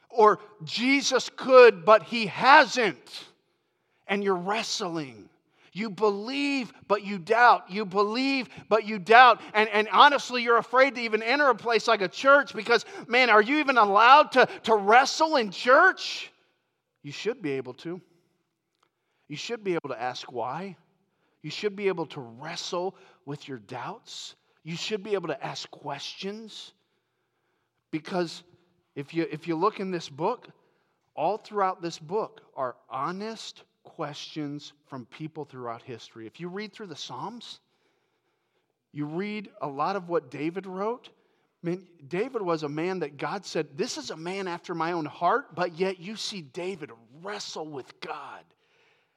Or 0.09 0.39
Jesus 0.63 1.29
could, 1.35 1.85
but 1.85 2.03
he 2.03 2.25
hasn't. 2.25 3.25
And 4.07 4.23
you're 4.23 4.35
wrestling. 4.35 5.29
You 5.73 5.91
believe, 5.91 6.73
but 6.87 7.03
you 7.03 7.19
doubt. 7.19 7.69
You 7.69 7.85
believe, 7.85 8.47
but 8.67 8.85
you 8.85 8.97
doubt. 8.97 9.41
And, 9.53 9.69
and 9.69 9.87
honestly, 9.91 10.41
you're 10.41 10.57
afraid 10.57 10.95
to 10.95 11.01
even 11.01 11.21
enter 11.21 11.49
a 11.49 11.55
place 11.55 11.87
like 11.87 12.01
a 12.01 12.07
church 12.07 12.55
because, 12.55 12.85
man, 13.07 13.29
are 13.29 13.41
you 13.41 13.57
even 13.57 13.77
allowed 13.77 14.31
to, 14.31 14.47
to 14.63 14.75
wrestle 14.75 15.35
in 15.35 15.51
church? 15.51 16.31
You 17.03 17.11
should 17.11 17.41
be 17.41 17.51
able 17.51 17.73
to. 17.75 18.01
You 19.27 19.35
should 19.35 19.63
be 19.63 19.73
able 19.73 19.89
to 19.89 20.01
ask 20.01 20.31
why. 20.31 20.77
You 21.45 21.51
should 21.51 21.75
be 21.75 21.89
able 21.89 22.07
to 22.07 22.21
wrestle 22.21 22.95
with 23.27 23.47
your 23.47 23.59
doubts. 23.59 24.33
You 24.63 24.75
should 24.75 25.03
be 25.03 25.13
able 25.13 25.27
to 25.27 25.45
ask 25.45 25.69
questions. 25.69 26.73
Because 27.91 28.41
if 28.95 29.13
you, 29.13 29.27
if 29.31 29.47
you 29.47 29.55
look 29.55 29.79
in 29.79 29.91
this 29.91 30.09
book, 30.09 30.47
all 31.13 31.37
throughout 31.37 31.83
this 31.83 31.99
book 31.99 32.41
are 32.55 32.75
honest 32.89 33.61
questions 33.83 34.73
from 34.87 35.05
people 35.05 35.45
throughout 35.45 35.83
history. 35.83 36.25
If 36.25 36.39
you 36.39 36.47
read 36.47 36.73
through 36.73 36.87
the 36.87 36.95
Psalms, 36.95 37.59
you 38.91 39.05
read 39.05 39.51
a 39.61 39.67
lot 39.67 39.95
of 39.95 40.09
what 40.09 40.31
David 40.31 40.65
wrote. 40.65 41.09
I 41.63 41.69
mean, 41.69 41.85
David 42.07 42.41
was 42.41 42.63
a 42.63 42.69
man 42.69 43.01
that 43.01 43.17
God 43.17 43.45
said, 43.45 43.67
This 43.77 43.99
is 43.99 44.09
a 44.09 44.17
man 44.17 44.47
after 44.47 44.73
my 44.73 44.93
own 44.93 45.05
heart, 45.05 45.53
but 45.53 45.77
yet 45.77 45.99
you 45.99 46.15
see 46.15 46.41
David 46.41 46.89
wrestle 47.21 47.67
with 47.67 47.99
God 48.01 48.43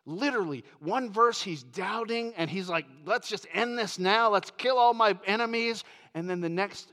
Literally, 0.08 0.64
one 0.80 1.12
verse 1.12 1.42
he's 1.42 1.62
doubting 1.62 2.32
and 2.38 2.48
he's 2.48 2.66
like, 2.66 2.86
let's 3.04 3.28
just 3.28 3.46
end 3.52 3.78
this 3.78 3.98
now. 3.98 4.30
Let's 4.30 4.50
kill 4.56 4.78
all 4.78 4.94
my 4.94 5.14
enemies. 5.26 5.84
And 6.14 6.30
then 6.30 6.40
the 6.40 6.48
next 6.48 6.90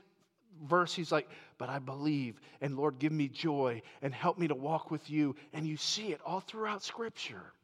verse 0.68 0.92
he's 0.92 1.10
like, 1.10 1.26
but 1.56 1.70
I 1.70 1.78
believe. 1.78 2.38
And 2.60 2.76
Lord, 2.76 2.98
give 2.98 3.12
me 3.12 3.28
joy 3.28 3.80
and 4.02 4.12
help 4.12 4.36
me 4.38 4.48
to 4.48 4.54
walk 4.54 4.90
with 4.90 5.08
you. 5.08 5.34
And 5.54 5.66
you 5.66 5.78
see 5.78 6.12
it 6.12 6.20
all 6.26 6.40
throughout 6.40 6.82
Scripture. 6.82 7.54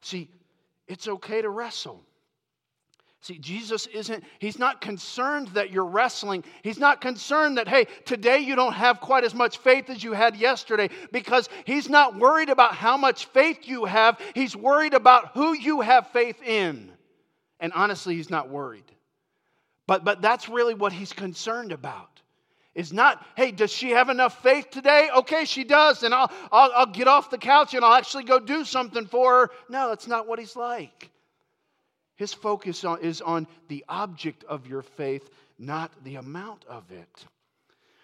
See, 0.00 0.28
it's 0.88 1.06
okay 1.06 1.40
to 1.40 1.50
wrestle. 1.50 2.02
See, 3.24 3.38
Jesus 3.38 3.86
isn't, 3.86 4.22
he's 4.38 4.58
not 4.58 4.82
concerned 4.82 5.48
that 5.54 5.70
you're 5.70 5.86
wrestling. 5.86 6.44
He's 6.62 6.78
not 6.78 7.00
concerned 7.00 7.56
that, 7.56 7.66
hey, 7.66 7.86
today 8.04 8.40
you 8.40 8.54
don't 8.54 8.74
have 8.74 9.00
quite 9.00 9.24
as 9.24 9.34
much 9.34 9.56
faith 9.56 9.88
as 9.88 10.04
you 10.04 10.12
had 10.12 10.36
yesterday 10.36 10.90
because 11.10 11.48
he's 11.64 11.88
not 11.88 12.18
worried 12.18 12.50
about 12.50 12.74
how 12.74 12.98
much 12.98 13.24
faith 13.28 13.60
you 13.62 13.86
have. 13.86 14.20
He's 14.34 14.54
worried 14.54 14.92
about 14.92 15.30
who 15.32 15.54
you 15.54 15.80
have 15.80 16.08
faith 16.08 16.42
in. 16.42 16.92
And 17.60 17.72
honestly, 17.72 18.14
he's 18.14 18.28
not 18.28 18.50
worried. 18.50 18.84
But, 19.86 20.04
but 20.04 20.20
that's 20.20 20.50
really 20.50 20.74
what 20.74 20.92
he's 20.92 21.14
concerned 21.14 21.72
about 21.72 22.20
is 22.74 22.92
not, 22.92 23.24
hey, 23.38 23.52
does 23.52 23.72
she 23.72 23.92
have 23.92 24.10
enough 24.10 24.42
faith 24.42 24.68
today? 24.68 25.08
Okay, 25.16 25.46
she 25.46 25.64
does, 25.64 26.02
and 26.02 26.12
I'll, 26.12 26.30
I'll, 26.52 26.72
I'll 26.74 26.92
get 26.92 27.08
off 27.08 27.30
the 27.30 27.38
couch 27.38 27.72
and 27.72 27.82
I'll 27.86 27.94
actually 27.94 28.24
go 28.24 28.38
do 28.38 28.66
something 28.66 29.06
for 29.06 29.46
her. 29.46 29.50
No, 29.70 29.88
that's 29.88 30.08
not 30.08 30.28
what 30.28 30.38
he's 30.38 30.56
like. 30.56 31.10
His 32.16 32.32
focus 32.32 32.84
is 33.00 33.20
on 33.20 33.46
the 33.68 33.84
object 33.88 34.44
of 34.44 34.66
your 34.66 34.82
faith, 34.82 35.30
not 35.58 35.92
the 36.04 36.16
amount 36.16 36.64
of 36.68 36.90
it. 36.90 37.26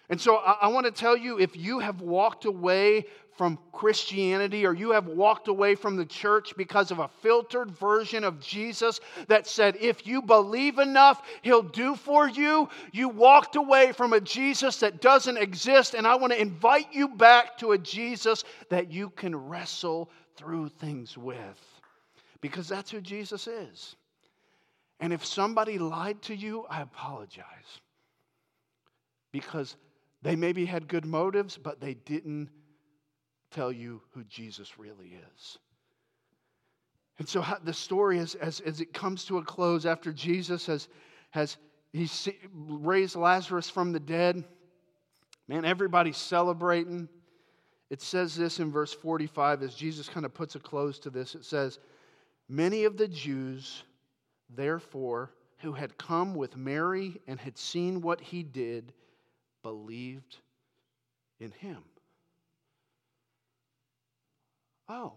And 0.09 0.19
so 0.19 0.35
I 0.35 0.67
want 0.67 0.85
to 0.85 0.91
tell 0.91 1.15
you 1.15 1.39
if 1.39 1.55
you 1.55 1.79
have 1.79 2.01
walked 2.01 2.43
away 2.43 3.05
from 3.37 3.57
Christianity 3.71 4.65
or 4.65 4.73
you 4.73 4.91
have 4.91 5.07
walked 5.07 5.47
away 5.47 5.73
from 5.75 5.95
the 5.95 6.05
church 6.05 6.53
because 6.57 6.91
of 6.91 6.99
a 6.99 7.07
filtered 7.21 7.71
version 7.71 8.25
of 8.25 8.41
Jesus 8.41 8.99
that 9.29 9.47
said, 9.47 9.77
if 9.79 10.05
you 10.05 10.21
believe 10.21 10.79
enough, 10.79 11.21
he'll 11.43 11.61
do 11.61 11.95
for 11.95 12.27
you, 12.27 12.67
you 12.91 13.07
walked 13.07 13.55
away 13.55 13.93
from 13.93 14.11
a 14.11 14.19
Jesus 14.19 14.81
that 14.81 14.99
doesn't 14.99 15.37
exist. 15.37 15.93
And 15.93 16.05
I 16.05 16.15
want 16.17 16.33
to 16.33 16.41
invite 16.41 16.87
you 16.91 17.07
back 17.07 17.57
to 17.59 17.71
a 17.71 17.77
Jesus 17.77 18.43
that 18.67 18.91
you 18.91 19.11
can 19.11 19.33
wrestle 19.33 20.09
through 20.35 20.67
things 20.67 21.17
with 21.17 21.79
because 22.41 22.67
that's 22.67 22.91
who 22.91 22.99
Jesus 22.99 23.47
is. 23.47 23.95
And 25.01 25.11
if 25.11 25.25
somebody 25.25 25.79
lied 25.79 26.21
to 26.23 26.35
you, 26.35 26.65
I 26.69 26.81
apologize 26.81 27.81
because 29.31 29.75
they 30.21 30.35
maybe 30.35 30.63
had 30.63 30.87
good 30.87 31.05
motives, 31.05 31.57
but 31.57 31.81
they 31.81 31.95
didn't 31.95 32.49
tell 33.49 33.71
you 33.71 34.01
who 34.13 34.23
Jesus 34.25 34.77
really 34.77 35.17
is. 35.35 35.57
And 37.17 37.27
so 37.27 37.43
the 37.63 37.73
story, 37.73 38.19
is, 38.19 38.35
as, 38.35 38.59
as 38.61 38.79
it 38.79 38.93
comes 38.93 39.25
to 39.25 39.39
a 39.39 39.43
close 39.43 39.85
after 39.85 40.13
Jesus 40.13 40.67
has, 40.67 40.87
has 41.31 41.57
he 41.93 42.09
raised 42.53 43.15
Lazarus 43.15 43.69
from 43.69 43.91
the 43.91 43.99
dead, 43.99 44.43
man, 45.47 45.65
everybody's 45.65 46.17
celebrating. 46.17 47.09
It 47.89 48.01
says 48.01 48.35
this 48.35 48.59
in 48.59 48.71
verse 48.71 48.93
45 48.93 49.63
as 49.63 49.73
Jesus 49.73 50.07
kind 50.07 50.25
of 50.25 50.33
puts 50.33 50.55
a 50.55 50.59
close 50.59 50.99
to 50.99 51.09
this. 51.09 51.35
It 51.35 51.43
says, 51.43 51.79
Many 52.47 52.85
of 52.85 52.97
the 52.97 53.07
Jews, 53.07 53.83
therefore, 54.55 55.31
who 55.59 55.73
had 55.73 55.97
come 55.97 56.33
with 56.33 56.57
Mary 56.57 57.19
and 57.27 57.39
had 57.39 57.57
seen 57.57 58.01
what 58.01 58.19
he 58.19 58.43
did, 58.43 58.93
believed 59.63 60.37
in 61.39 61.51
him. 61.51 61.83
Oh, 64.89 65.13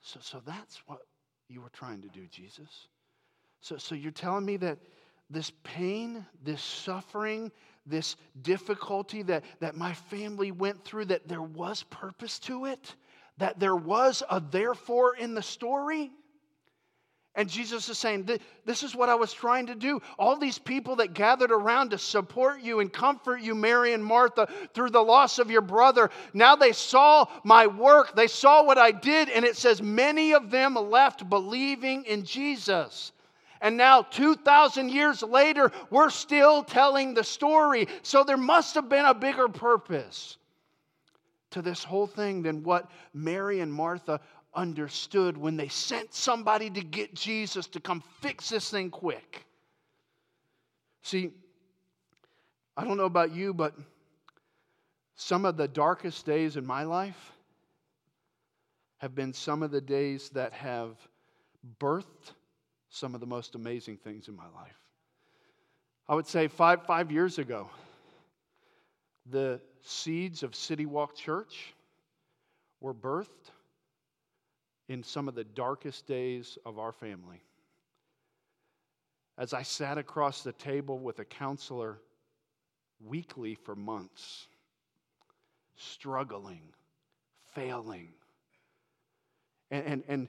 so, 0.00 0.20
so 0.22 0.42
that's 0.44 0.80
what 0.86 1.00
you 1.48 1.60
were 1.60 1.70
trying 1.70 2.02
to 2.02 2.08
do, 2.08 2.26
Jesus. 2.26 2.88
So, 3.60 3.76
so 3.76 3.94
you're 3.94 4.10
telling 4.10 4.44
me 4.44 4.56
that 4.58 4.78
this 5.30 5.52
pain, 5.62 6.24
this 6.42 6.62
suffering, 6.62 7.52
this 7.86 8.16
difficulty 8.42 9.22
that, 9.24 9.44
that 9.60 9.76
my 9.76 9.92
family 9.92 10.50
went 10.50 10.84
through, 10.84 11.06
that 11.06 11.28
there 11.28 11.42
was 11.42 11.82
purpose 11.84 12.38
to 12.40 12.66
it? 12.66 12.94
That 13.38 13.60
there 13.60 13.76
was 13.76 14.22
a 14.30 14.40
therefore 14.40 15.16
in 15.16 15.34
the 15.34 15.42
story? 15.42 16.10
And 17.38 17.48
Jesus 17.48 17.88
is 17.88 17.96
saying, 17.96 18.28
This 18.64 18.82
is 18.82 18.96
what 18.96 19.08
I 19.08 19.14
was 19.14 19.32
trying 19.32 19.66
to 19.66 19.76
do. 19.76 20.02
All 20.18 20.36
these 20.36 20.58
people 20.58 20.96
that 20.96 21.14
gathered 21.14 21.52
around 21.52 21.90
to 21.90 21.98
support 21.98 22.62
you 22.62 22.80
and 22.80 22.92
comfort 22.92 23.42
you, 23.42 23.54
Mary 23.54 23.92
and 23.92 24.04
Martha, 24.04 24.48
through 24.74 24.90
the 24.90 25.00
loss 25.00 25.38
of 25.38 25.48
your 25.48 25.60
brother, 25.60 26.10
now 26.34 26.56
they 26.56 26.72
saw 26.72 27.26
my 27.44 27.68
work. 27.68 28.16
They 28.16 28.26
saw 28.26 28.64
what 28.64 28.76
I 28.76 28.90
did. 28.90 29.28
And 29.28 29.44
it 29.44 29.56
says, 29.56 29.80
Many 29.80 30.34
of 30.34 30.50
them 30.50 30.74
left 30.74 31.30
believing 31.30 32.06
in 32.06 32.24
Jesus. 32.24 33.12
And 33.60 33.76
now, 33.76 34.02
2,000 34.02 34.88
years 34.88 35.22
later, 35.22 35.70
we're 35.90 36.10
still 36.10 36.64
telling 36.64 37.14
the 37.14 37.22
story. 37.22 37.86
So 38.02 38.24
there 38.24 38.36
must 38.36 38.74
have 38.74 38.88
been 38.88 39.04
a 39.04 39.14
bigger 39.14 39.46
purpose 39.46 40.38
to 41.50 41.62
this 41.62 41.82
whole 41.84 42.06
thing 42.06 42.42
than 42.42 42.62
what 42.62 42.90
Mary 43.14 43.60
and 43.60 43.72
Martha 43.72 44.20
understood 44.54 45.36
when 45.36 45.56
they 45.56 45.68
sent 45.68 46.14
somebody 46.14 46.70
to 46.70 46.80
get 46.80 47.14
Jesus 47.14 47.66
to 47.68 47.80
come 47.80 48.02
fix 48.20 48.48
this 48.48 48.70
thing 48.70 48.90
quick. 48.90 49.44
See, 51.02 51.30
I 52.76 52.84
don't 52.84 52.96
know 52.96 53.04
about 53.04 53.34
you, 53.34 53.54
but 53.54 53.74
some 55.14 55.44
of 55.44 55.56
the 55.56 55.68
darkest 55.68 56.26
days 56.26 56.56
in 56.56 56.64
my 56.64 56.84
life 56.84 57.32
have 58.98 59.14
been 59.14 59.32
some 59.32 59.62
of 59.62 59.70
the 59.70 59.80
days 59.80 60.30
that 60.30 60.52
have 60.52 60.96
birthed 61.80 62.32
some 62.90 63.14
of 63.14 63.20
the 63.20 63.26
most 63.26 63.54
amazing 63.54 63.96
things 63.96 64.28
in 64.28 64.36
my 64.36 64.48
life. 64.54 64.76
I 66.08 66.14
would 66.14 66.26
say 66.26 66.48
five, 66.48 66.86
five 66.86 67.12
years 67.12 67.38
ago, 67.38 67.68
the 69.30 69.60
seeds 69.82 70.42
of 70.42 70.54
City 70.54 70.86
Walk 70.86 71.14
Church 71.14 71.74
were 72.80 72.94
birthed 72.94 73.50
in 74.88 75.02
some 75.02 75.28
of 75.28 75.34
the 75.34 75.44
darkest 75.44 76.06
days 76.06 76.58
of 76.64 76.78
our 76.78 76.92
family. 76.92 77.42
As 79.36 79.52
I 79.52 79.62
sat 79.62 79.98
across 79.98 80.42
the 80.42 80.52
table 80.52 80.98
with 80.98 81.18
a 81.18 81.24
counselor 81.24 82.00
weekly 83.04 83.54
for 83.54 83.76
months, 83.76 84.46
struggling, 85.76 86.62
failing, 87.54 88.08
and, 89.70 89.84
and, 89.86 90.04
and 90.08 90.28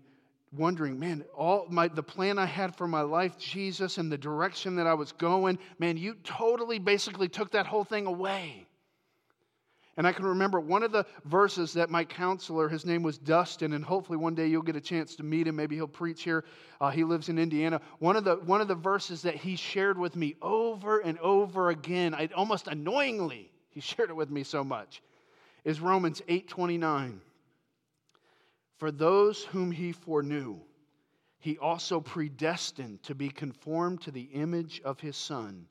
wondering, 0.55 0.99
man, 0.99 1.24
all 1.36 1.66
my 1.70 1.88
the 1.88 2.03
plan 2.03 2.38
I 2.38 2.45
had 2.45 2.76
for 2.76 2.88
my 2.88 3.01
life, 3.01 3.38
Jesus, 3.38 3.97
and 3.97 4.12
the 4.12 4.18
direction 4.18 4.76
that 4.76 4.88
I 4.88 4.93
was 4.93 5.12
going, 5.14 5.57
man, 5.80 5.97
you 5.97 6.16
totally 6.24 6.80
basically 6.80 7.30
took 7.30 7.51
that 7.51 7.66
whole 7.66 7.84
thing 7.84 8.05
away. 8.05 8.68
And 10.00 10.08
I 10.08 10.14
can 10.14 10.26
remember 10.26 10.62
one 10.62 10.82
of 10.82 10.93
the 10.93 11.06
verses 11.26 11.74
that 11.74 11.89
my 11.89 12.06
counselor, 12.06 12.70
his 12.70 12.86
name 12.86 13.04
was 13.04 13.18
Dustin, 13.18 13.74
and 13.74 13.84
hopefully 13.84 14.18
one 14.18 14.34
day 14.34 14.47
you'll 14.47 14.62
get 14.62 14.78
a 14.78 14.82
chance 14.82 15.14
to 15.18 15.24
meet 15.24 15.45
him. 15.45 15.58
Maybe 15.58 15.76
he'll 15.76 15.89
preach 15.89 16.24
here. 16.24 16.45
Uh, 16.80 16.89
he 16.89 17.04
lives 17.04 17.28
in 17.28 17.38
Indiana. 17.38 17.82
One 18.00 18.16
of, 18.16 18.24
the, 18.24 18.38
one 18.38 18.62
of 18.62 18.70
the 18.70 18.76
verses 18.76 19.24
that 19.24 19.36
he 19.36 19.58
shared 19.58 19.97
with 19.97 20.16
me 20.16 20.36
over 20.41 21.00
and 21.00 21.20
over 21.20 21.70
again, 21.70 22.16
I, 22.16 22.30
almost 22.34 22.70
annoyingly, 22.70 23.52
he 23.72 23.82
shared 23.82 24.10
it 24.10 24.16
with 24.16 24.30
me 24.30 24.43
so 24.43 24.64
much, 24.64 25.04
is 25.66 25.82
Romans 25.82 26.22
8:29. 26.30 27.20
For 28.78 28.91
those 28.91 29.43
whom 29.43 29.70
he 29.70 29.91
foreknew, 29.91 30.62
he 31.39 31.58
also 31.58 32.00
predestined 32.00 33.04
to 33.04 33.16
be 33.16 33.28
conformed 33.28 34.00
to 34.04 34.12
the 34.12 34.30
image 34.32 34.80
of 34.86 35.02
his 35.02 35.18
Son 35.18 35.68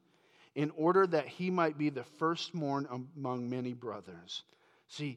in 0.59 0.72
order 0.76 1.06
that 1.06 1.28
he 1.28 1.52
might 1.52 1.78
be 1.78 1.88
the 1.88 2.02
firstborn 2.02 2.88
among 3.16 3.48
many 3.48 3.72
brothers. 3.74 4.42
See, 4.88 5.16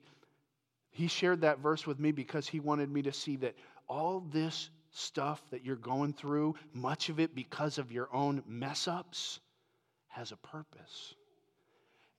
he 0.91 1.07
shared 1.07 1.41
that 1.41 1.57
verse 1.57 1.87
with 1.87 1.99
me 1.99 2.11
because 2.11 2.47
he 2.47 2.59
wanted 2.59 2.91
me 2.91 3.01
to 3.01 3.11
see 3.11 3.37
that 3.37 3.55
all 3.87 4.19
this 4.19 4.69
stuff 4.91 5.41
that 5.49 5.65
you're 5.65 5.77
going 5.77 6.13
through, 6.13 6.53
much 6.73 7.09
of 7.09 7.19
it 7.19 7.33
because 7.33 7.79
of 7.79 7.91
your 7.91 8.07
own 8.13 8.43
mess 8.45 8.87
ups, 8.87 9.39
has 10.09 10.31
a 10.31 10.35
purpose. 10.35 11.15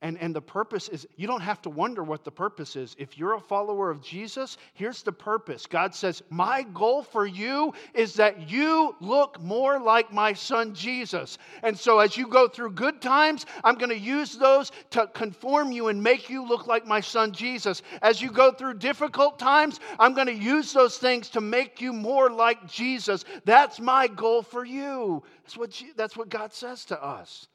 And, 0.03 0.18
and 0.18 0.34
the 0.34 0.42
purpose 0.42 0.88
is, 0.88 1.07
you 1.14 1.28
don't 1.28 1.42
have 1.42 1.62
to 1.62 1.70
wonder 1.70 2.03
what 2.03 2.24
the 2.24 2.30
purpose 2.32 2.74
is. 2.74 2.96
If 2.98 3.16
you're 3.16 3.34
a 3.34 3.40
follower 3.40 3.88
of 3.88 4.03
Jesus, 4.03 4.59
here's 4.74 5.05
the 5.05 5.12
purpose. 5.12 5.64
God 5.64 5.94
says, 5.94 6.24
My 6.28 6.64
goal 6.74 7.05
for 7.05 7.24
you 7.24 7.72
is 7.94 8.14
that 8.14 8.50
you 8.50 8.96
look 9.00 9.40
more 9.40 9.78
like 9.78 10.12
my 10.12 10.32
son 10.32 10.74
Jesus. 10.74 11.38
And 11.62 11.78
so 11.78 12.00
as 12.00 12.16
you 12.16 12.26
go 12.26 12.48
through 12.48 12.72
good 12.72 13.00
times, 13.00 13.46
I'm 13.62 13.76
going 13.76 13.90
to 13.90 13.98
use 13.98 14.36
those 14.36 14.72
to 14.90 15.07
conform 15.07 15.70
you 15.70 15.86
and 15.86 16.03
make 16.03 16.28
you 16.28 16.44
look 16.44 16.66
like 16.66 16.84
my 16.84 17.00
son 17.00 17.30
Jesus. 17.30 17.80
As 18.03 18.20
you 18.20 18.32
go 18.32 18.50
through 18.50 18.74
difficult 18.74 19.38
times, 19.38 19.78
I'm 20.00 20.14
going 20.14 20.26
to 20.26 20.34
use 20.34 20.72
those 20.72 20.98
things 20.98 21.28
to 21.30 21.40
make 21.40 21.80
you 21.80 21.92
more 21.92 22.28
like 22.28 22.66
Jesus. 22.66 23.24
That's 23.44 23.78
my 23.78 24.09
goal 24.09 24.42
for 24.42 24.64
you. 24.64 25.22
That's 25.44 25.57
what, 25.57 25.82
that's 25.94 26.16
what 26.16 26.28
God 26.28 26.53
says 26.53 26.84
to 26.86 27.00
us. 27.00 27.46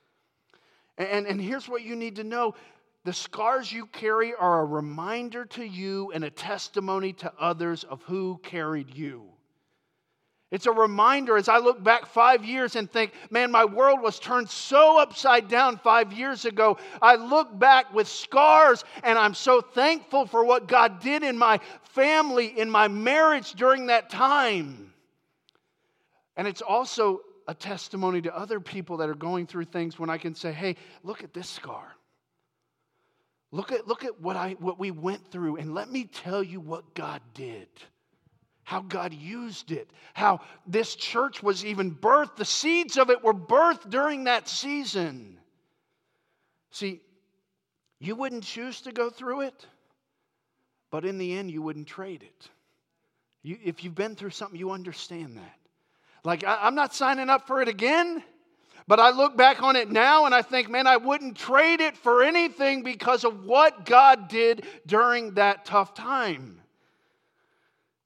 And, 0.97 1.27
and 1.27 1.39
here's 1.39 1.69
what 1.69 1.83
you 1.83 1.95
need 1.95 2.15
to 2.15 2.23
know 2.23 2.55
the 3.03 3.13
scars 3.13 3.71
you 3.71 3.85
carry 3.85 4.33
are 4.33 4.61
a 4.61 4.65
reminder 4.65 5.45
to 5.45 5.63
you 5.63 6.11
and 6.13 6.25
a 6.25 6.29
testimony 6.29 7.13
to 7.13 7.31
others 7.39 7.85
of 7.85 8.01
who 8.03 8.39
carried 8.43 8.93
you. 8.93 9.29
It's 10.49 10.65
a 10.65 10.71
reminder 10.71 11.37
as 11.37 11.49
I 11.49 11.57
look 11.57 11.83
back 11.83 12.05
five 12.05 12.45
years 12.45 12.77
and 12.77 12.89
think, 12.89 13.11
man, 13.29 13.51
my 13.51 13.65
world 13.65 14.01
was 14.01 14.17
turned 14.17 14.49
so 14.49 14.99
upside 14.99 15.49
down 15.49 15.77
five 15.77 16.13
years 16.13 16.45
ago. 16.45 16.77
I 17.01 17.15
look 17.15 17.57
back 17.57 17.93
with 17.93 18.07
scars 18.07 18.85
and 19.03 19.19
I'm 19.19 19.33
so 19.33 19.59
thankful 19.59 20.25
for 20.25 20.45
what 20.45 20.67
God 20.67 21.01
did 21.01 21.23
in 21.23 21.37
my 21.37 21.59
family, 21.83 22.59
in 22.59 22.69
my 22.69 22.87
marriage 22.87 23.53
during 23.53 23.87
that 23.87 24.09
time. 24.09 24.93
And 26.37 26.47
it's 26.47 26.61
also 26.61 27.21
a 27.47 27.53
testimony 27.53 28.21
to 28.21 28.37
other 28.37 28.59
people 28.59 28.97
that 28.97 29.09
are 29.09 29.15
going 29.15 29.47
through 29.47 29.65
things 29.65 29.97
when 29.97 30.09
I 30.09 30.17
can 30.17 30.35
say, 30.35 30.51
hey, 30.51 30.75
look 31.03 31.23
at 31.23 31.33
this 31.33 31.49
scar. 31.49 31.95
Look 33.51 33.71
at, 33.71 33.87
look 33.87 34.03
at 34.03 34.19
what, 34.19 34.35
I, 34.35 34.57
what 34.59 34.77
we 34.77 34.91
went 34.91 35.31
through, 35.31 35.55
and 35.55 35.73
let 35.73 35.89
me 35.89 36.03
tell 36.03 36.43
you 36.43 36.59
what 36.59 36.93
God 36.93 37.21
did. 37.33 37.69
How 38.63 38.81
God 38.81 39.13
used 39.13 39.71
it. 39.71 39.89
How 40.13 40.41
this 40.67 40.93
church 40.95 41.41
was 41.41 41.63
even 41.63 41.95
birthed. 41.95 42.35
The 42.35 42.43
seeds 42.43 42.97
of 42.97 43.09
it 43.09 43.23
were 43.23 43.33
birthed 43.33 43.89
during 43.89 44.25
that 44.25 44.49
season. 44.49 45.39
See, 46.71 46.99
You 47.99 48.15
wouldn't 48.15 48.43
choose 48.43 48.81
to 48.81 48.91
go 48.91 49.09
through 49.09 49.41
it, 49.41 49.65
but 50.91 51.05
in 51.05 51.17
the 51.17 51.37
end, 51.37 51.49
you 51.49 51.61
wouldn't 51.61 51.87
trade 51.87 52.23
it. 52.23 52.49
You, 53.41 53.57
if 53.63 53.83
you've 53.83 53.95
been 53.95 54.15
through 54.15 54.31
something, 54.31 54.59
you 54.59 54.71
understand 54.71 55.37
that. 55.37 55.59
Like, 56.27 56.43
I, 56.43 56.59
I'm 56.63 56.75
not 56.75 56.93
signing 56.93 57.29
up 57.29 57.47
for 57.47 57.61
it 57.61 57.69
again. 57.69 58.21
But 58.85 58.99
I 58.99 59.11
look 59.11 59.35
back 59.35 59.63
on 59.63 59.75
it 59.75 59.89
now 59.89 60.25
and 60.25 60.35
I 60.35 60.41
think, 60.41 60.69
man, 60.69 60.87
I 60.87 60.97
wouldn't 60.97 61.37
trade 61.37 61.81
it 61.81 61.97
for 61.97 62.23
anything 62.23 62.83
because 62.83 63.23
of 63.23 63.45
what 63.45 63.85
God 63.85 64.27
did 64.27 64.65
during 64.85 65.33
that 65.33 65.65
tough 65.65 65.93
time. 65.93 66.61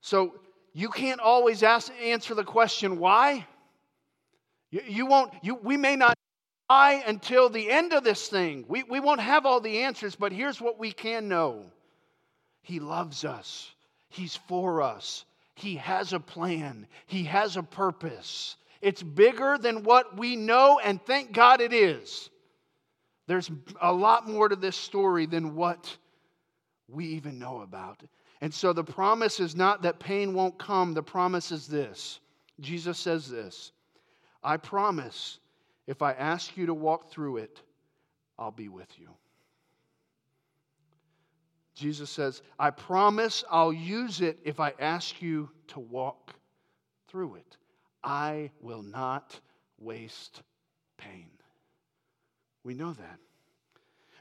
So 0.01 0.35
you 0.73 0.89
can't 0.89 1.19
always 1.19 1.61
ask, 1.61 1.91
answer 2.01 2.33
the 2.33 2.43
question, 2.43 2.97
why? 2.97 3.45
You, 4.71 4.81
you 4.87 5.05
won't, 5.05 5.33
you, 5.43 5.55
we 5.55 5.77
may 5.77 5.95
not 5.95 6.15
die 6.69 7.03
until 7.05 7.49
the 7.49 7.69
end 7.69 7.93
of 7.93 8.03
this 8.03 8.27
thing. 8.27 8.65
We, 8.67 8.81
we 8.83 8.99
won't 8.99 9.21
have 9.21 9.45
all 9.45 9.61
the 9.61 9.83
answers, 9.83 10.15
but 10.15 10.31
here's 10.31 10.61
what 10.61 10.79
we 10.79 10.91
can 10.91 11.27
know 11.27 11.65
He 12.63 12.79
loves 12.79 13.25
us, 13.25 13.71
He's 14.09 14.35
for 14.35 14.81
us, 14.81 15.25
He 15.61 15.75
has 15.75 16.11
a 16.11 16.19
plan, 16.19 16.87
He 17.05 17.23
has 17.25 17.55
a 17.55 17.61
purpose. 17.61 18.55
It's 18.81 19.03
bigger 19.03 19.59
than 19.59 19.83
what 19.83 20.17
we 20.17 20.35
know, 20.35 20.79
and 20.83 20.99
thank 21.05 21.33
God 21.33 21.61
it 21.61 21.71
is. 21.71 22.31
There's 23.27 23.51
a 23.79 23.93
lot 23.93 24.27
more 24.27 24.49
to 24.49 24.55
this 24.55 24.75
story 24.75 25.27
than 25.27 25.53
what 25.53 25.95
we 26.87 27.05
even 27.05 27.37
know 27.37 27.61
about. 27.61 28.01
And 28.41 28.51
so 28.51 28.73
the 28.73 28.83
promise 28.83 29.39
is 29.39 29.55
not 29.55 29.83
that 29.83 29.99
pain 29.99 30.33
won't 30.33 30.57
come, 30.57 30.95
the 30.95 31.03
promise 31.03 31.51
is 31.51 31.67
this. 31.67 32.19
Jesus 32.59 32.97
says 32.97 33.29
this 33.29 33.71
I 34.43 34.57
promise 34.57 35.37
if 35.85 36.01
I 36.01 36.13
ask 36.13 36.57
you 36.57 36.65
to 36.65 36.73
walk 36.73 37.11
through 37.11 37.37
it, 37.37 37.61
I'll 38.39 38.49
be 38.49 38.67
with 38.67 38.89
you. 38.97 39.09
Jesus 41.75 42.09
says, 42.09 42.41
I 42.59 42.69
promise 42.69 43.43
I'll 43.49 43.73
use 43.73 44.21
it 44.21 44.39
if 44.43 44.59
I 44.59 44.73
ask 44.79 45.21
you 45.21 45.49
to 45.67 45.79
walk 45.79 46.33
through 47.07 47.35
it. 47.35 47.57
I 48.03 48.51
will 48.61 48.83
not 48.83 49.39
waste 49.79 50.41
pain. 50.97 51.29
We 52.63 52.73
know 52.73 52.93
that. 52.93 53.19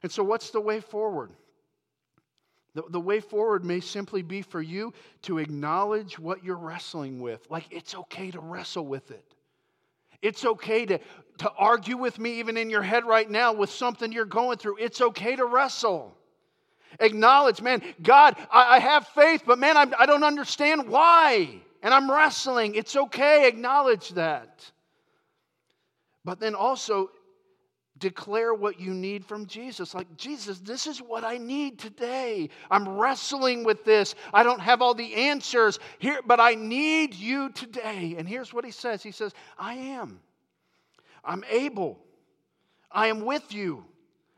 And 0.03 0.11
so, 0.11 0.23
what's 0.23 0.51
the 0.51 0.61
way 0.61 0.81
forward? 0.81 1.33
The, 2.75 2.85
the 2.89 3.01
way 3.01 3.21
forward 3.21 3.65
may 3.65 3.81
simply 3.81 4.23
be 4.23 4.43
for 4.43 4.63
you 4.63 4.95
to 5.23 5.39
acknowledge 5.39 6.19
what 6.19 6.45
you're 6.45 6.57
wrestling 6.57 7.21
with. 7.21 7.45
Like, 7.51 7.67
it's 7.71 7.95
okay 7.95 8.31
to 8.31 8.39
wrestle 8.39 8.87
with 8.87 9.11
it. 9.11 9.35
It's 10.23 10.45
okay 10.45 10.87
to, 10.87 11.01
to 11.39 11.51
argue 11.59 11.97
with 11.97 12.19
me, 12.19 12.39
even 12.39 12.57
in 12.57 12.71
your 12.71 12.83
head 12.83 13.05
right 13.05 13.29
now, 13.29 13.53
with 13.53 13.71
something 13.71 14.13
you're 14.13 14.25
going 14.25 14.59
through. 14.59 14.77
It's 14.79 15.01
okay 15.01 15.35
to 15.37 15.47
wrestle. 15.47 16.17
Acknowledge, 16.99 17.63
man, 17.63 17.83
God, 18.03 18.37
I, 18.51 18.77
I 18.77 18.79
have 18.81 19.07
faith, 19.09 19.43
but 19.47 19.59
man, 19.59 19.77
I, 19.77 19.87
I 19.99 20.07
don't 20.07 20.25
understand 20.25 20.89
why 20.89 21.61
and 21.83 21.95
I'm 21.95 22.11
wrestling. 22.11 22.75
It's 22.75 22.97
okay, 22.97 23.49
acknowledge 23.49 24.11
that. 24.11 24.71
But 26.25 26.41
then 26.41 26.55
also 26.55 27.11
declare 27.99 28.55
what 28.55 28.81
you 28.81 28.93
need 28.93 29.25
from 29.25 29.47
Jesus. 29.47 29.95
Like, 29.95 30.15
Jesus, 30.17 30.59
this 30.59 30.87
is 30.87 31.01
what 31.01 31.25
I 31.25 31.39
need 31.39 31.79
today. 31.79 32.49
I'm 32.71 32.89
wrestling 32.89 33.65
with 33.65 33.85
this. 33.85 34.15
I 34.33 34.43
don't 34.43 34.61
have 34.61 34.83
all 34.83 34.95
the 34.95 35.15
answers 35.15 35.79
here, 35.99 36.21
but 36.27 36.41
I 36.41 36.55
need 36.55 37.15
you 37.15 37.51
today. 37.51 38.17
And 38.19 38.29
here's 38.29 38.53
what 38.53 38.65
he 38.65 38.71
says 38.71 39.03
He 39.03 39.13
says, 39.13 39.33
I 39.59 39.75
am. 39.75 40.21
I'm 41.25 41.45
able. 41.51 41.99
I 42.91 43.09
am 43.09 43.25
with 43.25 43.53
you. 43.53 43.85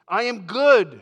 I 0.08 0.24
am 0.24 0.42
good. 0.42 1.00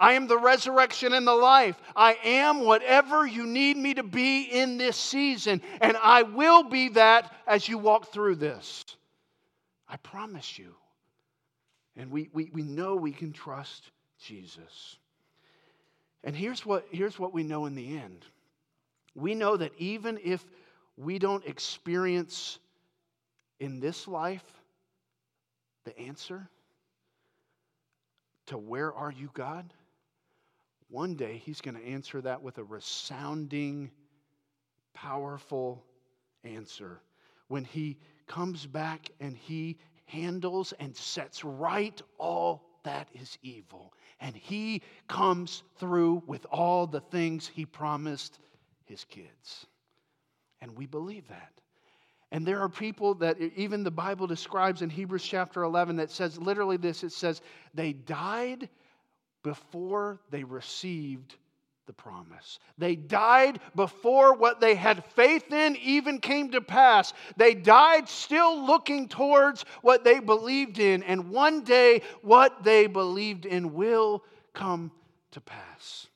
I 0.00 0.14
am 0.14 0.26
the 0.26 0.38
resurrection 0.38 1.12
and 1.12 1.26
the 1.26 1.34
life. 1.34 1.78
I 1.94 2.16
am 2.24 2.64
whatever 2.64 3.26
you 3.26 3.46
need 3.46 3.76
me 3.76 3.92
to 3.94 4.02
be 4.02 4.44
in 4.44 4.78
this 4.78 4.96
season, 4.96 5.60
and 5.82 5.94
I 6.02 6.22
will 6.22 6.64
be 6.64 6.88
that 6.88 7.30
as 7.46 7.68
you 7.68 7.76
walk 7.76 8.10
through 8.10 8.36
this. 8.36 8.84
I 9.86 9.98
promise 9.98 10.58
you. 10.58 10.74
And 11.96 12.10
we, 12.10 12.30
we, 12.32 12.50
we 12.52 12.62
know 12.62 12.96
we 12.96 13.12
can 13.12 13.32
trust 13.32 13.90
Jesus. 14.18 14.96
And 16.24 16.34
here's 16.34 16.64
what, 16.64 16.86
here's 16.90 17.18
what 17.18 17.34
we 17.34 17.42
know 17.42 17.66
in 17.66 17.74
the 17.74 17.98
end 17.98 18.24
we 19.14 19.34
know 19.34 19.56
that 19.56 19.72
even 19.76 20.18
if 20.22 20.44
we 20.96 21.18
don't 21.18 21.44
experience 21.44 22.58
in 23.58 23.80
this 23.80 24.06
life 24.06 24.44
the 25.84 25.98
answer 25.98 26.48
to 28.46 28.56
where 28.56 28.94
are 28.94 29.10
you, 29.10 29.30
God? 29.34 29.72
One 30.90 31.14
day 31.14 31.40
he's 31.44 31.60
going 31.60 31.76
to 31.76 31.86
answer 31.86 32.20
that 32.20 32.42
with 32.42 32.58
a 32.58 32.64
resounding, 32.64 33.90
powerful 34.92 35.84
answer. 36.44 37.00
When 37.48 37.64
he 37.64 37.96
comes 38.26 38.66
back 38.66 39.10
and 39.20 39.36
he 39.36 39.78
handles 40.06 40.74
and 40.80 40.96
sets 40.96 41.44
right 41.44 42.00
all 42.18 42.66
that 42.82 43.08
is 43.14 43.38
evil. 43.42 43.92
And 44.20 44.34
he 44.34 44.82
comes 45.08 45.62
through 45.78 46.22
with 46.26 46.44
all 46.50 46.86
the 46.86 47.00
things 47.00 47.46
he 47.46 47.64
promised 47.64 48.38
his 48.84 49.04
kids. 49.04 49.66
And 50.60 50.76
we 50.76 50.86
believe 50.86 51.28
that. 51.28 51.52
And 52.32 52.46
there 52.46 52.60
are 52.60 52.68
people 52.68 53.14
that 53.16 53.40
even 53.40 53.82
the 53.82 53.90
Bible 53.90 54.26
describes 54.26 54.82
in 54.82 54.90
Hebrews 54.90 55.24
chapter 55.24 55.62
11 55.62 55.96
that 55.96 56.10
says 56.10 56.38
literally 56.38 56.76
this 56.76 57.02
it 57.02 57.12
says, 57.12 57.40
they 57.74 57.92
died 57.92 58.68
before 59.42 60.20
they 60.30 60.44
received 60.44 61.36
the 61.86 61.92
promise. 61.92 62.60
They 62.78 62.94
died 62.94 63.60
before 63.74 64.34
what 64.34 64.60
they 64.60 64.74
had 64.74 65.04
faith 65.04 65.52
in 65.52 65.76
even 65.76 66.20
came 66.20 66.52
to 66.52 66.60
pass. 66.60 67.12
They 67.36 67.54
died 67.54 68.08
still 68.08 68.64
looking 68.64 69.08
towards 69.08 69.64
what 69.82 70.04
they 70.04 70.20
believed 70.20 70.78
in, 70.78 71.02
and 71.02 71.30
one 71.30 71.62
day 71.62 72.02
what 72.22 72.62
they 72.62 72.86
believed 72.86 73.44
in 73.44 73.74
will 73.74 74.22
come 74.54 74.92
to 75.32 75.40
pass. 75.40 76.06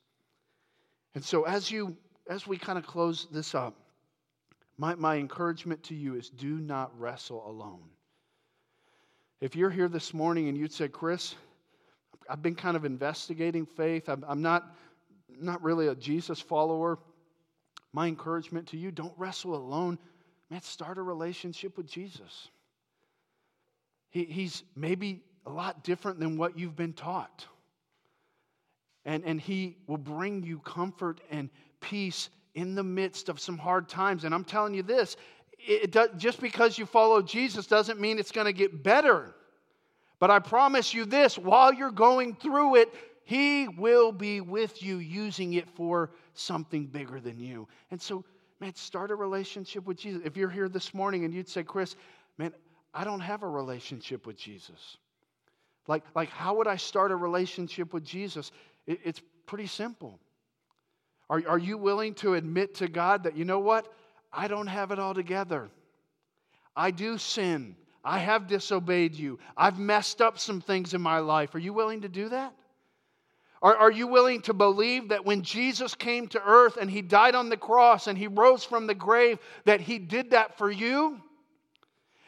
And 1.14 1.24
so 1.24 1.44
as 1.44 1.70
you 1.70 1.96
as 2.28 2.46
we 2.46 2.56
kind 2.56 2.78
of 2.78 2.86
close 2.86 3.26
this 3.30 3.54
up, 3.54 3.74
my, 4.78 4.94
my 4.94 5.16
encouragement 5.16 5.82
to 5.84 5.94
you 5.94 6.14
is 6.14 6.30
do 6.30 6.58
not 6.58 6.98
wrestle 6.98 7.48
alone. 7.48 7.88
If 9.40 9.54
you're 9.54 9.70
here 9.70 9.88
this 9.88 10.14
morning 10.14 10.48
and 10.48 10.56
you'd 10.56 10.72
say, 10.72 10.88
Chris, 10.88 11.34
I've 12.28 12.42
been 12.42 12.54
kind 12.54 12.76
of 12.76 12.84
investigating 12.84 13.66
faith. 13.66 14.08
I'm, 14.08 14.24
I'm 14.26 14.42
not, 14.42 14.74
not 15.40 15.62
really 15.62 15.88
a 15.88 15.94
Jesus 15.94 16.40
follower. 16.40 16.98
My 17.92 18.06
encouragement 18.08 18.68
to 18.68 18.76
you 18.76 18.90
don't 18.90 19.14
wrestle 19.16 19.54
alone. 19.54 19.98
Man, 20.50 20.60
start 20.62 20.98
a 20.98 21.02
relationship 21.02 21.76
with 21.76 21.86
Jesus. 21.86 22.48
He, 24.10 24.24
he's 24.24 24.62
maybe 24.76 25.22
a 25.46 25.50
lot 25.50 25.84
different 25.84 26.18
than 26.18 26.36
what 26.36 26.58
you've 26.58 26.76
been 26.76 26.92
taught. 26.92 27.46
And, 29.04 29.24
and 29.24 29.40
He 29.40 29.76
will 29.86 29.98
bring 29.98 30.42
you 30.42 30.58
comfort 30.60 31.20
and 31.30 31.50
peace 31.80 32.30
in 32.54 32.74
the 32.74 32.84
midst 32.84 33.28
of 33.28 33.40
some 33.40 33.58
hard 33.58 33.88
times. 33.88 34.24
And 34.24 34.34
I'm 34.34 34.44
telling 34.44 34.74
you 34.74 34.82
this 34.82 35.16
it, 35.58 35.92
does, 35.92 36.10
just 36.16 36.40
because 36.40 36.78
you 36.78 36.86
follow 36.86 37.22
Jesus 37.22 37.66
doesn't 37.66 38.00
mean 38.00 38.18
it's 38.18 38.32
going 38.32 38.46
to 38.46 38.52
get 38.52 38.82
better. 38.82 39.34
But 40.24 40.30
I 40.30 40.38
promise 40.38 40.94
you 40.94 41.04
this 41.04 41.36
while 41.36 41.70
you're 41.70 41.90
going 41.90 42.34
through 42.36 42.76
it, 42.76 42.94
He 43.24 43.68
will 43.68 44.10
be 44.10 44.40
with 44.40 44.82
you 44.82 44.96
using 44.96 45.52
it 45.52 45.68
for 45.68 46.12
something 46.32 46.86
bigger 46.86 47.20
than 47.20 47.38
you. 47.38 47.68
And 47.90 48.00
so, 48.00 48.24
man, 48.58 48.74
start 48.74 49.10
a 49.10 49.16
relationship 49.16 49.84
with 49.84 49.98
Jesus. 49.98 50.22
If 50.24 50.34
you're 50.34 50.48
here 50.48 50.70
this 50.70 50.94
morning 50.94 51.26
and 51.26 51.34
you'd 51.34 51.46
say, 51.46 51.62
Chris, 51.62 51.96
man, 52.38 52.54
I 52.94 53.04
don't 53.04 53.20
have 53.20 53.42
a 53.42 53.46
relationship 53.46 54.26
with 54.26 54.38
Jesus. 54.38 54.96
Like, 55.88 56.04
like 56.14 56.30
how 56.30 56.54
would 56.54 56.68
I 56.68 56.76
start 56.76 57.12
a 57.12 57.16
relationship 57.16 57.92
with 57.92 58.02
Jesus? 58.02 58.50
It, 58.86 59.00
it's 59.04 59.20
pretty 59.44 59.66
simple. 59.66 60.18
Are, 61.28 61.42
are 61.46 61.58
you 61.58 61.76
willing 61.76 62.14
to 62.14 62.32
admit 62.32 62.76
to 62.76 62.88
God 62.88 63.24
that, 63.24 63.36
you 63.36 63.44
know 63.44 63.60
what? 63.60 63.92
I 64.32 64.48
don't 64.48 64.68
have 64.68 64.90
it 64.90 64.98
all 64.98 65.12
together. 65.12 65.68
I 66.74 66.92
do 66.92 67.18
sin. 67.18 67.76
I 68.04 68.18
have 68.18 68.46
disobeyed 68.46 69.14
you. 69.14 69.38
I've 69.56 69.78
messed 69.78 70.20
up 70.20 70.38
some 70.38 70.60
things 70.60 70.92
in 70.92 71.00
my 71.00 71.18
life. 71.20 71.54
Are 71.54 71.60
you 71.60 71.72
willing 71.72 72.02
to 72.02 72.08
do 72.08 72.28
that? 72.28 72.54
Are, 73.62 73.74
are 73.74 73.90
you 73.90 74.06
willing 74.06 74.42
to 74.42 74.52
believe 74.52 75.08
that 75.08 75.24
when 75.24 75.40
Jesus 75.40 75.94
came 75.94 76.28
to 76.28 76.42
earth 76.44 76.76
and 76.76 76.90
he 76.90 77.00
died 77.00 77.34
on 77.34 77.48
the 77.48 77.56
cross 77.56 78.08
and 78.08 78.18
he 78.18 78.26
rose 78.26 78.62
from 78.62 78.86
the 78.86 78.94
grave, 78.94 79.38
that 79.64 79.80
he 79.80 79.98
did 79.98 80.32
that 80.32 80.58
for 80.58 80.70
you? 80.70 81.18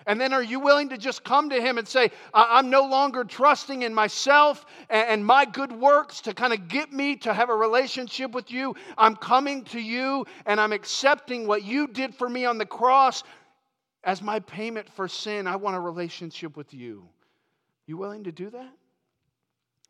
And 0.07 0.21
then 0.21 0.33
are 0.33 0.43
you 0.43 0.61
willing 0.61 0.89
to 0.91 0.97
just 0.97 1.25
come 1.25 1.51
to 1.51 1.61
him 1.61 1.79
and 1.79 1.87
say, 1.87 2.11
I'm 2.33 2.71
no 2.71 2.87
longer 2.87 3.25
trusting 3.25 3.83
in 3.83 3.93
myself 3.93 4.65
and 4.89 5.27
my 5.27 5.45
good 5.45 5.73
works 5.73 6.21
to 6.23 6.33
kind 6.33 6.53
of 6.53 6.69
get 6.69 6.93
me 6.93 7.17
to 7.17 7.35
have 7.35 7.51
a 7.51 7.55
relationship 7.55 8.31
with 8.31 8.51
you? 8.51 8.77
I'm 8.97 9.17
coming 9.17 9.65
to 9.65 9.81
you 9.81 10.25
and 10.47 10.61
I'm 10.61 10.73
accepting 10.73 11.47
what 11.47 11.65
you 11.65 11.89
did 11.89 12.15
for 12.15 12.29
me 12.29 12.47
on 12.47 12.57
the 12.57 12.65
cross 12.65 13.25
as 14.07 14.23
my 14.23 14.39
payment 14.39 14.89
for 14.89 15.09
sin, 15.09 15.49
I 15.49 15.57
want 15.57 15.77
a 15.77 15.81
relationship 15.81 16.57
with 16.57 16.73
you. 16.73 17.09
You 17.87 17.97
willing 17.97 18.25
to 18.25 18.33
do 18.33 18.49
that? 18.51 18.73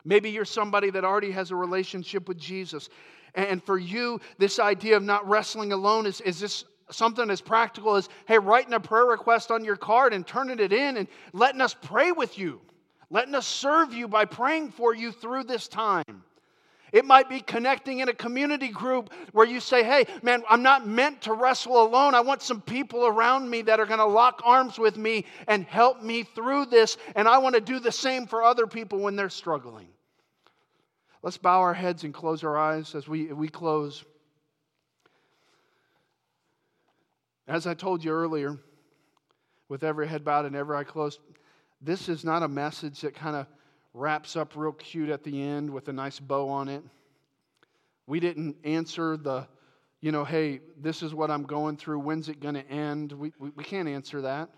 Maybe 0.03 0.31
you're 0.31 0.43
somebody 0.43 0.89
that 0.89 1.05
already 1.05 1.31
has 1.31 1.51
a 1.51 1.55
relationship 1.55 2.27
with 2.27 2.39
Jesus. 2.39 2.89
And 3.35 3.63
for 3.63 3.77
you, 3.77 4.19
this 4.39 4.59
idea 4.59 4.97
of 4.97 5.03
not 5.03 5.27
wrestling 5.29 5.71
alone 5.71 6.07
is, 6.07 6.19
is 6.21 6.39
this 6.39 6.65
something 6.89 7.29
as 7.29 7.41
practical 7.41 7.95
as, 7.95 8.09
hey, 8.27 8.39
writing 8.39 8.73
a 8.73 8.79
prayer 8.79 9.05
request 9.05 9.51
on 9.51 9.63
your 9.63 9.75
card 9.75 10.13
and 10.13 10.25
turning 10.25 10.59
it 10.59 10.73
in 10.73 10.97
and 10.97 11.07
letting 11.33 11.61
us 11.61 11.75
pray 11.75 12.11
with 12.11 12.39
you, 12.39 12.59
letting 13.11 13.35
us 13.35 13.45
serve 13.45 13.93
you 13.93 14.07
by 14.07 14.25
praying 14.25 14.71
for 14.71 14.95
you 14.95 15.11
through 15.11 15.43
this 15.43 15.67
time. 15.67 16.23
It 16.91 17.05
might 17.05 17.27
be 17.27 17.41
connecting 17.41 17.99
in 17.99 18.07
a 18.07 18.13
community 18.13 18.69
group 18.69 19.11
where 19.33 19.45
you 19.45 19.59
say, 19.59 19.83
hey, 19.83 20.05
man, 20.21 20.43
I'm 20.49 20.63
not 20.63 20.87
meant 20.87 21.21
to 21.23 21.33
wrestle 21.33 21.81
alone. 21.81 22.15
I 22.15 22.21
want 22.21 22.41
some 22.41 22.61
people 22.61 23.05
around 23.05 23.49
me 23.49 23.61
that 23.63 23.79
are 23.79 23.85
going 23.85 23.99
to 23.99 24.05
lock 24.05 24.41
arms 24.45 24.79
with 24.79 24.97
me 24.97 25.25
and 25.47 25.65
help 25.65 26.01
me 26.01 26.23
through 26.23 26.67
this. 26.67 26.97
And 27.15 27.27
I 27.27 27.39
want 27.39 27.55
to 27.55 27.61
do 27.61 27.79
the 27.79 27.91
same 27.91 28.25
for 28.25 28.43
other 28.43 28.67
people 28.67 28.99
when 28.99 29.15
they're 29.15 29.29
struggling. 29.29 29.89
Let's 31.21 31.37
bow 31.37 31.59
our 31.59 31.73
heads 31.73 32.05
and 32.05 32.13
close 32.13 32.43
our 32.43 32.57
eyes 32.57 32.95
as 32.95 33.07
we, 33.07 33.33
we 33.33 33.49
close. 33.49 34.05
As 37.47 37.67
I 37.67 37.73
told 37.73 38.03
you 38.03 38.11
earlier, 38.11 38.57
with 39.67 39.83
every 39.83 40.07
head 40.07 40.23
bowed 40.23 40.45
and 40.45 40.55
every 40.55 40.77
eye 40.77 40.83
closed, 40.85 41.19
this 41.81 42.07
is 42.07 42.23
not 42.23 42.43
a 42.43 42.47
message 42.47 43.01
that 43.01 43.13
kind 43.13 43.35
of 43.35 43.47
wraps 43.93 44.35
up 44.35 44.55
real 44.55 44.71
cute 44.71 45.09
at 45.09 45.23
the 45.23 45.41
end 45.41 45.69
with 45.69 45.87
a 45.87 45.93
nice 45.93 46.19
bow 46.19 46.49
on 46.49 46.67
it. 46.67 46.83
We 48.05 48.19
didn't 48.19 48.55
answer 48.63 49.17
the, 49.17 49.47
you 50.01 50.11
know, 50.11 50.23
hey, 50.23 50.61
this 50.79 51.03
is 51.03 51.13
what 51.13 51.29
I'm 51.29 51.43
going 51.43 51.77
through. 51.77 51.99
When's 51.99 52.29
it 52.29 52.39
going 52.39 52.55
to 52.55 52.67
end? 52.69 53.11
We, 53.11 53.33
we, 53.39 53.49
we 53.51 53.63
can't 53.63 53.87
answer 53.87 54.21
that. 54.21 54.49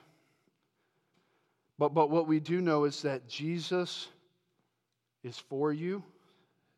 But, 1.78 1.94
but 1.94 2.10
what 2.10 2.28
we 2.28 2.40
do 2.40 2.60
know 2.60 2.84
is 2.84 3.02
that 3.04 3.28
Jesus 3.28 4.10
is 5.24 5.38
for 5.38 5.72
you, 5.72 6.04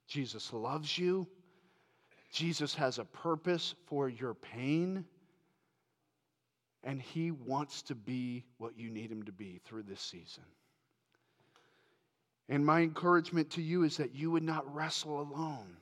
Jesus 0.07 0.53
loves 0.53 0.97
you, 0.97 1.27
Jesus 2.31 2.75
has 2.75 2.99
a 2.99 3.05
purpose 3.05 3.75
for 3.87 4.07
your 4.07 4.33
pain, 4.35 5.03
and 6.83 7.01
He 7.01 7.31
wants 7.31 7.81
to 7.83 7.95
be 7.95 8.45
what 8.57 8.77
you 8.77 8.89
need 8.89 9.11
Him 9.11 9.23
to 9.23 9.31
be 9.31 9.59
through 9.65 9.83
this 9.83 10.01
season. 10.01 10.43
And 12.51 12.65
my 12.65 12.81
encouragement 12.81 13.49
to 13.51 13.61
you 13.61 13.83
is 13.83 13.95
that 13.95 14.13
you 14.13 14.29
would 14.29 14.43
not 14.43 14.75
wrestle 14.75 15.21
alone. 15.21 15.77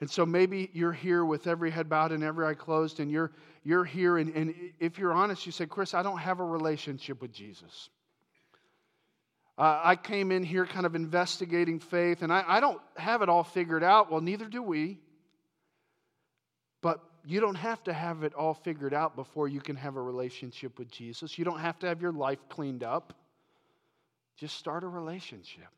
And 0.00 0.10
so 0.10 0.24
maybe 0.24 0.70
you're 0.72 0.94
here 0.94 1.26
with 1.26 1.46
every 1.46 1.70
head 1.70 1.90
bowed 1.90 2.10
and 2.10 2.24
every 2.24 2.46
eye 2.46 2.54
closed, 2.54 3.00
and 3.00 3.10
you're, 3.10 3.32
you're 3.62 3.84
here, 3.84 4.16
and, 4.16 4.34
and 4.34 4.54
if 4.80 4.98
you're 4.98 5.12
honest, 5.12 5.44
you 5.44 5.52
say, 5.52 5.66
Chris, 5.66 5.92
I 5.92 6.02
don't 6.02 6.16
have 6.16 6.40
a 6.40 6.44
relationship 6.44 7.20
with 7.20 7.32
Jesus. 7.32 7.90
Uh, 9.58 9.78
I 9.84 9.94
came 9.94 10.32
in 10.32 10.42
here 10.42 10.64
kind 10.64 10.86
of 10.86 10.94
investigating 10.94 11.80
faith, 11.80 12.22
and 12.22 12.32
I, 12.32 12.42
I 12.46 12.60
don't 12.60 12.80
have 12.96 13.20
it 13.20 13.28
all 13.28 13.44
figured 13.44 13.84
out. 13.84 14.10
Well, 14.10 14.22
neither 14.22 14.46
do 14.46 14.62
we. 14.62 14.98
But 16.80 17.00
you 17.26 17.40
don't 17.40 17.56
have 17.56 17.84
to 17.84 17.92
have 17.92 18.22
it 18.22 18.32
all 18.32 18.54
figured 18.54 18.94
out 18.94 19.16
before 19.16 19.48
you 19.48 19.60
can 19.60 19.76
have 19.76 19.96
a 19.96 20.02
relationship 20.02 20.78
with 20.78 20.90
Jesus. 20.90 21.36
You 21.36 21.44
don't 21.44 21.60
have 21.60 21.78
to 21.80 21.86
have 21.88 22.00
your 22.00 22.12
life 22.12 22.38
cleaned 22.48 22.82
up. 22.82 23.12
Just 24.36 24.56
start 24.56 24.84
a 24.84 24.88
relationship. 24.88 25.68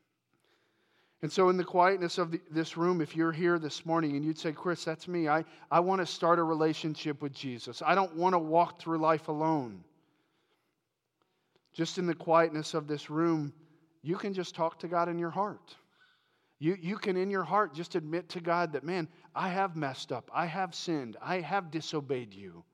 And 1.20 1.32
so, 1.32 1.48
in 1.48 1.56
the 1.56 1.64
quietness 1.64 2.18
of 2.18 2.30
the, 2.30 2.40
this 2.50 2.76
room, 2.76 3.00
if 3.00 3.16
you're 3.16 3.32
here 3.32 3.58
this 3.58 3.84
morning 3.84 4.14
and 4.14 4.24
you'd 4.24 4.38
say, 4.38 4.52
Chris, 4.52 4.84
that's 4.84 5.08
me, 5.08 5.28
I, 5.28 5.44
I 5.70 5.80
want 5.80 6.00
to 6.00 6.06
start 6.06 6.38
a 6.38 6.44
relationship 6.44 7.20
with 7.22 7.32
Jesus. 7.32 7.82
I 7.84 7.96
don't 7.96 8.14
want 8.14 8.34
to 8.34 8.38
walk 8.38 8.80
through 8.80 8.98
life 8.98 9.28
alone. 9.28 9.82
Just 11.72 11.98
in 11.98 12.06
the 12.06 12.14
quietness 12.14 12.74
of 12.74 12.86
this 12.86 13.10
room, 13.10 13.52
you 14.02 14.16
can 14.16 14.32
just 14.32 14.54
talk 14.54 14.78
to 14.80 14.88
God 14.88 15.08
in 15.08 15.18
your 15.18 15.30
heart. 15.30 15.74
You, 16.60 16.76
you 16.80 16.96
can, 16.98 17.16
in 17.16 17.30
your 17.30 17.44
heart, 17.44 17.74
just 17.74 17.94
admit 17.94 18.28
to 18.30 18.40
God 18.40 18.72
that, 18.72 18.84
man, 18.84 19.08
I 19.34 19.48
have 19.48 19.76
messed 19.76 20.12
up. 20.12 20.30
I 20.34 20.46
have 20.46 20.74
sinned. 20.74 21.16
I 21.20 21.40
have 21.40 21.70
disobeyed 21.70 22.34
you. 22.34 22.64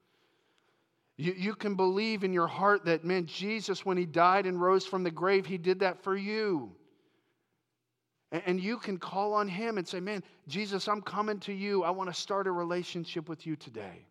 You, 1.16 1.32
you 1.36 1.54
can 1.54 1.76
believe 1.76 2.24
in 2.24 2.32
your 2.32 2.48
heart 2.48 2.84
that, 2.86 3.04
man, 3.04 3.26
Jesus, 3.26 3.86
when 3.86 3.96
he 3.96 4.06
died 4.06 4.46
and 4.46 4.60
rose 4.60 4.84
from 4.84 5.04
the 5.04 5.10
grave, 5.10 5.46
he 5.46 5.58
did 5.58 5.80
that 5.80 6.02
for 6.02 6.16
you. 6.16 6.72
And, 8.32 8.42
and 8.46 8.60
you 8.60 8.78
can 8.78 8.98
call 8.98 9.32
on 9.34 9.46
him 9.46 9.78
and 9.78 9.86
say, 9.86 10.00
man, 10.00 10.24
Jesus, 10.48 10.88
I'm 10.88 11.02
coming 11.02 11.38
to 11.40 11.52
you. 11.52 11.84
I 11.84 11.90
want 11.90 12.12
to 12.12 12.20
start 12.20 12.48
a 12.48 12.50
relationship 12.50 13.28
with 13.28 13.46
you 13.46 13.54
today. 13.54 14.06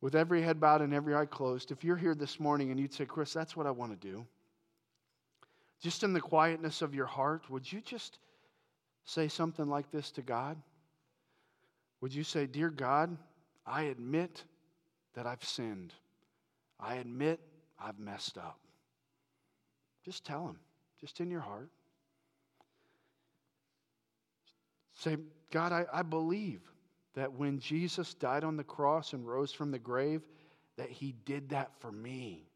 With 0.00 0.14
every 0.14 0.42
head 0.42 0.60
bowed 0.60 0.82
and 0.82 0.94
every 0.94 1.14
eye 1.16 1.26
closed, 1.26 1.72
if 1.72 1.82
you're 1.82 1.96
here 1.96 2.14
this 2.14 2.38
morning 2.38 2.70
and 2.70 2.78
you'd 2.78 2.92
say, 2.92 3.06
Chris, 3.06 3.32
that's 3.32 3.56
what 3.56 3.66
I 3.66 3.70
want 3.70 3.98
to 3.98 4.08
do, 4.08 4.24
just 5.82 6.04
in 6.04 6.12
the 6.12 6.20
quietness 6.20 6.80
of 6.80 6.94
your 6.94 7.06
heart, 7.06 7.50
would 7.50 7.70
you 7.70 7.80
just 7.80 8.18
say 9.04 9.28
something 9.28 9.68
like 9.68 9.90
this 9.90 10.10
to 10.12 10.22
God? 10.22 10.56
Would 12.00 12.14
you 12.14 12.22
say, 12.22 12.46
Dear 12.46 12.70
God, 12.70 13.16
I 13.66 13.84
admit 13.84 14.44
that 15.14 15.26
I've 15.26 15.44
sinned. 15.44 15.92
I 16.78 16.96
admit 16.96 17.40
I've 17.78 17.98
messed 17.98 18.38
up. 18.38 18.58
Just 20.04 20.24
tell 20.24 20.46
him, 20.46 20.58
just 21.00 21.20
in 21.20 21.30
your 21.30 21.40
heart. 21.40 21.70
Say, 24.94 25.16
God, 25.50 25.72
I, 25.72 25.86
I 25.92 26.02
believe 26.02 26.60
that 27.14 27.32
when 27.32 27.58
Jesus 27.58 28.14
died 28.14 28.44
on 28.44 28.56
the 28.56 28.64
cross 28.64 29.12
and 29.12 29.26
rose 29.26 29.52
from 29.52 29.70
the 29.70 29.78
grave, 29.78 30.22
that 30.76 30.90
he 30.90 31.14
did 31.24 31.48
that 31.50 31.70
for 31.78 31.92
me 31.92 32.48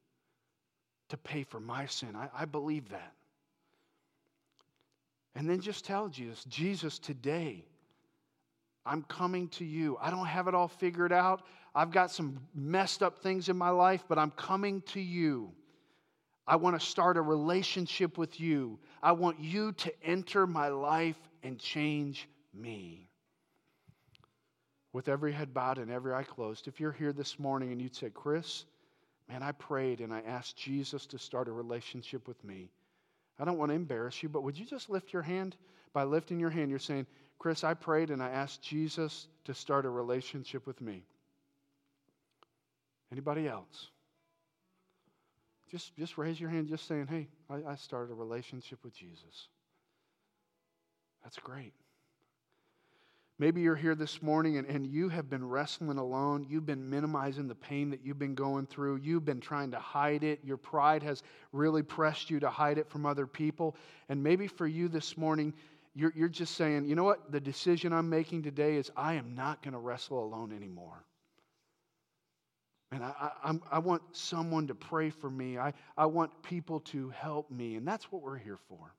to 1.09 1.17
pay 1.17 1.43
for 1.43 1.61
my 1.61 1.87
sin. 1.87 2.15
I, 2.17 2.29
I 2.43 2.45
believe 2.45 2.89
that. 2.91 3.13
And 5.35 5.49
then 5.49 5.61
just 5.61 5.85
tell 5.85 6.09
Jesus, 6.09 6.45
Jesus, 6.45 6.99
today, 6.99 7.65
I'm 8.89 9.03
coming 9.03 9.49
to 9.49 9.65
you. 9.67 9.99
I 10.01 10.11
don't 10.11 10.27
have 10.27 10.49
it 10.49 10.55
all 10.55 10.69
figured 10.69 11.13
out. 11.13 11.43
I've 11.75 11.91
got 11.91 12.11
some 12.11 12.41
messed 12.55 13.03
up 13.03 13.19
things 13.19 13.51
in 13.51 13.57
my 13.57 13.69
life, 13.69 14.03
but 14.09 14.19
I'm 14.19 14.31
coming 14.31 14.81
to 14.93 15.01
you. 15.01 15.53
I 16.47 16.57
want 16.57 16.81
to 16.81 16.85
start 16.85 17.19
a 17.19 17.23
relationship 17.23 18.17
with 18.17 18.41
you. 18.41 18.79
I 19.03 19.13
want 19.13 19.41
you 19.41 19.73
to 19.73 19.93
enter 20.03 20.47
my 20.47 20.69
life 20.69 21.19
and 21.43 21.59
change 21.59 22.27
me. 22.55 23.11
With 24.95 25.09
every 25.09 25.33
head 25.33 25.53
bowed 25.53 25.77
and 25.77 25.91
every 25.91 26.15
eye 26.15 26.23
closed, 26.23 26.67
if 26.67 26.81
you're 26.81 26.91
here 26.91 27.13
this 27.13 27.39
morning 27.39 27.71
and 27.73 27.83
you'd 27.83 27.95
say, 27.95 28.09
Chris, 28.09 28.65
man, 29.29 29.43
I 29.43 29.53
prayed 29.53 30.01
and 30.01 30.15
I 30.15 30.23
asked 30.27 30.57
Jesus 30.57 31.05
to 31.09 31.19
start 31.19 31.49
a 31.49 31.53
relationship 31.53 32.27
with 32.27 32.43
me. 32.43 32.71
I 33.39 33.45
don't 33.45 33.59
want 33.59 33.71
to 33.71 33.77
embarrass 33.77 34.23
you, 34.23 34.31
but 34.31 34.43
would 34.43 34.59
you 34.59 34.65
just 34.65 34.89
lift 34.89 35.13
your 35.13 35.23
hand? 35.23 35.57
By 35.93 36.05
lifting 36.05 36.41
your 36.41 36.51
hand, 36.51 36.71
you're 36.71 36.79
saying, 36.79 37.07
Chris, 37.39 37.63
I 37.63 37.75
prayed 37.75 38.11
and 38.11 38.23
I 38.23 38.31
asked 38.31 38.63
Jesus 38.63 39.29
to 39.45 39.55
start 39.55 39.87
a 39.87 39.91
relationship 39.91 40.67
with 40.67 40.81
me. 40.81 41.05
Anybody 43.13 43.47
else? 43.47 43.89
Just, 45.71 45.95
just 45.97 46.19
raise 46.19 46.41
your 46.41 46.51
hand, 46.51 46.69
just 46.69 46.87
saying, 46.89 47.07
hey, 47.09 47.29
I, 47.51 47.73
I 47.73 47.75
started 47.77 48.13
a 48.13 48.15
relationship 48.15 48.79
with 48.83 48.95
Jesus. 48.95 49.49
That's 51.23 51.39
great. 51.39 51.75
Maybe 53.41 53.61
you're 53.61 53.77
here 53.77 53.95
this 53.95 54.21
morning 54.21 54.57
and, 54.57 54.67
and 54.67 54.85
you 54.85 55.11
have 55.11 55.31
been 55.31 55.49
wrestling 55.49 55.99
alone. 55.99 56.45
You've 56.49 56.67
been 56.67 56.91
minimizing 56.91 57.47
the 57.47 57.55
pain 57.55 57.91
that 57.91 58.01
you've 58.03 58.19
been 58.19 58.35
going 58.35 58.67
through. 58.67 58.97
You've 58.97 59.25
been 59.25 59.41
trying 59.41 59.71
to 59.73 59.79
hide 59.79 60.25
it. 60.25 60.41
Your 60.43 60.57
pride 60.57 61.05
has 61.05 61.23
really 61.53 61.85
pressed 61.85 62.31
you 62.31 62.41
to 62.41 62.51
hide 62.51 62.79
it 62.79 62.89
from 62.91 63.07
other 63.07 63.29
people. 63.29 63.77
And 64.09 64.25
maybe 64.25 64.49
for 64.49 64.67
you 64.67 64.89
this 64.89 65.17
morning, 65.17 65.55
you're, 65.99 66.13
you're 66.15 66.29
just 66.29 66.55
saying, 66.55 66.85
you 66.87 66.95
know 66.95 67.03
what? 67.03 67.33
The 67.33 67.41
decision 67.41 67.93
I'm 67.93 68.09
making 68.09 68.45
today 68.45 68.77
is 68.77 68.89
I 68.97 69.15
am 69.15 69.35
not 69.35 69.63
going 69.63 69.73
to 69.73 69.81
wrestle 69.81 70.23
alone 70.23 70.53
anymore. 70.53 71.05
And 72.93 73.03
I, 73.03 73.33
I, 73.43 73.59
I, 73.73 73.79
want 73.81 74.03
someone 74.13 74.69
to 74.69 74.77
pray 74.77 75.11
for 75.11 75.29
me. 75.29 75.59
I, 75.59 75.75
I 75.97 76.07
want 76.07 76.31
people 76.45 76.81
to 76.81 77.11
help 77.11 77.51
me. 77.51 77.75
And 77.75 77.87
that's 77.87 78.13
what 78.13 78.23
we're 78.23 78.39
here 78.39 78.61
for. 78.69 78.95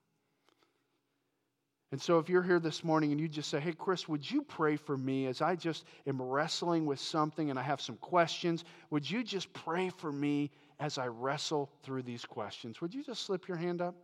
And 1.90 2.00
so, 2.00 2.18
if 2.18 2.28
you're 2.28 2.42
here 2.42 2.60
this 2.60 2.84
morning 2.84 3.12
and 3.12 3.20
you 3.20 3.28
just 3.28 3.48
say, 3.48 3.58
Hey, 3.58 3.72
Chris, 3.72 4.06
would 4.06 4.30
you 4.30 4.42
pray 4.42 4.76
for 4.76 4.96
me 4.96 5.26
as 5.26 5.40
I 5.40 5.56
just 5.56 5.86
am 6.06 6.20
wrestling 6.20 6.84
with 6.84 7.00
something 7.00 7.48
and 7.48 7.58
I 7.58 7.62
have 7.62 7.80
some 7.80 7.96
questions? 7.96 8.64
Would 8.90 9.10
you 9.10 9.24
just 9.24 9.52
pray 9.54 9.88
for 9.88 10.12
me 10.12 10.50
as 10.78 10.98
I 10.98 11.06
wrestle 11.06 11.70
through 11.82 12.02
these 12.02 12.26
questions? 12.26 12.80
Would 12.82 12.94
you 12.94 13.02
just 13.02 13.24
slip 13.24 13.48
your 13.48 13.56
hand 13.56 13.80
up? 13.80 13.96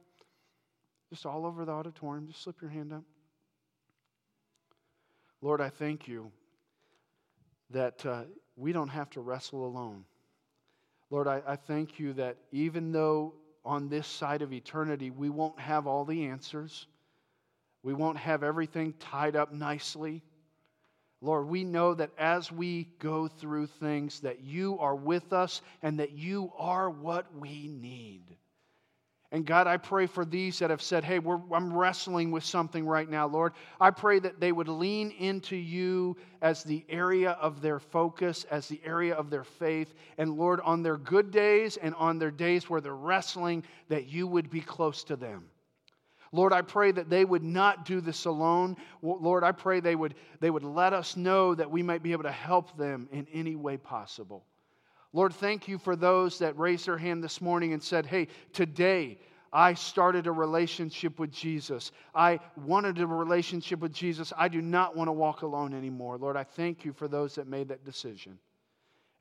Just 1.10 1.24
all 1.24 1.46
over 1.46 1.64
the 1.64 1.72
auditorium, 1.72 2.26
just 2.26 2.42
slip 2.42 2.60
your 2.60 2.70
hand 2.70 2.92
up. 2.92 3.04
Lord, 5.40 5.60
I 5.60 5.68
thank 5.68 6.08
you 6.08 6.32
that 7.70 8.04
uh, 8.04 8.22
we 8.56 8.72
don't 8.72 8.88
have 8.88 9.10
to 9.10 9.20
wrestle 9.20 9.64
alone. 9.66 10.04
Lord, 11.10 11.28
I, 11.28 11.42
I 11.46 11.56
thank 11.56 11.98
you 11.98 12.12
that 12.14 12.36
even 12.50 12.90
though 12.90 13.34
on 13.64 13.88
this 13.88 14.06
side 14.06 14.42
of 14.42 14.52
eternity 14.52 15.10
we 15.10 15.28
won't 15.28 15.58
have 15.58 15.86
all 15.86 16.04
the 16.04 16.26
answers, 16.26 16.86
we 17.82 17.94
won't 17.94 18.18
have 18.18 18.42
everything 18.42 18.94
tied 18.98 19.36
up 19.36 19.52
nicely. 19.52 20.22
Lord, 21.20 21.48
we 21.48 21.64
know 21.64 21.94
that 21.94 22.10
as 22.18 22.50
we 22.50 22.88
go 22.98 23.28
through 23.28 23.68
things, 23.68 24.20
that 24.20 24.40
you 24.42 24.78
are 24.80 24.96
with 24.96 25.32
us 25.32 25.62
and 25.82 26.00
that 26.00 26.12
you 26.12 26.52
are 26.58 26.90
what 26.90 27.26
we 27.36 27.68
need. 27.68 28.36
And 29.32 29.44
God, 29.44 29.66
I 29.66 29.76
pray 29.76 30.06
for 30.06 30.24
these 30.24 30.60
that 30.60 30.70
have 30.70 30.80
said, 30.80 31.02
Hey, 31.02 31.16
I'm 31.16 31.76
wrestling 31.76 32.30
with 32.30 32.44
something 32.44 32.86
right 32.86 33.08
now, 33.08 33.26
Lord. 33.26 33.54
I 33.80 33.90
pray 33.90 34.20
that 34.20 34.38
they 34.38 34.52
would 34.52 34.68
lean 34.68 35.10
into 35.10 35.56
you 35.56 36.16
as 36.42 36.62
the 36.62 36.84
area 36.88 37.32
of 37.32 37.60
their 37.60 37.80
focus, 37.80 38.44
as 38.50 38.68
the 38.68 38.80
area 38.84 39.14
of 39.14 39.28
their 39.28 39.42
faith. 39.42 39.94
And 40.16 40.36
Lord, 40.36 40.60
on 40.60 40.82
their 40.82 40.96
good 40.96 41.32
days 41.32 41.76
and 41.76 41.94
on 41.96 42.18
their 42.18 42.30
days 42.30 42.70
where 42.70 42.80
they're 42.80 42.94
wrestling, 42.94 43.64
that 43.88 44.06
you 44.06 44.28
would 44.28 44.48
be 44.48 44.60
close 44.60 45.02
to 45.04 45.16
them. 45.16 45.46
Lord, 46.32 46.52
I 46.52 46.62
pray 46.62 46.92
that 46.92 47.08
they 47.08 47.24
would 47.24 47.42
not 47.42 47.84
do 47.84 48.00
this 48.00 48.26
alone. 48.26 48.76
Lord, 49.02 49.42
I 49.42 49.52
pray 49.52 49.80
they 49.80 49.96
would, 49.96 50.14
they 50.40 50.50
would 50.50 50.64
let 50.64 50.92
us 50.92 51.16
know 51.16 51.54
that 51.54 51.70
we 51.70 51.82
might 51.82 52.02
be 52.02 52.12
able 52.12 52.24
to 52.24 52.32
help 52.32 52.76
them 52.76 53.08
in 53.10 53.26
any 53.32 53.56
way 53.56 53.76
possible. 53.76 54.44
Lord, 55.16 55.32
thank 55.32 55.66
you 55.66 55.78
for 55.78 55.96
those 55.96 56.40
that 56.40 56.58
raised 56.58 56.84
their 56.84 56.98
hand 56.98 57.24
this 57.24 57.40
morning 57.40 57.72
and 57.72 57.82
said, 57.82 58.04
Hey, 58.04 58.28
today 58.52 59.18
I 59.50 59.72
started 59.72 60.26
a 60.26 60.30
relationship 60.30 61.18
with 61.18 61.32
Jesus. 61.32 61.90
I 62.14 62.38
wanted 62.54 63.00
a 63.00 63.06
relationship 63.06 63.80
with 63.80 63.94
Jesus. 63.94 64.30
I 64.36 64.48
do 64.48 64.60
not 64.60 64.94
want 64.94 65.08
to 65.08 65.12
walk 65.12 65.40
alone 65.40 65.72
anymore. 65.72 66.18
Lord, 66.18 66.36
I 66.36 66.44
thank 66.44 66.84
you 66.84 66.92
for 66.92 67.08
those 67.08 67.34
that 67.36 67.46
made 67.46 67.68
that 67.68 67.82
decision. 67.82 68.38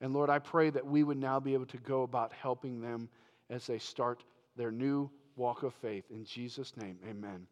And 0.01 0.13
Lord, 0.13 0.29
I 0.29 0.39
pray 0.39 0.69
that 0.69 0.85
we 0.85 1.03
would 1.03 1.17
now 1.17 1.39
be 1.39 1.53
able 1.53 1.67
to 1.67 1.77
go 1.77 2.03
about 2.03 2.33
helping 2.33 2.81
them 2.81 3.07
as 3.49 3.65
they 3.65 3.79
start 3.79 4.21
their 4.57 4.71
new 4.71 5.09
walk 5.37 5.63
of 5.63 5.73
faith. 5.75 6.03
In 6.11 6.25
Jesus' 6.25 6.75
name, 6.75 6.99
amen. 7.09 7.47